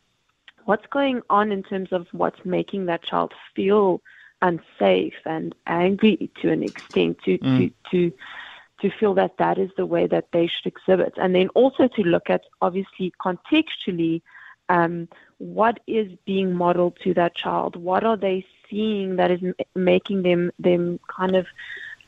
what's 0.65 0.87
going 0.87 1.23
on 1.29 1.51
in 1.51 1.63
terms 1.63 1.93
of 1.93 2.07
what's 2.13 2.45
making 2.45 2.87
that 2.87 3.03
child 3.03 3.33
feel 3.55 4.01
unsafe 4.43 5.15
and 5.25 5.55
angry 5.67 6.31
to 6.41 6.51
an 6.51 6.63
extent 6.63 7.19
to, 7.25 7.39
mm. 7.39 7.59
to, 7.59 7.91
to, 7.91 8.17
to 8.81 8.97
feel 8.99 9.15
that 9.15 9.37
that 9.39 9.59
is 9.59 9.71
the 9.77 9.87
way 9.87 10.07
that 10.07 10.29
they 10.33 10.47
should 10.47 10.67
exhibit. 10.67 11.15
And 11.17 11.35
then 11.35 11.49
also 11.51 11.89
to 11.89 12.03
look 12.03 12.31
at, 12.31 12.45
obviously, 12.61 13.13
contextually, 13.21 14.23
um, 14.69 15.09
what 15.39 15.81
is 15.87 16.13
being 16.27 16.55
modeled 16.55 16.99
to 17.03 17.15
that 17.15 17.35
child? 17.35 17.75
What 17.75 18.05
are 18.05 18.17
they 18.17 18.45
seeing 18.69 19.17
that 19.17 19.31
is 19.31 19.41
making 19.75 20.23
them 20.23 20.53
them 20.59 21.01
kind 21.09 21.35
of 21.35 21.47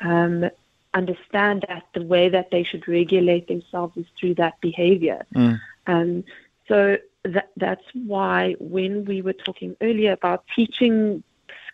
um, 0.00 0.50
understand 0.94 1.64
that 1.68 1.84
the 1.94 2.02
way 2.02 2.28
that 2.28 2.50
they 2.50 2.62
should 2.62 2.86
regulate 2.88 3.48
themselves 3.48 3.96
is 3.96 4.06
through 4.18 4.34
that 4.34 4.60
behavior. 4.60 5.24
Mm. 5.34 5.60
Um, 5.86 6.24
so 6.68 6.96
that, 7.24 7.50
that's 7.56 7.84
why 7.94 8.56
when 8.58 9.04
we 9.04 9.22
were 9.22 9.32
talking 9.32 9.76
earlier 9.80 10.12
about 10.12 10.44
teaching 10.54 11.22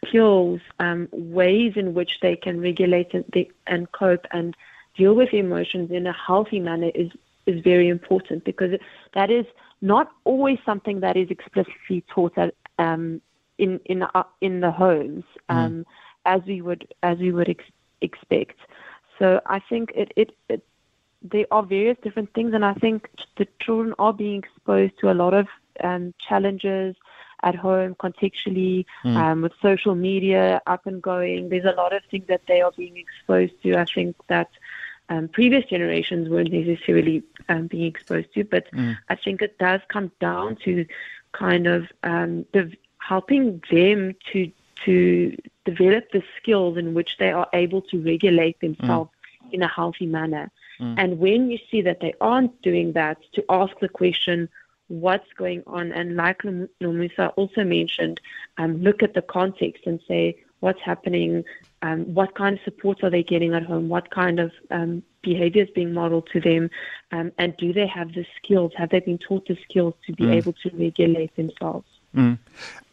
skills, 0.07 0.61
um, 0.79 1.09
ways 1.13 1.75
in 1.77 1.95
which 1.95 2.21
they 2.21 2.37
can 2.37 2.61
regulate 2.61 3.15
and, 3.15 3.25
they, 3.33 3.51
and 3.67 3.91
cope 3.93 4.27
and 4.33 4.57
deal 4.97 5.15
with 5.15 5.33
emotions 5.33 5.91
in 5.91 6.07
a 6.07 6.13
healthy 6.13 6.61
manner 6.61 6.91
is 6.95 7.11
is 7.47 7.63
very 7.63 7.89
important 7.89 8.45
because 8.45 8.73
that 9.15 9.31
is 9.31 9.47
not 9.81 10.11
always 10.25 10.59
something 10.67 10.99
that 10.99 11.17
is 11.17 11.31
explicitly 11.31 12.03
taught 12.13 12.37
at, 12.37 12.55
um, 12.79 13.21
in 13.59 13.79
in 13.85 14.03
uh, 14.03 14.23
in 14.41 14.61
the 14.61 14.71
homes 14.71 15.25
mm. 15.49 15.55
um, 15.55 15.73
mm. 15.73 15.85
as 16.25 16.43
we 16.47 16.61
would 16.61 16.93
as 17.03 17.19
we 17.19 17.31
would 17.33 17.49
ex- 17.49 17.65
expect. 18.01 18.59
So 19.19 19.41
I 19.47 19.61
think 19.61 19.93
it, 19.95 20.13
it, 20.17 20.37
it 20.49 20.63
there 21.23 21.47
are 21.51 21.63
various 21.63 21.97
different 22.03 22.33
things, 22.35 22.55
and 22.55 22.65
I 22.65 22.75
think 22.75 23.11
the 23.37 23.47
children 23.61 23.95
are 23.99 24.13
being 24.13 24.45
exposed 24.45 24.99
to 25.01 25.11
a 25.11 25.15
lot 25.15 25.35
of 25.35 25.49
um, 25.83 26.15
challenges 26.19 26.97
at 27.43 27.55
home, 27.55 27.95
contextually, 27.95 28.85
mm. 29.05 29.17
um, 29.17 29.43
with 29.43 29.53
social 29.61 29.95
media 29.95 30.61
up 30.67 30.87
and 30.87 31.03
going. 31.03 31.49
There's 31.49 31.65
a 31.65 31.73
lot 31.73 31.93
of 31.93 32.03
things 32.11 32.27
that 32.29 32.43
they 32.49 32.61
are 32.61 32.73
being 32.73 32.97
exposed 32.97 33.61
to. 33.63 33.77
I 33.77 33.85
think 33.85 34.17
that 34.29 34.49
um, 35.09 35.29
previous 35.29 35.65
generations 35.67 36.29
weren't 36.29 36.53
necessarily 36.53 37.23
um, 37.49 37.67
being 37.67 37.85
exposed 37.85 38.33
to, 38.35 38.45
but 38.45 38.71
mm. 38.73 38.97
I 39.09 39.17
think 39.17 39.43
it 39.43 39.59
does 39.59 39.81
come 39.89 40.11
down 40.21 40.57
to 40.65 40.87
kind 41.33 41.67
of 41.67 41.87
um, 42.03 42.47
the, 42.53 42.73
helping 42.99 43.63
them 43.71 44.15
to 44.33 44.51
to 44.85 45.37
develop 45.65 46.11
the 46.13 46.23
skills 46.37 46.77
in 46.77 46.95
which 46.95 47.17
they 47.19 47.31
are 47.31 47.49
able 47.53 47.83
to 47.83 48.01
regulate 48.03 48.61
themselves 48.61 49.11
mm. 49.45 49.55
in 49.55 49.63
a 49.63 49.69
healthy 49.69 50.07
manner. 50.07 50.51
Mm. 50.81 50.95
And 50.99 51.19
when 51.19 51.51
you 51.51 51.59
see 51.71 51.81
that 51.83 52.01
they 52.01 52.15
aren't 52.21 52.61
doing 52.63 52.93
that, 52.93 53.19
to 53.33 53.45
ask 53.49 53.79
the 53.81 53.89
question, 53.89 54.49
what's 54.89 55.33
going 55.37 55.63
on? 55.67 55.93
And 55.93 56.17
like 56.17 56.43
Nomusa 56.43 57.33
also 57.37 57.65
mentioned, 57.65 58.21
um, 58.59 58.83
look 58.83 59.03
at 59.03 59.15
the 59.15 59.23
context 59.23 59.87
and 59.87 60.01
say, 60.07 60.37
what's 60.61 60.81
happening? 60.81 61.45
Um, 61.83 62.15
what 62.15 62.35
kind 62.35 62.57
of 62.57 62.65
supports 62.65 63.03
are 63.03 63.11
they 63.11 63.23
getting 63.23 63.55
at 63.55 63.65
home? 63.65 63.89
What 63.89 64.11
kind 64.11 64.41
of 64.41 64.53
um, 64.71 65.03
behavior 65.23 65.65
is 65.65 65.71
being 65.71 65.93
modeled 65.93 66.29
to 66.33 66.41
them? 66.41 66.71
Um, 67.13 67.33
and 67.39 67.57
do 67.57 67.73
they 67.73 67.87
have 67.87 68.13
the 68.13 68.27
skills? 68.37 68.73
Have 68.77 68.91
they 68.91 69.01
been 69.01 69.19
taught 69.19 69.47
the 69.47 69.59
skills 69.69 69.95
to 70.07 70.13
be 70.13 70.25
mm. 70.25 70.35
able 70.35 70.53
to 70.55 70.71
regulate 70.71 71.35
themselves? 71.37 71.89
Mm. 72.17 72.39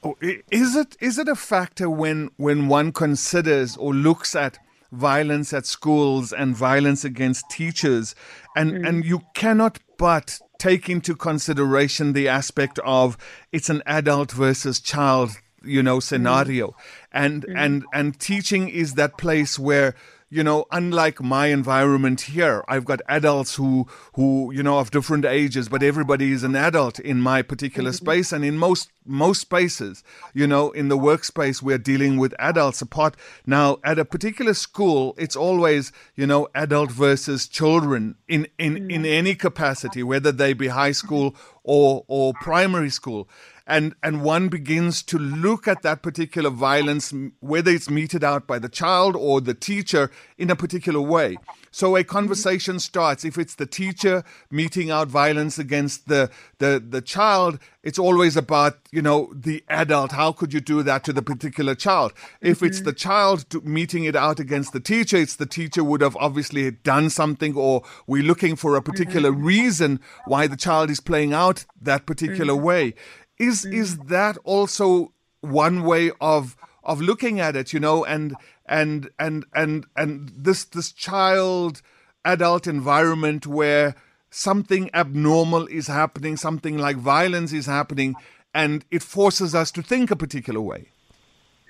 Oh, 0.04 0.18
is 0.22 0.76
it 0.76 0.98
is 1.00 1.18
it 1.18 1.30
a 1.30 1.36
factor 1.36 1.90
when 1.90 2.30
when 2.38 2.68
one 2.68 2.92
considers 2.92 3.78
or 3.78 3.94
looks 3.94 4.36
at 4.36 4.60
violence 4.92 5.54
at 5.54 5.66
schools 5.66 6.34
and 6.34 6.56
violence 6.56 7.04
against 7.06 7.50
teachers, 7.50 8.14
and 8.56 8.74
mm. 8.74 8.88
and 8.88 9.06
you 9.06 9.22
cannot 9.34 9.80
but 9.98 10.40
take 10.60 10.90
into 10.90 11.16
consideration 11.16 12.14
the 12.14 12.28
aspect 12.28 12.80
of 12.80 13.18
it's 13.52 13.70
an 13.70 13.82
adult 13.86 14.32
versus 14.32 14.80
child 14.80 15.32
you 15.64 15.82
know 15.82 16.00
scenario 16.00 16.68
mm. 16.68 16.74
and 17.12 17.46
mm. 17.46 17.54
and 17.56 17.86
and 17.94 18.20
teaching 18.20 18.68
is 18.70 18.96
that 18.96 19.18
place 19.18 19.58
where 19.58 19.96
you 20.34 20.44
know, 20.44 20.66
unlike 20.72 21.22
my 21.22 21.48
environment 21.48 22.22
here, 22.22 22.64
I've 22.68 22.86
got 22.86 23.02
adults 23.08 23.54
who, 23.54 23.88
who, 24.14 24.52
you 24.52 24.64
know, 24.64 24.80
of 24.80 24.90
different 24.90 25.26
ages, 25.26 25.70
but 25.70 25.84
everybody 25.84 26.32
is 26.32 26.44
an 26.44 26.56
adult 26.56 27.00
in 27.00 27.22
my 27.22 27.44
particular 27.44 27.92
mm-hmm. 27.92 28.06
space. 28.06 28.32
And 28.32 28.44
in 28.44 28.58
most, 28.58 28.90
most 29.06 29.42
spaces, 29.42 30.04
you 30.34 30.48
know, 30.48 30.72
in 30.72 30.88
the 30.88 30.98
workspace, 30.98 31.62
we're 31.62 31.78
dealing 31.78 32.18
with 32.18 32.34
adults 32.40 32.82
apart. 32.82 33.16
Now, 33.46 33.78
at 33.84 34.00
a 34.00 34.06
particular 34.06 34.56
school, 34.56 35.14
it's 35.20 35.36
always, 35.36 35.92
you 36.16 36.26
know, 36.26 36.48
adult 36.56 36.90
versus 36.90 37.48
children 37.48 38.16
in, 38.28 38.48
in, 38.58 38.90
in 38.90 39.06
any 39.06 39.36
capacity, 39.36 40.02
whether 40.02 40.32
they 40.32 40.54
be 40.54 40.70
high 40.70 40.94
school 40.94 41.36
or, 41.64 42.06
or 42.08 42.34
primary 42.42 42.90
school 42.90 43.30
and 43.66 43.96
and 44.04 44.22
one 44.24 44.50
begins 44.50 45.02
to 45.02 45.18
look 45.18 45.68
at 45.68 45.82
that 45.84 46.02
particular 46.02 46.50
violence 46.50 47.14
whether 47.40 47.72
it's 47.72 47.90
meted 47.90 48.24
out 48.24 48.46
by 48.46 48.60
the 48.60 48.70
child 48.70 49.16
or 49.16 49.40
the 49.40 49.54
teacher 49.54 50.12
in 50.38 50.50
a 50.50 50.56
particular 50.56 51.00
way 51.00 51.38
so 51.72 51.96
a 51.96 52.04
conversation 52.04 52.80
starts 52.80 53.24
if 53.24 53.38
it's 53.38 53.56
the 53.56 53.66
teacher 53.66 54.24
meting 54.52 54.92
out 54.92 55.08
violence 55.08 55.58
against 55.58 56.08
the 56.08 56.30
the 56.58 56.84
the 56.88 57.02
child 57.02 57.58
it's 57.84 58.00
always 58.00 58.36
about 58.36 58.80
you 58.92 59.02
know 59.02 59.32
the 59.34 59.64
adult 59.70 60.12
how 60.12 60.32
could 60.32 60.54
you 60.54 60.60
do 60.60 60.84
that 60.84 61.04
to 61.04 61.14
the 61.14 61.22
particular 61.22 61.74
child 61.74 62.12
if 62.42 62.58
mm-hmm. 62.58 62.66
it's 62.66 62.82
the 62.82 62.94
child 62.94 63.46
meeting 63.64 64.04
it 64.04 64.16
out 64.16 64.40
against 64.40 64.74
the 64.74 64.80
teacher 64.80 65.18
it's 65.18 65.38
the 65.38 65.46
teacher 65.46 65.84
would 65.84 66.02
have 66.02 66.18
obviously 66.18 66.70
done 66.72 67.10
something 67.10 67.56
or 67.56 67.82
we're 68.08 68.24
looking 68.24 68.58
for 68.58 68.76
a 68.76 68.82
particular 68.82 69.32
mm-hmm. 69.32 69.46
reason 69.46 70.00
why 70.26 70.48
the 70.48 70.58
child 70.58 70.90
is 70.90 71.00
playing 71.00 71.34
out 71.34 71.66
that 71.82 72.06
particular 72.06 72.54
mm-hmm. 72.54 72.64
way 72.64 72.94
is 73.38 73.66
mm. 73.66 73.74
is 73.74 73.98
that 73.98 74.38
also 74.44 75.12
one 75.42 75.84
way 75.84 76.12
of 76.22 76.56
of 76.84 77.02
looking 77.02 77.40
at 77.40 77.56
it, 77.56 77.74
you 77.74 77.80
know, 77.80 78.04
and 78.04 78.36
and 78.66 79.10
and 79.20 79.46
and 79.54 79.86
and 79.96 80.32
this 80.36 80.66
this 80.66 80.92
child 80.92 81.82
adult 82.26 82.68
environment 82.68 83.46
where 83.48 83.96
something 84.30 84.90
abnormal 84.94 85.68
is 85.68 85.88
happening, 85.88 86.38
something 86.38 86.78
like 86.78 86.98
violence 86.98 87.54
is 87.54 87.66
happening, 87.66 88.16
and 88.54 88.86
it 88.92 89.04
forces 89.04 89.54
us 89.54 89.72
to 89.72 89.82
think 89.82 90.12
a 90.12 90.16
particular 90.16 90.62
way. 90.62 90.88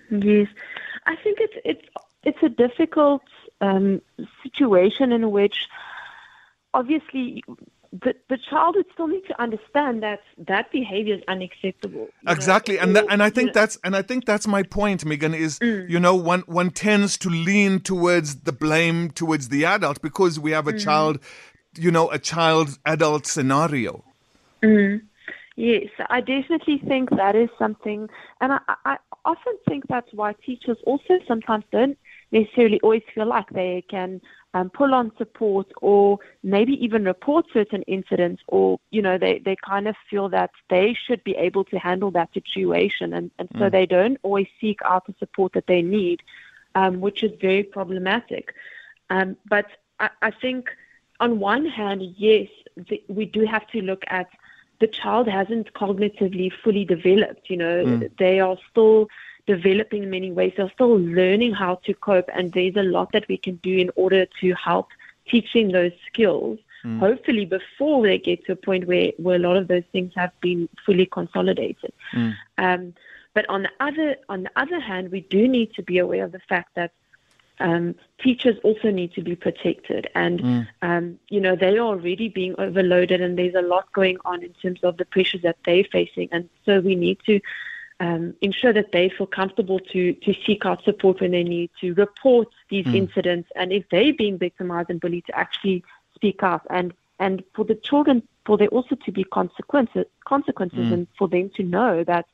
Yes, 0.09 0.47
I 1.05 1.15
think 1.17 1.39
it's 1.39 1.57
it's 1.65 1.87
it's 2.23 2.43
a 2.43 2.49
difficult 2.49 3.23
um, 3.61 4.01
situation 4.43 5.11
in 5.11 5.31
which 5.31 5.67
obviously 6.73 7.43
the, 8.01 8.15
the 8.27 8.39
child 8.49 8.75
would 8.75 8.87
still 8.93 9.07
need 9.07 9.25
to 9.27 9.39
understand 9.39 10.01
that 10.01 10.21
that 10.47 10.71
behavior 10.71 11.15
is 11.15 11.21
unacceptable. 11.27 12.07
Exactly, 12.27 12.75
know? 12.75 12.81
and 12.81 12.95
that, 12.95 13.05
and 13.09 13.21
I 13.21 13.29
think 13.29 13.53
that's 13.53 13.77
and 13.83 13.95
I 13.95 14.01
think 14.01 14.25
that's 14.25 14.47
my 14.47 14.63
point, 14.63 15.05
Megan. 15.05 15.35
Is 15.35 15.59
mm. 15.59 15.87
you 15.87 15.99
know 15.99 16.15
one 16.15 16.41
one 16.41 16.71
tends 16.71 17.17
to 17.19 17.29
lean 17.29 17.79
towards 17.79 18.41
the 18.41 18.51
blame 18.51 19.11
towards 19.11 19.49
the 19.49 19.65
adult 19.65 20.01
because 20.01 20.39
we 20.39 20.51
have 20.51 20.67
a 20.67 20.73
mm. 20.73 20.83
child, 20.83 21.19
you 21.77 21.91
know, 21.91 22.09
a 22.09 22.17
child 22.17 22.79
adult 22.85 23.27
scenario. 23.27 24.03
Mm. 24.63 25.03
Yes, 25.55 25.89
I 26.09 26.19
definitely 26.21 26.81
think 26.87 27.11
that 27.11 27.35
is 27.35 27.49
something, 27.59 28.09
and 28.41 28.53
I, 28.53 28.59
I 28.85 28.97
often 29.23 29.53
think 29.69 29.85
that's 29.87 30.11
why 30.11 30.33
teachers 30.43 30.77
also 30.87 31.19
sometimes 31.27 31.63
don't 31.71 31.95
necessarily 32.31 32.79
always 32.81 33.03
feel 33.13 33.27
like 33.27 33.47
they 33.51 33.85
can 33.87 34.19
um, 34.53 34.69
pull 34.69 34.93
on 34.93 35.11
support 35.17 35.71
or 35.81 36.19
maybe 36.43 36.73
even 36.83 37.05
report 37.05 37.45
certain 37.51 37.81
incidents 37.83 38.43
or, 38.47 38.79
you 38.91 39.01
know, 39.01 39.17
they, 39.17 39.39
they 39.39 39.55
kind 39.55 39.87
of 39.87 39.95
feel 40.09 40.29
that 40.29 40.51
they 40.69 40.93
should 40.93 41.23
be 41.23 41.35
able 41.35 41.63
to 41.65 41.79
handle 41.79 42.11
that 42.11 42.31
situation. 42.33 43.13
And, 43.13 43.31
and 43.39 43.49
so 43.53 43.65
mm. 43.65 43.71
they 43.71 43.85
don't 43.85 44.17
always 44.21 44.47
seek 44.61 44.79
out 44.85 45.07
the 45.07 45.15
support 45.17 45.53
that 45.53 45.67
they 45.67 45.81
need, 45.81 46.21
um, 46.75 47.01
which 47.01 47.23
is 47.23 47.31
very 47.41 47.63
problematic. 47.63 48.53
Um, 49.09 49.37
but 49.47 49.65
I, 49.99 50.09
I 50.21 50.31
think 50.31 50.69
on 51.19 51.39
one 51.39 51.65
hand, 51.65 52.03
yes, 52.17 52.49
the, 52.75 53.03
we 53.07 53.25
do 53.25 53.45
have 53.45 53.65
to 53.67 53.81
look 53.81 54.03
at 54.07 54.27
the 54.79 54.87
child 54.87 55.27
hasn't 55.27 55.73
cognitively 55.73 56.51
fully 56.63 56.85
developed. 56.85 57.49
You 57.49 57.57
know, 57.57 57.85
mm. 57.85 58.17
they 58.17 58.39
are 58.39 58.57
still 58.69 59.07
developing 59.45 60.03
in 60.03 60.09
many 60.09 60.31
ways. 60.31 60.53
They're 60.55 60.71
still 60.73 60.97
learning 60.97 61.53
how 61.53 61.75
to 61.85 61.93
cope, 61.93 62.29
and 62.33 62.51
there's 62.51 62.75
a 62.75 62.83
lot 62.83 63.11
that 63.13 63.27
we 63.27 63.37
can 63.37 63.55
do 63.57 63.77
in 63.77 63.89
order 63.95 64.25
to 64.41 64.53
help 64.53 64.89
teaching 65.27 65.71
those 65.71 65.91
skills. 66.07 66.59
Mm. 66.83 66.99
Hopefully, 66.99 67.45
before 67.45 68.03
they 68.03 68.17
get 68.17 68.45
to 68.45 68.53
a 68.53 68.55
point 68.55 68.87
where, 68.87 69.11
where 69.17 69.37
a 69.37 69.39
lot 69.39 69.57
of 69.57 69.67
those 69.67 69.83
things 69.91 70.11
have 70.15 70.31
been 70.41 70.67
fully 70.85 71.05
consolidated. 71.05 71.93
Mm. 72.13 72.35
Um, 72.57 72.93
but 73.33 73.49
on 73.49 73.63
the 73.63 73.71
other 73.79 74.15
on 74.29 74.43
the 74.43 74.51
other 74.55 74.79
hand, 74.79 75.11
we 75.11 75.21
do 75.21 75.47
need 75.47 75.73
to 75.73 75.81
be 75.81 75.97
aware 75.97 76.25
of 76.25 76.31
the 76.31 76.39
fact 76.39 76.75
that 76.75 76.91
um, 77.59 77.95
teachers 78.19 78.57
also 78.63 78.91
need 78.91 79.13
to 79.13 79.21
be 79.21 79.35
protected, 79.35 80.09
and 80.15 80.39
mm. 80.39 80.67
um, 80.81 81.19
you 81.29 81.39
know 81.39 81.55
they 81.55 81.77
are 81.77 81.87
already 81.87 82.29
being 82.29 82.55
overloaded, 82.57 83.21
and 83.21 83.37
there's 83.37 83.55
a 83.55 83.61
lot 83.61 83.91
going 83.93 84.17
on 84.25 84.43
in 84.43 84.53
terms 84.53 84.83
of 84.83 84.97
the 84.97 85.05
pressures 85.05 85.41
that 85.41 85.57
they're 85.65 85.83
facing, 85.85 86.29
and 86.31 86.49
so 86.65 86.79
we 86.79 86.95
need 86.95 87.17
to 87.25 87.39
um, 87.99 88.33
ensure 88.41 88.73
that 88.73 88.91
they 88.91 89.09
feel 89.09 89.27
comfortable 89.27 89.79
to 89.79 90.13
to 90.13 90.33
seek 90.45 90.65
out 90.65 90.83
support 90.83 91.21
when 91.21 91.31
they 91.31 91.43
need 91.43 91.69
to 91.81 91.93
report 91.93 92.47
these 92.69 92.85
mm. 92.85 92.95
incidents, 92.95 93.49
and 93.55 93.71
if 93.71 93.83
they're 93.89 94.13
being 94.13 94.37
victimized 94.37 94.89
and 94.89 94.99
bullied, 94.99 95.25
to 95.25 95.37
actually 95.37 95.83
speak 96.15 96.43
up 96.43 96.65
and 96.69 96.93
and 97.19 97.43
for 97.55 97.65
the 97.65 97.75
children 97.75 98.23
for 98.45 98.57
there 98.57 98.67
also 98.69 98.95
to 98.95 99.11
be 99.11 99.23
consequences 99.23 100.05
consequences 100.25 100.79
mm. 100.79 100.93
and 100.93 101.07
for 101.17 101.27
them 101.27 101.49
to 101.55 101.63
know 101.63 102.03
that 102.03 102.25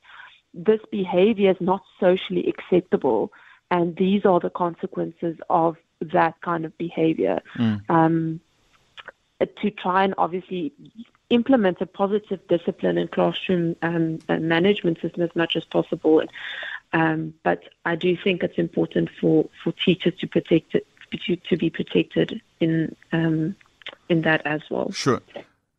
this 0.54 0.80
behavior 0.90 1.50
is 1.50 1.60
not 1.60 1.82
socially 1.98 2.48
acceptable 2.48 3.32
and 3.70 3.96
these 3.96 4.24
are 4.24 4.40
the 4.40 4.50
consequences 4.50 5.36
of 5.48 5.76
that 6.00 6.34
kind 6.40 6.64
of 6.64 6.76
behavior 6.78 7.40
mm. 7.56 7.80
um, 7.88 8.40
to 9.60 9.70
try 9.70 10.04
and 10.04 10.14
obviously 10.18 10.72
implement 11.30 11.80
a 11.80 11.86
positive 11.86 12.40
discipline 12.48 12.98
and 12.98 13.10
classroom 13.10 13.76
um, 13.82 14.18
management 14.28 15.00
system 15.00 15.22
as 15.22 15.34
much 15.34 15.56
as 15.56 15.64
possible. 15.64 16.22
Um, 16.92 17.34
but 17.44 17.62
I 17.84 17.94
do 17.96 18.16
think 18.16 18.42
it's 18.42 18.58
important 18.58 19.10
for, 19.20 19.48
for 19.62 19.72
teachers 19.72 20.14
to 20.18 20.26
protect 20.26 20.74
it, 20.74 20.86
to, 21.26 21.36
to 21.36 21.56
be 21.56 21.70
protected 21.70 22.40
in 22.60 22.94
um, 23.12 23.56
in 24.08 24.22
that 24.22 24.44
as 24.44 24.60
well. 24.70 24.90
Sure. 24.92 25.20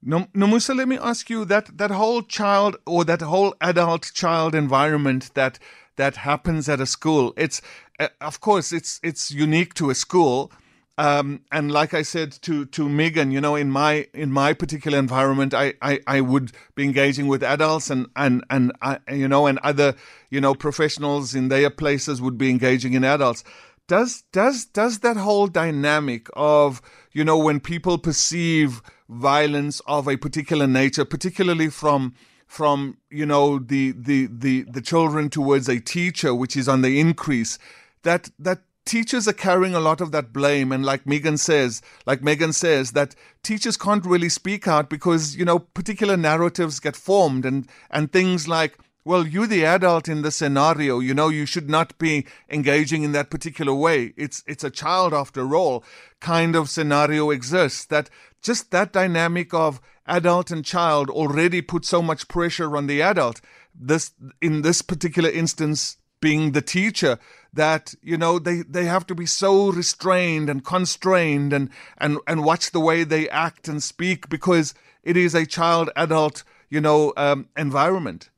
No, 0.04 0.28
Nomusa, 0.34 0.76
let 0.76 0.88
me 0.88 0.98
ask 0.98 1.30
you 1.30 1.46
that 1.46 1.78
that 1.78 1.92
whole 1.92 2.24
child 2.24 2.78
or 2.86 3.06
that 3.06 3.22
whole 3.22 3.54
adult 3.62 4.12
child 4.14 4.56
environment 4.56 5.34
that 5.36 5.60
that 5.96 6.16
happens 6.18 6.68
at 6.68 6.80
a 6.80 6.86
school. 6.86 7.34
It's 7.38 7.62
uh, 8.00 8.08
of 8.20 8.42
course 8.42 8.72
it's 8.72 9.00
it's 9.04 9.32
unique 9.32 9.74
to 9.76 9.90
a 9.90 9.96
school, 9.96 10.52
um, 10.98 11.42
and 11.52 11.72
like 11.72 11.94
I 11.94 12.02
said 12.02 12.32
to 12.44 12.66
to 12.66 12.90
Megan, 12.90 13.32
you 13.32 13.42
know, 13.42 13.56
in 13.56 13.72
my 13.72 14.08
in 14.14 14.32
my 14.32 14.54
particular 14.54 15.00
environment, 15.00 15.54
I, 15.54 15.74
I, 15.82 16.00
I 16.06 16.22
would 16.22 16.52
be 16.76 16.84
engaging 16.84 17.28
with 17.28 17.44
adults 17.44 17.90
and 17.90 18.08
and 18.16 18.44
and 18.50 18.72
I, 18.82 19.00
you 19.10 19.28
know, 19.28 19.48
and 19.48 19.58
other 19.60 19.96
you 20.30 20.42
know 20.42 20.54
professionals 20.54 21.34
in 21.34 21.48
their 21.48 21.70
places 21.70 22.22
would 22.22 22.38
be 22.38 22.50
engaging 22.50 22.94
in 22.94 23.04
adults. 23.04 23.44
Does 23.88 24.24
does 24.32 24.66
does 24.66 25.00
that 25.00 25.18
whole 25.18 25.48
dynamic 25.48 26.28
of 26.34 26.82
you 27.14 27.24
know 27.24 27.38
when 27.38 27.60
people 27.60 27.98
perceive 27.98 28.82
violence 29.10 29.82
of 29.88 30.08
a 30.08 30.18
particular 30.18 30.68
nature, 30.68 31.06
particularly 31.06 31.70
from 31.70 32.14
from 32.48 32.98
you 33.10 33.26
know 33.26 33.60
the 33.60 33.94
the 33.94 34.28
the 34.28 34.64
the 34.64 34.82
children 34.82 35.30
towards 35.30 35.70
a 35.70 35.80
teacher, 35.80 36.36
which 36.36 36.58
is 36.58 36.68
on 36.68 36.82
the 36.82 37.00
increase, 37.00 37.58
that 38.04 38.30
that 38.38 38.60
teachers 38.92 39.26
are 39.26 39.34
carrying 39.48 39.74
a 39.74 39.80
lot 39.80 40.02
of 40.02 40.12
that 40.12 40.34
blame 40.34 40.70
and 40.70 40.84
like 40.86 41.06
megan 41.06 41.38
says 41.38 41.82
like 42.06 42.22
megan 42.22 42.52
says 42.52 42.92
that 42.92 43.16
teachers 43.42 43.78
can't 43.78 44.06
really 44.06 44.28
speak 44.28 44.68
out 44.68 44.90
because 44.90 45.34
you 45.38 45.46
know 45.46 45.60
particular 45.60 46.18
narratives 46.18 46.82
get 46.82 46.94
formed 46.98 47.46
and 47.46 47.70
and 47.90 48.12
things 48.12 48.50
like 48.50 48.78
well, 49.04 49.26
you 49.26 49.48
the 49.48 49.66
adult 49.66 50.08
in 50.08 50.22
the 50.22 50.30
scenario, 50.30 51.00
you 51.00 51.16
know, 51.16 51.30
you 51.30 51.48
should 51.48 51.68
not 51.68 51.98
be 51.98 52.28
engaging 52.52 53.02
in 53.02 53.14
that 53.14 53.32
particular 53.32 53.74
way. 53.74 54.14
It's 54.16 54.44
it's 54.46 54.64
a 54.64 54.70
child 54.70 55.12
after 55.12 55.56
all 55.56 55.84
kind 56.20 56.56
of 56.56 56.70
scenario 56.70 57.32
exists 57.32 57.86
that 57.86 58.12
just 58.44 58.70
that 58.70 58.94
dynamic 58.94 59.56
of 59.56 59.82
adult 60.06 60.52
and 60.52 60.64
child 60.64 61.10
already 61.10 61.62
put 61.64 61.84
so 61.84 62.04
much 62.04 62.28
pressure 62.28 62.78
on 62.78 62.86
the 62.86 63.02
adult. 63.02 63.42
This 63.74 64.12
in 64.40 64.62
this 64.62 64.84
particular 64.84 65.32
instance 65.32 65.98
being 66.22 66.52
the 66.52 66.62
teacher 66.62 67.20
that 67.54 67.94
you 68.02 68.18
know 68.18 68.40
they 68.40 68.62
they 68.62 68.86
have 68.86 69.06
to 69.08 69.16
be 69.16 69.26
so 69.26 69.72
restrained 69.72 70.50
and 70.50 70.64
constrained 70.64 71.52
and 71.52 71.70
and 71.98 72.18
and 72.28 72.46
watch 72.46 72.72
the 72.72 72.80
way 72.80 73.04
they 73.04 73.28
act 73.30 73.68
and 73.68 73.84
speak 73.84 74.30
because 74.30 74.74
it 75.04 75.18
is 75.18 75.36
a 75.36 75.46
child 75.46 75.90
adult 75.96 76.44
you 76.70 76.80
know 76.80 77.12
um, 77.18 77.50
environment 77.58 78.30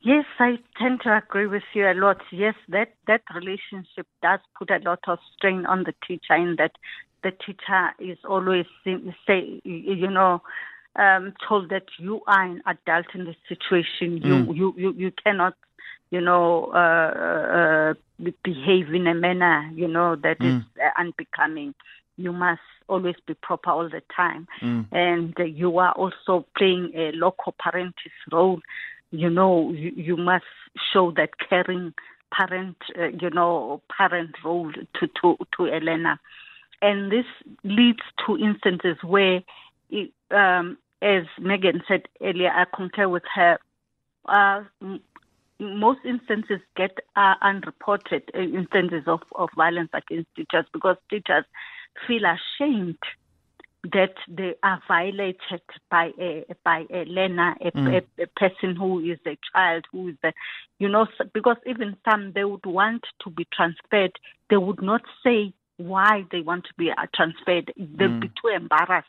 Yes, 0.00 0.26
I 0.38 0.58
tend 0.80 1.00
to 1.02 1.16
agree 1.16 1.48
with 1.48 1.64
you 1.74 1.84
a 1.86 1.92
lot. 1.92 2.18
Yes, 2.30 2.54
that, 2.68 2.94
that 3.08 3.22
relationship 3.34 4.06
does 4.22 4.38
put 4.56 4.70
a 4.70 4.78
lot 4.78 5.00
of 5.08 5.18
strain 5.36 5.66
on 5.66 5.84
the 5.84 5.94
teacher 6.06 6.34
in 6.34 6.54
that 6.56 6.72
the 7.24 7.32
teacher 7.32 7.90
is 7.98 8.18
always 8.28 8.64
say, 8.84 9.60
you 9.64 10.08
know, 10.08 10.40
um, 10.96 11.34
told 11.46 11.70
that 11.70 11.86
you 11.98 12.20
are 12.26 12.44
an 12.44 12.62
adult 12.66 13.06
in 13.14 13.24
this 13.24 13.36
situation. 13.48 14.18
You, 14.22 14.46
Mm. 14.46 14.56
you, 14.56 14.74
you, 14.76 14.92
you 14.96 15.12
cannot, 15.24 15.54
you 16.10 16.20
know, 16.20 16.70
uh, 16.74 17.94
uh, 18.24 18.30
behave 18.42 18.94
in 18.94 19.06
a 19.06 19.14
manner, 19.14 19.70
you 19.74 19.88
know, 19.88 20.16
that 20.16 20.38
is 20.40 20.62
uh, 20.82 21.00
unbecoming. 21.00 21.74
You 22.16 22.32
must 22.32 22.60
always 22.88 23.16
be 23.26 23.34
proper 23.34 23.70
all 23.70 23.88
the 23.88 24.02
time. 24.14 24.48
And 24.92 25.38
uh, 25.38 25.44
you 25.44 25.78
are 25.78 25.92
also 25.92 26.46
playing 26.56 26.92
a 26.94 27.12
loco 27.12 27.54
parentis 27.62 28.16
role 28.32 28.60
you 29.10 29.30
know, 29.30 29.70
you, 29.72 29.92
you 29.96 30.16
must 30.16 30.44
show 30.92 31.12
that 31.12 31.30
caring 31.48 31.94
parent, 32.32 32.76
uh, 32.98 33.08
you 33.08 33.30
know, 33.30 33.80
parent 33.96 34.36
role 34.44 34.70
to, 34.72 35.08
to, 35.20 35.36
to 35.56 35.66
Elena. 35.66 36.20
And 36.82 37.10
this 37.10 37.24
leads 37.64 38.02
to 38.26 38.36
instances 38.38 38.96
where, 39.02 39.42
it, 39.90 40.12
um, 40.30 40.76
as 41.00 41.24
Megan 41.40 41.82
said 41.88 42.02
earlier, 42.20 42.50
I 42.50 42.64
concur 42.74 43.08
with 43.08 43.24
her, 43.34 43.58
uh, 44.26 44.62
most 45.60 46.00
instances 46.04 46.60
get 46.76 46.96
uh, 47.16 47.34
unreported 47.42 48.22
uh, 48.34 48.40
instances 48.40 49.02
of, 49.06 49.20
of 49.34 49.48
violence 49.56 49.90
against 49.92 50.28
teachers 50.36 50.64
because 50.72 50.96
teachers 51.10 51.44
feel 52.06 52.22
ashamed 52.24 52.98
that 53.92 54.14
they 54.28 54.54
are 54.62 54.80
violated 54.88 55.62
by 55.90 56.10
a 56.20 56.44
by 56.64 56.84
a 56.90 57.04
learner, 57.04 57.54
a, 57.60 57.70
a, 57.78 58.22
a 58.22 58.26
person 58.36 58.74
who 58.76 59.00
is 59.00 59.18
a 59.26 59.38
child, 59.52 59.84
who 59.92 60.08
is 60.08 60.16
a, 60.24 60.32
you 60.78 60.88
know, 60.88 61.06
because 61.32 61.56
even 61.66 61.96
some 62.08 62.32
they 62.34 62.44
would 62.44 62.66
want 62.66 63.04
to 63.22 63.30
be 63.30 63.46
transferred, 63.52 64.12
they 64.50 64.56
would 64.56 64.82
not 64.82 65.02
say 65.24 65.52
why 65.76 66.24
they 66.32 66.40
want 66.40 66.64
to 66.64 66.74
be 66.76 66.90
uh, 66.90 67.06
transferred. 67.14 67.72
They'd 67.76 68.20
be 68.20 68.28
too 68.28 68.48
embarrassed 68.54 69.06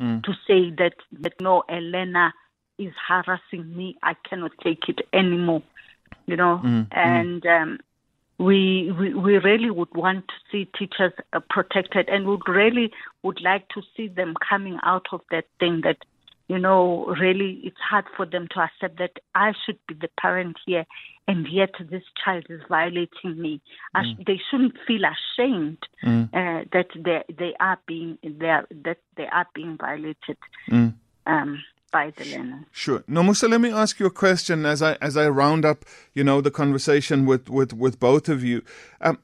to 0.00 0.32
say 0.46 0.70
that 0.78 0.94
that 1.20 1.34
no, 1.40 1.62
a 1.68 1.76
learner 1.76 2.32
is 2.78 2.92
harassing 3.08 3.76
me. 3.76 3.96
I 4.02 4.14
cannot 4.28 4.52
take 4.62 4.88
it 4.88 5.00
anymore. 5.12 5.62
You 6.26 6.36
know, 6.36 6.60
and 6.92 7.44
um, 7.46 7.78
we, 8.38 8.92
we 8.98 9.14
we 9.14 9.38
really 9.38 9.70
would 9.70 9.94
want 9.94 10.26
to 10.28 10.34
see 10.50 10.70
teachers 10.78 11.12
uh, 11.32 11.40
protected 11.50 12.08
and 12.08 12.26
would 12.26 12.48
really 12.48 12.92
would 13.22 13.40
like 13.42 13.68
to 13.70 13.82
see 13.96 14.08
them 14.08 14.34
coming 14.48 14.78
out 14.84 15.06
of 15.12 15.20
that 15.30 15.44
thing 15.58 15.80
that 15.84 15.96
you 16.48 16.58
know 16.58 17.06
really 17.20 17.60
it's 17.64 17.80
hard 17.90 18.04
for 18.16 18.24
them 18.26 18.46
to 18.54 18.60
accept 18.60 18.98
that 18.98 19.12
I 19.34 19.52
should 19.64 19.78
be 19.88 19.94
the 19.94 20.08
parent 20.20 20.56
here 20.66 20.86
and 21.26 21.46
yet 21.50 21.74
this 21.90 22.02
child 22.24 22.46
is 22.48 22.60
violating 22.68 23.40
me. 23.40 23.60
I 23.94 24.02
sh- 24.04 24.22
they 24.26 24.40
shouldn't 24.50 24.76
feel 24.86 25.02
ashamed 25.04 25.78
uh, 26.32 26.64
that 26.72 26.86
they 26.94 27.22
they 27.38 27.54
are 27.60 27.78
being 27.86 28.18
they 28.22 28.48
are, 28.48 28.66
that 28.84 28.98
they 29.16 29.26
are 29.26 29.46
being 29.54 29.76
violated. 29.78 30.38
Um, 31.26 31.62
by 31.90 32.10
the 32.16 32.24
learners 32.24 32.64
Sure. 32.72 33.00
Nomusa, 33.08 33.48
let 33.48 33.60
me 33.60 33.70
ask 33.70 33.98
you 33.98 34.06
a 34.06 34.10
question 34.10 34.66
as 34.66 34.82
I 34.82 34.94
as 35.00 35.16
I 35.16 35.28
round 35.28 35.64
up, 35.64 35.84
you 36.14 36.24
know, 36.24 36.40
the 36.40 36.50
conversation 36.50 37.26
with 37.26 37.48
with 37.48 37.72
with 37.72 37.98
both 37.98 38.28
of 38.28 38.44
you. 38.44 38.62
Um, 39.00 39.18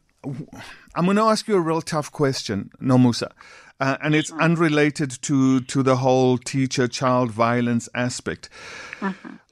I'm 0.95 1.05
going 1.05 1.17
to 1.17 1.23
ask 1.23 1.47
you 1.49 1.57
a 1.57 1.61
real 1.61 1.83
tough 1.83 2.11
question, 2.11 2.71
Nomusa, 2.81 3.31
uh, 3.79 3.99
and 4.03 4.15
it's 4.15 4.33
unrelated 4.33 5.11
to 5.23 5.61
to 5.61 5.83
the 5.83 5.97
whole 5.97 6.39
teacher-child 6.39 7.31
violence 7.31 7.89
aspect. 7.95 8.49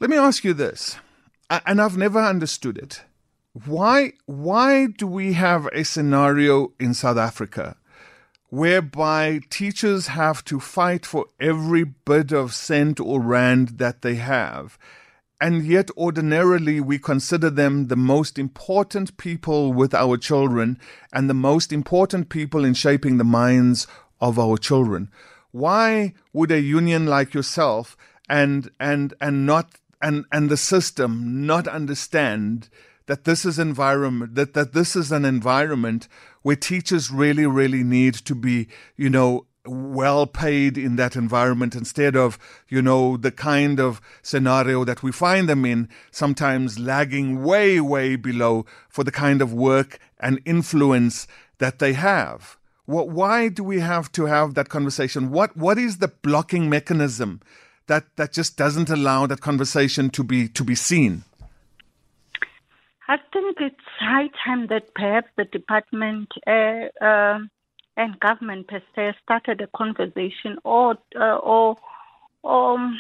Let 0.01 0.11
me 0.11 0.17
ask 0.17 0.45
you 0.45 0.55
this, 0.55 0.97
and 1.51 1.81
I've 1.81 1.99
never 1.99 2.21
understood 2.21 2.79
it. 2.79 3.03
Why 3.67 4.15
why 4.25 4.87
do 4.87 5.07
we 5.07 5.35
have 5.35 5.67
a 5.73 5.85
scenario 5.85 6.73
in 6.81 6.95
South 6.95 7.19
Africa 7.19 7.77
whereby 8.53 9.41
teachers 9.49 10.09
have 10.09 10.45
to 10.45 10.61
fight 10.61 11.07
for 11.07 11.25
every 11.41 11.85
bit 11.85 12.33
of 12.33 12.53
cent 12.53 13.01
or 13.01 13.19
rand 13.19 13.79
that 13.79 14.03
they 14.03 14.17
have. 14.17 14.79
And 15.41 15.65
yet, 15.65 15.89
ordinarily, 15.97 16.79
we 16.79 16.99
consider 16.99 17.49
them 17.49 17.87
the 17.87 17.97
most 17.97 18.39
important 18.39 19.17
people 19.17 19.73
with 19.73 19.95
our 19.95 20.19
children 20.19 20.79
and 21.15 21.31
the 21.31 21.35
most 21.51 21.73
important 21.73 22.29
people 22.29 22.63
in 22.63 22.75
shaping 22.75 23.17
the 23.17 23.25
minds 23.25 23.87
of 24.21 24.39
our 24.39 24.59
children. 24.59 25.11
Why 25.53 26.13
would 26.35 26.51
a 26.51 26.61
union 26.61 27.07
like 27.07 27.33
yourself 27.33 27.97
and 28.29 28.71
and 28.79 29.15
and 29.19 29.47
not 29.47 29.77
and 30.03 30.27
and 30.31 30.51
the 30.51 30.59
system 30.59 31.47
not 31.47 31.67
understand 31.67 32.69
that 33.07 33.25
this 33.25 33.45
is 33.45 33.59
environment 33.59 34.35
that, 34.35 34.55
that 34.55 34.73
this 34.73 34.95
is 34.97 35.13
an 35.13 35.25
environment 35.25 36.09
where 36.43 36.57
teachers 36.57 37.11
really 37.11 37.47
really 37.47 37.83
need 37.83 38.15
to 38.15 38.35
be 38.35 38.69
you 38.97 39.11
know 39.11 39.47
well 39.65 40.27
paid 40.27 40.77
in 40.77 40.97
that 40.97 41.15
environment 41.15 41.75
instead 41.75 42.17
of 42.17 42.39
you 42.69 42.83
know 42.83 43.17
the 43.17 43.31
kind 43.31 43.79
of 43.79 44.01
scenario 44.23 44.85
that 44.85 45.03
we 45.03 45.13
find 45.13 45.49
them 45.49 45.65
in 45.65 45.89
sometimes 46.11 46.79
lagging 46.79 47.43
way 47.45 47.81
way 47.81 48.17
below 48.17 48.67
for 48.89 49.05
the 49.05 49.13
kind 49.13 49.41
of 49.41 49.53
work 49.53 49.99
and 50.19 50.41
influence 50.45 51.27
that 51.59 51.79
they 51.79 51.93
have. 51.93 52.57
What, 52.87 53.09
why 53.11 53.49
do 53.49 53.63
we 53.63 53.79
have 53.81 54.11
to 54.13 54.27
have 54.27 54.55
that 54.55 54.69
conversation? 54.69 55.31
What 55.31 55.57
what 55.57 55.79
is 55.79 55.99
the 55.99 56.09
blocking 56.09 56.69
mechanism 56.69 57.41
that 57.87 58.17
that 58.17 58.33
just 58.33 58.57
doesn't 58.57 58.91
allow 58.91 59.27
that 59.27 59.41
conversation 59.41 60.11
to 60.11 60.25
be 60.25 60.49
to 60.49 60.65
be 60.65 60.75
seen 60.75 61.23
I 63.13 63.19
think 63.31 63.59
it's 63.61 63.89
high 64.01 64.31
time 64.43 64.69
that 64.69 64.95
perhaps 64.95 65.29
the 65.37 65.45
department 65.45 66.29
uh, 66.47 67.05
um 67.05 67.51
and 67.95 68.19
government 68.21 68.69
per 68.69 68.81
se 68.95 69.13
started 69.23 69.61
a 69.61 69.67
conversation 69.77 70.57
or 70.65 70.97
uh, 71.15 71.37
or 71.37 71.77
or 72.43 72.79
um, 72.79 72.99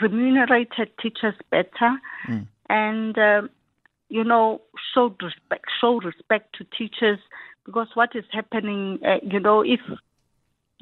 remunerated 0.00 0.88
teachers 1.02 1.34
better. 1.50 1.90
And 2.70 3.18
um 3.18 3.50
you 4.08 4.24
know 4.24 4.62
showed 4.94 5.22
respect 5.22 5.66
show 5.78 6.00
respect 6.00 6.54
to 6.56 6.64
teachers 6.78 7.18
because 7.66 7.88
what 7.92 8.16
is 8.16 8.24
happening 8.30 8.98
uh, 9.06 9.20
you 9.22 9.40
know 9.40 9.60
if 9.60 9.80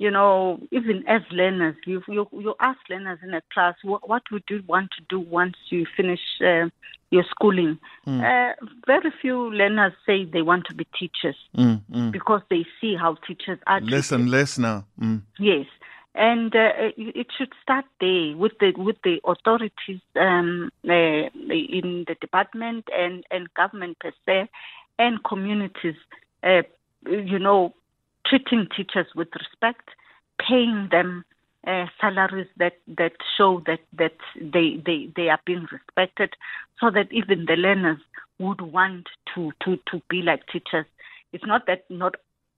you 0.01 0.11
know, 0.11 0.59
even 0.71 1.05
as 1.07 1.21
learners, 1.31 1.77
you 1.85 2.03
you, 2.09 2.27
you 2.33 2.55
ask 2.59 2.79
learners 2.89 3.19
in 3.23 3.35
a 3.35 3.43
class, 3.53 3.75
what, 3.83 4.09
what 4.09 4.23
would 4.33 4.45
you 4.49 4.63
want 4.67 4.89
to 4.97 5.03
do 5.11 5.21
once 5.21 5.57
you 5.69 5.85
finish 5.95 6.21
uh, 6.41 6.71
your 7.11 7.25
schooling? 7.31 7.79
Uh, 8.07 8.53
very 8.87 9.13
few 9.21 9.53
learners 9.53 9.93
say 10.07 10.25
they 10.25 10.41
want 10.41 10.65
to 10.69 10.75
be 10.75 10.87
teachers 10.99 11.37
because 12.11 12.41
they 12.49 12.65
see 12.81 12.97
how 12.97 13.15
teachers 13.27 13.59
are. 13.67 13.83
less 13.83 14.11
and 14.11 14.31
less 14.31 14.57
now 14.57 14.87
mm. 14.99 15.21
Yes, 15.39 15.67
and 16.15 16.57
uh, 16.57 16.73
it 16.79 16.95
it 17.23 17.27
should 17.37 17.53
start 17.63 17.85
there 18.01 18.35
with 18.39 18.53
the 18.59 18.73
with 18.79 18.97
the 19.05 19.21
authorities 19.25 20.01
um, 20.17 20.71
uh, 20.89 20.93
in 20.93 22.07
the 22.09 22.17
department 22.23 22.89
and 22.97 23.25
and 23.31 23.53
government 23.53 23.99
per 23.99 24.13
se, 24.25 24.49
and 24.99 25.23
communities. 25.25 25.97
Uh, 26.43 26.63
you 27.07 27.39
know, 27.39 27.75
treating 28.27 28.69
teachers 28.77 29.07
with 29.15 29.29
respect, 29.35 29.89
paying 30.39 30.89
them 30.91 31.25
uh, 31.67 31.87
salaries 32.01 32.49
that, 32.57 32.75
that 32.87 33.13
show 33.37 33.63
that, 33.67 33.81
that 33.97 34.17
they, 34.41 34.83
they, 34.85 35.11
they 35.17 35.29
are 35.29 35.41
being 35.45 35.67
respected, 35.71 36.35
so 36.81 36.91
that 36.91 37.13
even 37.13 37.47
the 37.47 37.57
learners 37.57 37.99
would 38.39 38.61
want 38.61 39.07
to, 39.35 39.53
to, 39.65 39.77
to 39.91 40.01
be 40.09 40.23
like 40.23 40.47
teachers. 40.47 40.87
It's 41.33 41.45
not 41.47 41.67
that 41.67 41.85
not 41.91 42.17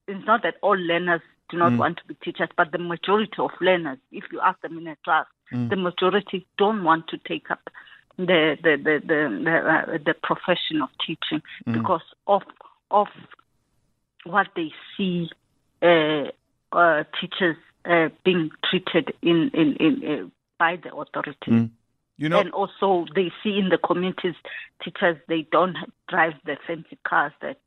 it's 0.08 0.26
not 0.26 0.42
that 0.42 0.54
all 0.62 0.76
learners 0.76 1.20
do 1.50 1.58
not 1.58 1.76
want 1.76 1.98
to 1.98 2.04
be 2.06 2.14
teachers, 2.14 2.48
but 2.56 2.72
the 2.72 2.78
majority 2.78 3.36
of 3.38 3.50
learners, 3.60 3.98
if 4.10 4.24
you 4.32 4.40
ask 4.40 4.60
them 4.62 4.78
in 4.78 4.86
a 4.88 4.96
class, 5.04 5.26
the 5.68 5.76
majority 5.76 6.46
don't 6.56 6.82
want 6.82 7.08
to 7.08 7.18
take 7.18 7.50
up 7.50 7.60
the 8.16 8.56
the 8.62 8.76
the 8.76 9.00
the, 9.06 9.42
the, 9.44 9.94
uh, 9.94 9.98
the 10.04 10.14
profession 10.22 10.80
of 10.82 10.88
teaching 11.06 11.42
because 11.66 12.02
of 12.26 12.42
of 12.90 13.08
what 14.24 14.46
they 14.56 14.70
see 14.96 15.28
teachers 17.20 17.56
uh, 17.84 18.08
being 18.24 18.50
treated 18.68 19.12
in 19.22 19.50
in, 19.54 19.76
in 19.76 20.02
uh, 20.06 20.28
by 20.58 20.76
the 20.76 20.94
authorities. 20.94 21.70
You 22.18 22.28
know, 22.28 22.38
and 22.38 22.50
also 22.52 23.06
they 23.14 23.32
see 23.42 23.58
in 23.58 23.70
the 23.70 23.78
communities 23.78 24.34
teachers 24.84 25.16
they 25.28 25.46
don't 25.50 25.76
drive 26.08 26.34
the 26.44 26.56
fancy 26.66 26.98
cars 27.04 27.32
that 27.40 27.58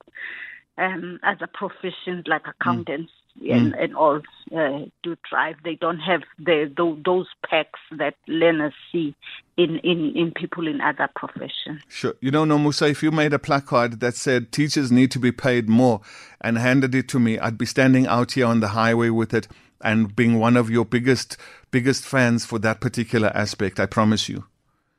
um, 0.78 1.20
other 1.24 1.48
professions 1.52 2.26
like 2.28 2.44
accountants 2.48 3.12
and, 3.42 3.74
and 3.76 3.96
all 3.96 4.22
uh, 4.56 4.80
do 5.04 5.16
drive. 5.30 5.56
They 5.64 5.76
don't 5.76 6.00
have 6.00 6.22
the, 6.40 6.72
tho- 6.76 7.00
those 7.04 7.28
packs 7.50 7.80
that 7.98 8.16
learners 8.28 8.74
see 8.92 9.16
in, 9.58 9.80
in, 9.80 10.14
in 10.16 10.32
people 10.32 10.68
in 10.68 10.82
other 10.82 11.10
professions. 11.16 11.82
Sure. 11.88 12.16
You 12.22 12.32
know, 12.32 12.46
Nomusa, 12.46 12.90
if 12.90 13.04
you 13.04 13.12
made 13.12 13.34
a 13.34 13.40
placard 13.40 14.00
that 14.00 14.16
said 14.16 14.52
teachers 14.52 14.92
need 14.92 15.12
to 15.12 15.20
be 15.20 15.32
paid 15.32 15.70
more 15.70 16.02
and 16.42 16.58
handed 16.58 16.96
it 16.96 17.08
to 17.10 17.20
me, 17.20 17.40
I'd 17.40 17.58
be 17.58 17.66
standing 17.66 18.08
out 18.08 18.34
here 18.34 18.46
on 18.46 18.60
the 18.60 18.70
highway 18.70 19.10
with 19.10 19.34
it 19.34 19.48
and 19.82 20.16
being 20.16 20.40
one 20.40 20.58
of 20.58 20.70
your 20.70 20.86
biggest 20.86 21.38
biggest 21.72 22.06
fans 22.06 22.46
for 22.46 22.58
that 22.60 22.80
particular 22.80 23.32
aspect. 23.36 23.80
I 23.80 23.86
promise 23.86 24.30
you. 24.30 24.46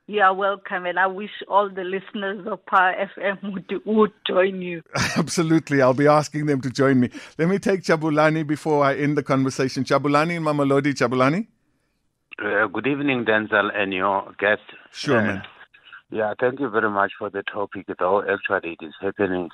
You 0.09 0.21
are 0.23 0.33
welcome, 0.33 0.87
and 0.87 1.01
I 1.01 1.09
wish 1.09 1.31
all 1.49 1.69
the 1.69 1.83
listeners 1.83 2.47
of 2.47 2.65
Power 2.67 2.95
FM 3.17 3.53
would, 3.53 3.73
would 3.85 4.13
join 4.25 4.63
you. 4.63 4.83
Absolutely. 5.17 5.83
I'll 5.83 5.95
be 5.95 6.07
asking 6.07 6.47
them 6.47 6.61
to 6.61 6.71
join 6.71 7.01
me. 7.01 7.11
Let 7.39 7.49
me 7.49 7.59
take 7.59 7.83
Jabulani 7.83 8.47
before 8.47 8.85
I 8.85 8.95
end 8.95 9.19
the 9.19 9.25
conversation. 9.25 9.83
Jabulani 9.83 10.37
and 10.37 10.47
Mamelodi. 10.47 10.95
Jabulani? 10.95 11.49
Uh, 12.41 12.69
good 12.69 12.87
evening, 12.87 13.25
Denzil, 13.25 13.71
and 13.75 13.93
your 13.93 14.33
guest. 14.39 14.63
Sure, 14.93 15.19
Uh, 15.19 15.25
man. 15.25 15.43
Yeah, 16.11 16.35
thank 16.39 16.61
you 16.61 16.69
very 16.71 16.89
much 16.89 17.13
for 17.19 17.29
the 17.29 17.43
topic. 17.43 17.87
Though 17.99 18.23
actually, 18.23 18.77
it 18.81 18.85
is 18.87 18.95
happening 19.01 19.49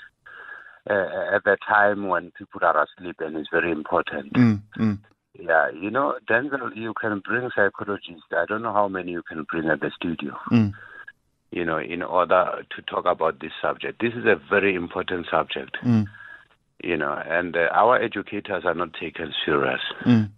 uh, 0.91 1.35
at 1.35 1.45
the 1.45 1.57
time 1.67 2.09
when 2.09 2.31
people 2.33 2.61
are 2.63 2.85
asleep, 2.85 3.17
and 3.21 3.39
it's 3.39 3.49
very 3.51 3.73
important. 3.73 4.35
Mm, 4.35 4.61
mm. 4.77 4.99
Yeah, 5.39 5.71
you 5.71 5.91
know, 5.91 6.19
Denzil, 6.29 6.77
you 6.77 6.93
can 7.01 7.21
bring 7.21 7.49
psychologists. 7.55 8.23
I 8.33 8.45
don't 8.47 8.63
know 8.63 8.73
how 8.73 8.89
many 8.89 9.13
you 9.13 9.23
can 9.23 9.45
bring 9.51 9.69
at 9.69 9.81
the 9.81 9.91
studio. 9.97 10.37
Mm. 10.51 10.73
You 11.51 11.65
know, 11.65 11.79
in 11.79 12.03
order 12.03 12.65
to 12.77 12.83
talk 12.83 13.05
about 13.07 13.41
this 13.41 13.53
subject. 13.61 14.01
This 14.01 14.13
is 14.15 14.25
a 14.25 14.41
very 14.51 14.75
important 14.75 15.27
subject. 15.31 15.77
Mm. 15.85 16.07
You 16.83 16.97
know, 16.97 17.13
and 17.13 17.57
uh, 17.57 17.69
our 17.73 18.03
educators 18.03 18.65
are 18.65 18.75
not 18.75 18.93
taken 18.95 19.33
serious. 19.45 19.81
Mm. 20.05 20.31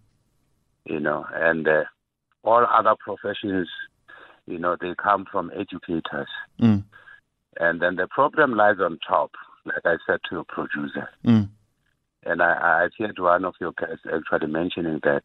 you 0.84 1.00
know, 1.00 1.26
and 1.34 1.66
uh, 1.66 1.84
all 2.42 2.66
other 2.70 2.94
professions, 2.98 3.68
you 4.46 4.58
know, 4.58 4.76
they 4.80 4.94
come 5.02 5.24
from 5.30 5.50
educators. 5.54 6.28
Mm. 6.60 6.84
And 7.58 7.80
then 7.80 7.96
the 7.96 8.06
problem 8.08 8.54
lies 8.54 8.76
on 8.80 8.98
top, 9.06 9.32
like 9.64 9.84
I 9.84 9.96
said 10.06 10.20
to 10.28 10.36
your 10.36 10.44
producer. 10.44 11.08
Mm. 12.24 12.30
And 12.32 12.42
I, 12.42 12.46
I 12.46 12.88
heard 12.98 13.18
one 13.18 13.44
of 13.44 13.54
your 13.60 13.72
guys 13.72 13.98
actually 14.12 14.50
mentioning 14.50 15.00
that, 15.04 15.22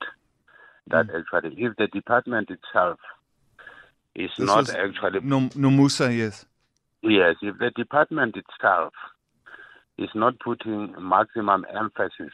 that 0.87 1.07
actually 1.09 1.55
if 1.61 1.75
the 1.77 1.87
department 1.87 2.49
itself 2.49 2.99
is 4.15 4.29
This 4.37 4.47
not 4.47 4.69
actually, 4.69 5.21
No, 5.21 5.41
Nomusa, 5.49 6.15
yes. 6.15 6.45
yes, 7.01 7.35
if 7.41 7.57
the 7.57 7.71
department 7.75 8.35
itself 8.35 8.93
is 9.97 10.09
not 10.15 10.39
putting 10.39 10.95
maximum 10.99 11.65
emphasis 11.77 12.33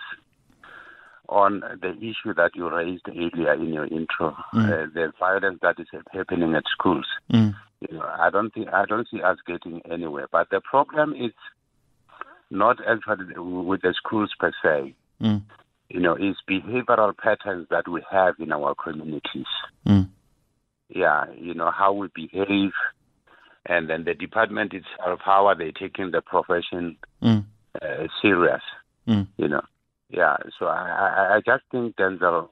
on 1.28 1.62
the 1.82 1.92
issue 1.98 2.34
that 2.36 2.52
you 2.56 2.70
raised 2.70 3.08
earlier 3.10 3.54
in 3.54 3.74
your 3.74 3.86
intro, 3.86 4.36
uh, 4.54 4.86
the 4.94 5.12
violence 5.20 5.58
that 5.62 5.80
is 5.80 5.88
happening 6.12 6.54
at 6.54 6.64
schools. 6.72 7.08
Mm. 7.32 7.56
You 7.82 7.98
know, 7.98 8.04
I 8.04 8.30
don't 8.30 8.54
think 8.54 8.70
I 8.70 8.86
don't 8.86 9.08
see 9.10 9.22
us 9.22 9.38
getting 9.46 9.82
anywhere. 9.92 10.28
But 10.32 10.50
the 10.52 10.62
problem 10.62 11.14
is 11.14 11.32
not 12.50 12.78
actually 12.88 13.34
with 13.38 13.82
the 13.82 13.94
schools 13.98 14.32
per 14.40 14.52
se. 14.64 14.94
Mm. 15.22 15.44
You 15.90 16.00
know, 16.00 16.16
it's 16.20 16.40
behavioral 16.50 17.16
patterns 17.18 17.68
that 17.70 17.88
we 17.88 18.04
have 18.12 18.36
in 18.40 18.52
our 18.52 18.76
communities. 18.76 19.46
Mm. 19.86 20.10
Yeah, 20.90 21.26
you 21.38 21.54
know 21.54 21.72
how 21.72 21.94
we 21.94 22.08
behave, 22.14 22.72
and 23.66 23.90
then 23.90 24.04
the 24.04 24.14
department 24.14 24.74
itself. 24.74 25.20
How 25.24 25.48
are 25.48 25.56
they 25.56 25.72
taking 25.72 26.12
the 26.12 26.22
profession 26.22 26.98
Mm. 27.22 27.46
uh, 27.82 28.08
serious? 28.22 28.62
Mm. 29.08 29.28
You 29.38 29.48
know, 29.48 29.62
yeah. 30.10 30.38
So 30.60 30.68
I, 30.68 30.90
I, 30.90 31.36
I 31.36 31.42
just 31.46 31.64
think 31.72 31.96
Denzil, 31.96 32.50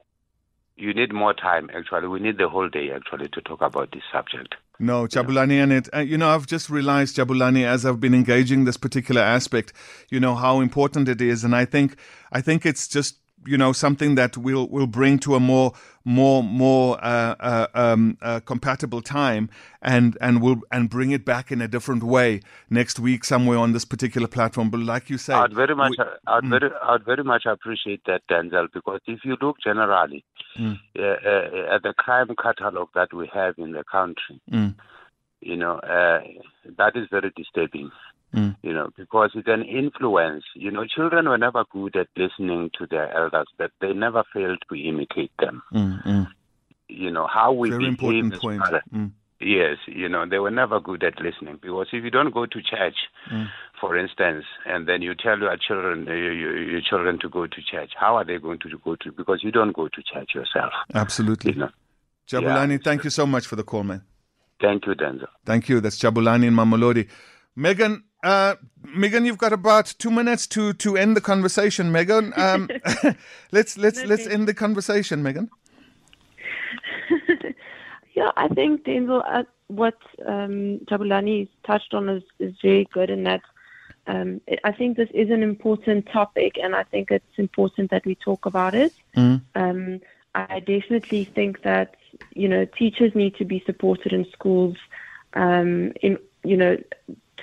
you 0.75 0.93
need 0.93 1.13
more 1.13 1.33
time. 1.33 1.69
Actually, 1.75 2.07
we 2.07 2.19
need 2.19 2.37
the 2.37 2.49
whole 2.49 2.69
day 2.69 2.91
actually 2.91 3.29
to 3.29 3.41
talk 3.41 3.61
about 3.61 3.91
this 3.91 4.03
subject. 4.11 4.55
No, 4.80 5.05
Jabulani, 5.05 5.61
and 5.61 5.71
it, 5.71 5.89
uh, 5.93 5.99
you 5.99 6.17
know, 6.17 6.30
I've 6.30 6.47
just 6.47 6.69
realized, 6.69 7.15
Jabulani, 7.15 7.63
as 7.63 7.86
I've 7.86 7.99
been 7.99 8.15
engaging 8.15 8.65
this 8.65 8.76
particular 8.76 9.21
aspect, 9.21 9.71
you 10.09 10.19
know, 10.19 10.36
how 10.36 10.61
important 10.61 11.07
it 11.07 11.21
is. 11.21 11.43
And 11.43 11.55
I 11.55 11.65
think, 11.65 11.95
I 12.32 12.41
think 12.41 12.65
it's 12.65 12.88
just, 12.88 13.19
you 13.45 13.57
know, 13.57 13.71
something 13.73 14.15
that 14.15 14.37
we'll, 14.37 14.67
will 14.69 14.87
bring 14.87 15.19
to 15.19 15.35
a 15.35 15.39
more, 15.39 15.73
more, 16.05 16.43
more, 16.43 16.97
uh, 17.03 17.35
uh, 17.39 17.67
um, 17.73 18.17
uh, 18.21 18.39
compatible 18.41 19.01
time 19.01 19.49
and, 19.81 20.17
and 20.21 20.41
we'll, 20.41 20.61
and 20.71 20.89
bring 20.89 21.11
it 21.11 21.25
back 21.25 21.51
in 21.51 21.61
a 21.61 21.67
different 21.67 22.03
way 22.03 22.41
next 22.69 22.99
week 22.99 23.23
somewhere 23.23 23.57
on 23.57 23.71
this 23.73 23.85
particular 23.85 24.27
platform. 24.27 24.69
But 24.69 24.81
like 24.81 25.09
you 25.09 25.17
say, 25.17 25.33
I'd 25.33 25.53
very 25.53 25.75
much, 25.75 25.95
we- 25.97 26.05
I'd 26.27 26.45
very, 26.45 26.69
I'd 26.83 27.05
very 27.05 27.23
much 27.23 27.45
appreciate 27.45 28.01
that, 28.05 28.21
Denzil, 28.29 28.67
because 28.73 29.01
if 29.07 29.19
you 29.25 29.37
look 29.41 29.57
generally 29.63 30.23
Mm. 30.59 30.79
uh, 30.99 31.01
uh, 31.01 31.75
at 31.75 31.81
the 31.81 31.95
crime 31.97 32.27
catalog 32.39 32.89
that 32.93 33.11
we 33.11 33.27
have 33.33 33.55
in 33.57 33.71
the 33.71 33.83
country, 33.83 34.39
Mm. 34.51 34.75
you 35.41 35.57
know, 35.57 35.77
uh, 35.79 36.21
that 36.77 36.95
is 36.95 37.07
very 37.09 37.31
disturbing. 37.35 37.89
Mm. 38.34 38.55
You 38.63 38.73
know, 38.73 38.89
because 38.97 39.31
it's 39.36 39.47
an 39.47 39.63
influence. 39.63 40.43
You 40.55 40.71
know, 40.71 40.86
children 40.86 41.29
were 41.29 41.38
never 41.38 41.65
good 41.71 41.95
at 41.95 42.07
listening 42.17 42.71
to 42.79 42.88
their 42.88 43.15
elders, 43.15 43.47
but 43.57 43.71
they 43.81 43.93
never 43.93 44.23
failed 44.34 44.59
to 44.69 44.75
imitate 44.75 45.31
them. 45.39 45.61
Mm, 45.73 46.03
mm. 46.03 46.27
You 46.88 47.11
know, 47.11 47.27
how 47.27 47.51
we 47.53 47.69
Very 47.69 47.91
behave 47.91 48.25
important 48.25 48.41
point. 48.41 48.61
Mm. 48.93 49.11
Yes, 49.39 49.77
you 49.88 50.07
know, 50.07 50.25
they 50.27 50.39
were 50.39 50.51
never 50.51 50.79
good 50.79 51.03
at 51.03 51.19
listening 51.19 51.59
because 51.61 51.88
if 51.91 52.03
you 52.03 52.09
don't 52.09 52.34
go 52.34 52.45
to 52.45 52.61
church, 52.61 52.95
Mm. 53.31 53.47
for 53.79 53.97
instance, 53.97 54.45
and 54.65 54.88
then 54.88 55.01
you 55.01 55.13
tell 55.15 55.38
your 55.38 55.55
children, 55.57 56.05
your, 56.05 56.34
your 56.71 56.81
children 56.81 57.19
to 57.19 57.29
go 57.29 57.45
to 57.45 57.61
church, 57.61 57.91
how 57.99 58.15
are 58.15 58.23
they 58.25 58.38
going 58.38 58.59
to 58.59 58.69
go 58.84 58.95
to? 58.95 59.11
Because 59.11 59.43
you 59.43 59.51
don't 59.51 59.75
go 59.75 59.88
to 59.89 60.01
church 60.03 60.31
yourself. 60.34 60.71
Absolutely. 60.93 61.53
You 61.53 61.59
know. 61.59 61.69
Jabulani, 62.27 62.71
Yeah. 62.71 62.77
thank 62.84 63.03
you 63.03 63.09
so 63.09 63.25
much 63.25 63.45
for 63.45 63.55
the 63.57 63.63
call, 63.63 63.84
man. 63.84 64.01
Thank 64.61 64.86
you, 64.88 64.95
Denzil. 64.95 65.27
Thank 65.45 65.67
you. 65.67 65.81
That's 65.81 65.99
Jabulani 65.99 66.47
and 66.47 66.55
Mamelodi. 66.57 67.09
Megan, 67.55 68.03
uh, 68.24 68.55
Megan, 68.84 69.26
you've 69.26 69.38
got 69.38 69.53
about 69.53 69.93
two 69.97 70.11
minutes 70.11 70.47
to 70.47 70.74
to 70.74 70.97
end 70.97 71.15
the 71.15 71.21
conversation. 71.21 71.91
Megan, 71.91 72.34
um, 72.36 72.69
let's 73.51 73.78
let's 73.78 74.03
let's 74.05 74.28
end 74.28 74.47
the 74.47 74.53
conversation, 74.53 75.24
Megan. 75.24 75.49
Yeah, 78.15 78.30
I 78.38 78.47
think 78.47 78.84
Denzil, 78.84 79.24
uh, 79.26 79.41
what 79.69 79.97
um, 80.28 80.80
Jabulani 80.86 81.47
touched 81.65 81.95
on 81.95 82.09
is, 82.09 82.21
is 82.38 82.53
very 82.61 82.88
good 82.93 83.09
in 83.09 83.24
that 83.24 83.41
um, 84.07 84.41
it, 84.47 84.59
I 84.63 84.71
think 84.71 84.97
this 84.97 85.09
is 85.13 85.30
an 85.30 85.43
important 85.43 86.07
topic, 86.07 86.57
and 86.61 86.76
I 86.76 86.84
think 86.84 87.09
it's 87.09 87.38
important 87.38 87.91
that 87.91 88.05
we 88.05 88.15
talk 88.15 88.45
about 88.45 88.76
it. 88.76 88.93
Um, 89.55 90.01
I 90.36 90.59
definitely 90.59 91.26
think 91.26 91.61
that 91.63 91.95
you 92.36 92.47
know 92.47 92.65
teachers 92.65 93.15
need 93.15 93.36
to 93.38 93.45
be 93.45 93.63
supported 93.65 94.11
in 94.11 94.26
schools, 94.32 94.78
um, 95.34 95.93
in 96.01 96.17
you 96.43 96.57
know 96.57 96.78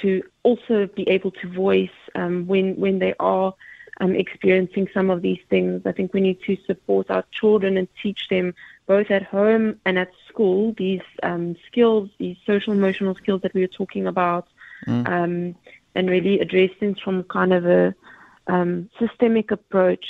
to 0.03 0.23
also 0.43 0.87
be 0.87 1.09
able 1.09 1.31
to 1.31 1.49
voice 1.49 1.89
um, 2.15 2.47
when 2.47 2.77
when 2.77 2.99
they 2.99 3.15
are 3.21 3.55
um, 4.01 4.15
experiencing 4.15 4.89
some 4.93 5.11
of 5.11 5.23
these 5.23 5.41
things. 5.49 5.83
I 5.85 5.93
think 5.93 6.15
we 6.15 6.21
need 6.21 6.41
to 6.47 6.57
support 6.67 7.11
our 7.11 7.25
children 7.31 7.77
and 7.77 7.89
teach 8.03 8.29
them 8.29 8.55
both 8.87 9.11
at 9.11 9.23
home 9.23 9.79
and 9.85 9.99
at 9.99 10.11
school 10.29 10.75
these 10.77 11.03
um, 11.23 11.57
skills, 11.67 12.09
these 12.19 12.37
social 12.47 12.73
emotional 12.73 13.15
skills 13.15 13.43
that 13.43 13.55
we 13.55 13.61
were 13.61 13.67
talking 13.67 14.07
about, 14.07 14.49
um, 14.87 15.55
and 15.95 16.11
really 16.11 16.41
address 16.41 16.71
things 16.81 16.99
from 16.99 17.23
kind 17.25 17.53
of 17.53 17.67
a 17.67 17.95
um, 18.47 18.89
systemic 18.99 19.51
approach 19.51 20.07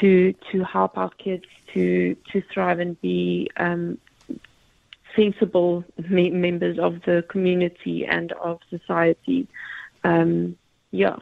to 0.00 0.32
to 0.50 0.64
help 0.64 0.96
our 0.96 1.10
kids 1.10 1.44
to 1.74 2.16
to 2.32 2.42
thrive 2.52 2.78
and 2.78 3.00
be 3.00 3.50
um, 3.56 3.98
sensible 5.16 5.84
me- 6.08 6.30
members 6.30 6.78
of 6.78 7.02
the 7.06 7.24
community 7.28 8.06
and 8.06 8.32
of 8.32 8.60
society. 8.68 9.48
Um, 10.04 10.56
yeah. 10.90 11.16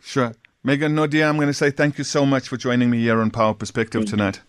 Sure, 0.00 0.34
Megan 0.62 0.94
Naude. 0.94 1.26
I'm 1.26 1.36
going 1.36 1.48
to 1.48 1.54
say 1.54 1.70
thank 1.70 1.98
you 1.98 2.04
so 2.04 2.26
much 2.26 2.48
for 2.48 2.56
joining 2.56 2.90
me 2.90 3.00
here 3.00 3.20
on 3.20 3.30
Power 3.30 3.54
Perspective 3.54 4.04
tonight. 4.04 4.40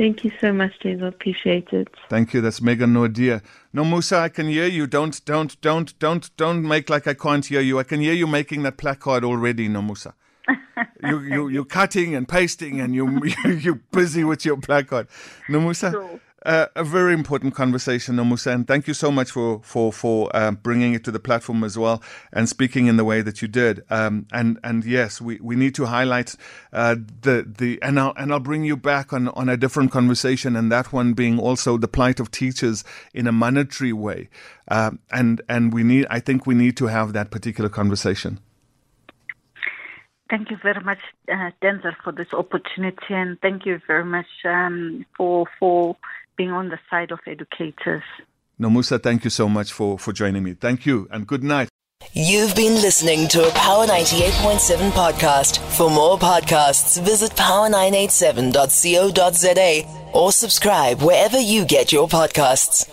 Thank 0.00 0.24
you 0.24 0.32
so 0.40 0.50
much, 0.50 0.72
James. 0.80 1.02
I 1.02 1.08
appreciate 1.08 1.68
it. 1.72 1.88
Thank 2.08 2.32
you. 2.32 2.40
That's 2.40 2.62
Megan 2.62 2.94
Naude. 2.94 3.42
No, 3.74 3.84
Musa, 3.84 4.16
I 4.16 4.28
can 4.30 4.48
hear 4.48 4.66
you. 4.66 4.86
Don't, 4.86 5.22
don't, 5.26 5.60
don't, 5.60 5.98
don't, 5.98 6.34
don't 6.38 6.62
make 6.62 6.88
like 6.88 7.06
I 7.06 7.12
can't 7.12 7.44
hear 7.44 7.60
you. 7.60 7.78
I 7.78 7.82
can 7.82 8.00
hear 8.00 8.14
you 8.14 8.26
making 8.26 8.62
that 8.62 8.78
placard 8.78 9.24
already, 9.24 9.68
Nomusa. 9.68 10.14
you, 11.04 11.20
you, 11.20 11.48
you're 11.48 11.64
cutting 11.66 12.14
and 12.14 12.26
pasting 12.26 12.80
and 12.80 12.94
you, 12.94 13.20
you, 13.44 13.50
you're 13.52 13.80
busy 13.92 14.24
with 14.24 14.44
your 14.44 14.56
placard. 14.56 15.06
Nomusa, 15.48 16.18
a 16.46 16.84
very 16.84 17.12
important 17.12 17.54
conversation, 17.54 18.16
Nomusa, 18.16 18.66
thank 18.66 18.86
you 18.86 18.94
so 18.94 19.10
much 19.10 19.30
for 19.30 19.60
for 19.62 19.92
for 19.92 20.34
uh, 20.34 20.50
bringing 20.50 20.94
it 20.94 21.04
to 21.04 21.10
the 21.10 21.20
platform 21.20 21.62
as 21.62 21.76
well 21.76 22.02
and 22.32 22.48
speaking 22.48 22.86
in 22.86 22.96
the 22.96 23.04
way 23.04 23.20
that 23.20 23.42
you 23.42 23.48
did. 23.48 23.84
Um, 23.90 24.26
and 24.32 24.58
and 24.64 24.84
yes, 24.84 25.20
we, 25.20 25.38
we 25.42 25.56
need 25.56 25.74
to 25.74 25.86
highlight 25.86 26.36
uh, 26.72 26.96
the 27.22 27.46
the 27.46 27.78
and 27.82 28.00
I'll 28.00 28.14
and 28.16 28.32
I'll 28.32 28.40
bring 28.40 28.64
you 28.64 28.76
back 28.76 29.12
on 29.12 29.28
on 29.28 29.48
a 29.48 29.56
different 29.56 29.92
conversation, 29.92 30.56
and 30.56 30.72
that 30.72 30.92
one 30.92 31.12
being 31.12 31.38
also 31.38 31.76
the 31.76 31.88
plight 31.88 32.20
of 32.20 32.30
teachers 32.30 32.84
in 33.12 33.26
a 33.26 33.32
monetary 33.32 33.92
way. 33.92 34.28
Uh, 34.68 34.92
and 35.10 35.42
and 35.48 35.74
we 35.74 35.82
need, 35.82 36.06
I 36.10 36.20
think, 36.20 36.46
we 36.46 36.54
need 36.54 36.76
to 36.78 36.86
have 36.86 37.12
that 37.12 37.30
particular 37.30 37.68
conversation. 37.68 38.38
Thank 40.30 40.52
you 40.52 40.58
very 40.62 40.80
much, 40.84 41.00
uh, 41.28 41.50
Denzil, 41.60 41.96
for 42.04 42.12
this 42.12 42.32
opportunity, 42.32 43.14
and 43.14 43.36
thank 43.40 43.66
you 43.66 43.80
very 43.88 44.04
much 44.04 44.28
um, 44.44 45.04
for 45.16 45.46
for 45.58 45.96
being 46.40 46.52
on 46.52 46.70
the 46.70 46.78
side 46.88 47.10
of 47.10 47.18
educators. 47.26 48.04
Nomusa, 48.58 48.98
thank 49.02 49.24
you 49.24 49.30
so 49.30 49.46
much 49.46 49.72
for, 49.72 49.98
for 49.98 50.14
joining 50.14 50.42
me. 50.42 50.54
Thank 50.54 50.86
you 50.86 51.06
and 51.10 51.26
good 51.26 51.44
night. 51.44 51.68
You've 52.14 52.56
been 52.56 52.80
listening 52.80 53.28
to 53.28 53.46
a 53.46 53.50
Power 53.50 53.86
98.7 53.86 54.90
podcast. 54.92 55.58
For 55.76 55.90
more 55.90 56.16
podcasts, 56.18 56.98
visit 57.02 57.32
power987.co.za 57.32 60.10
or 60.14 60.32
subscribe 60.32 61.02
wherever 61.02 61.38
you 61.38 61.66
get 61.66 61.92
your 61.92 62.08
podcasts. 62.08 62.88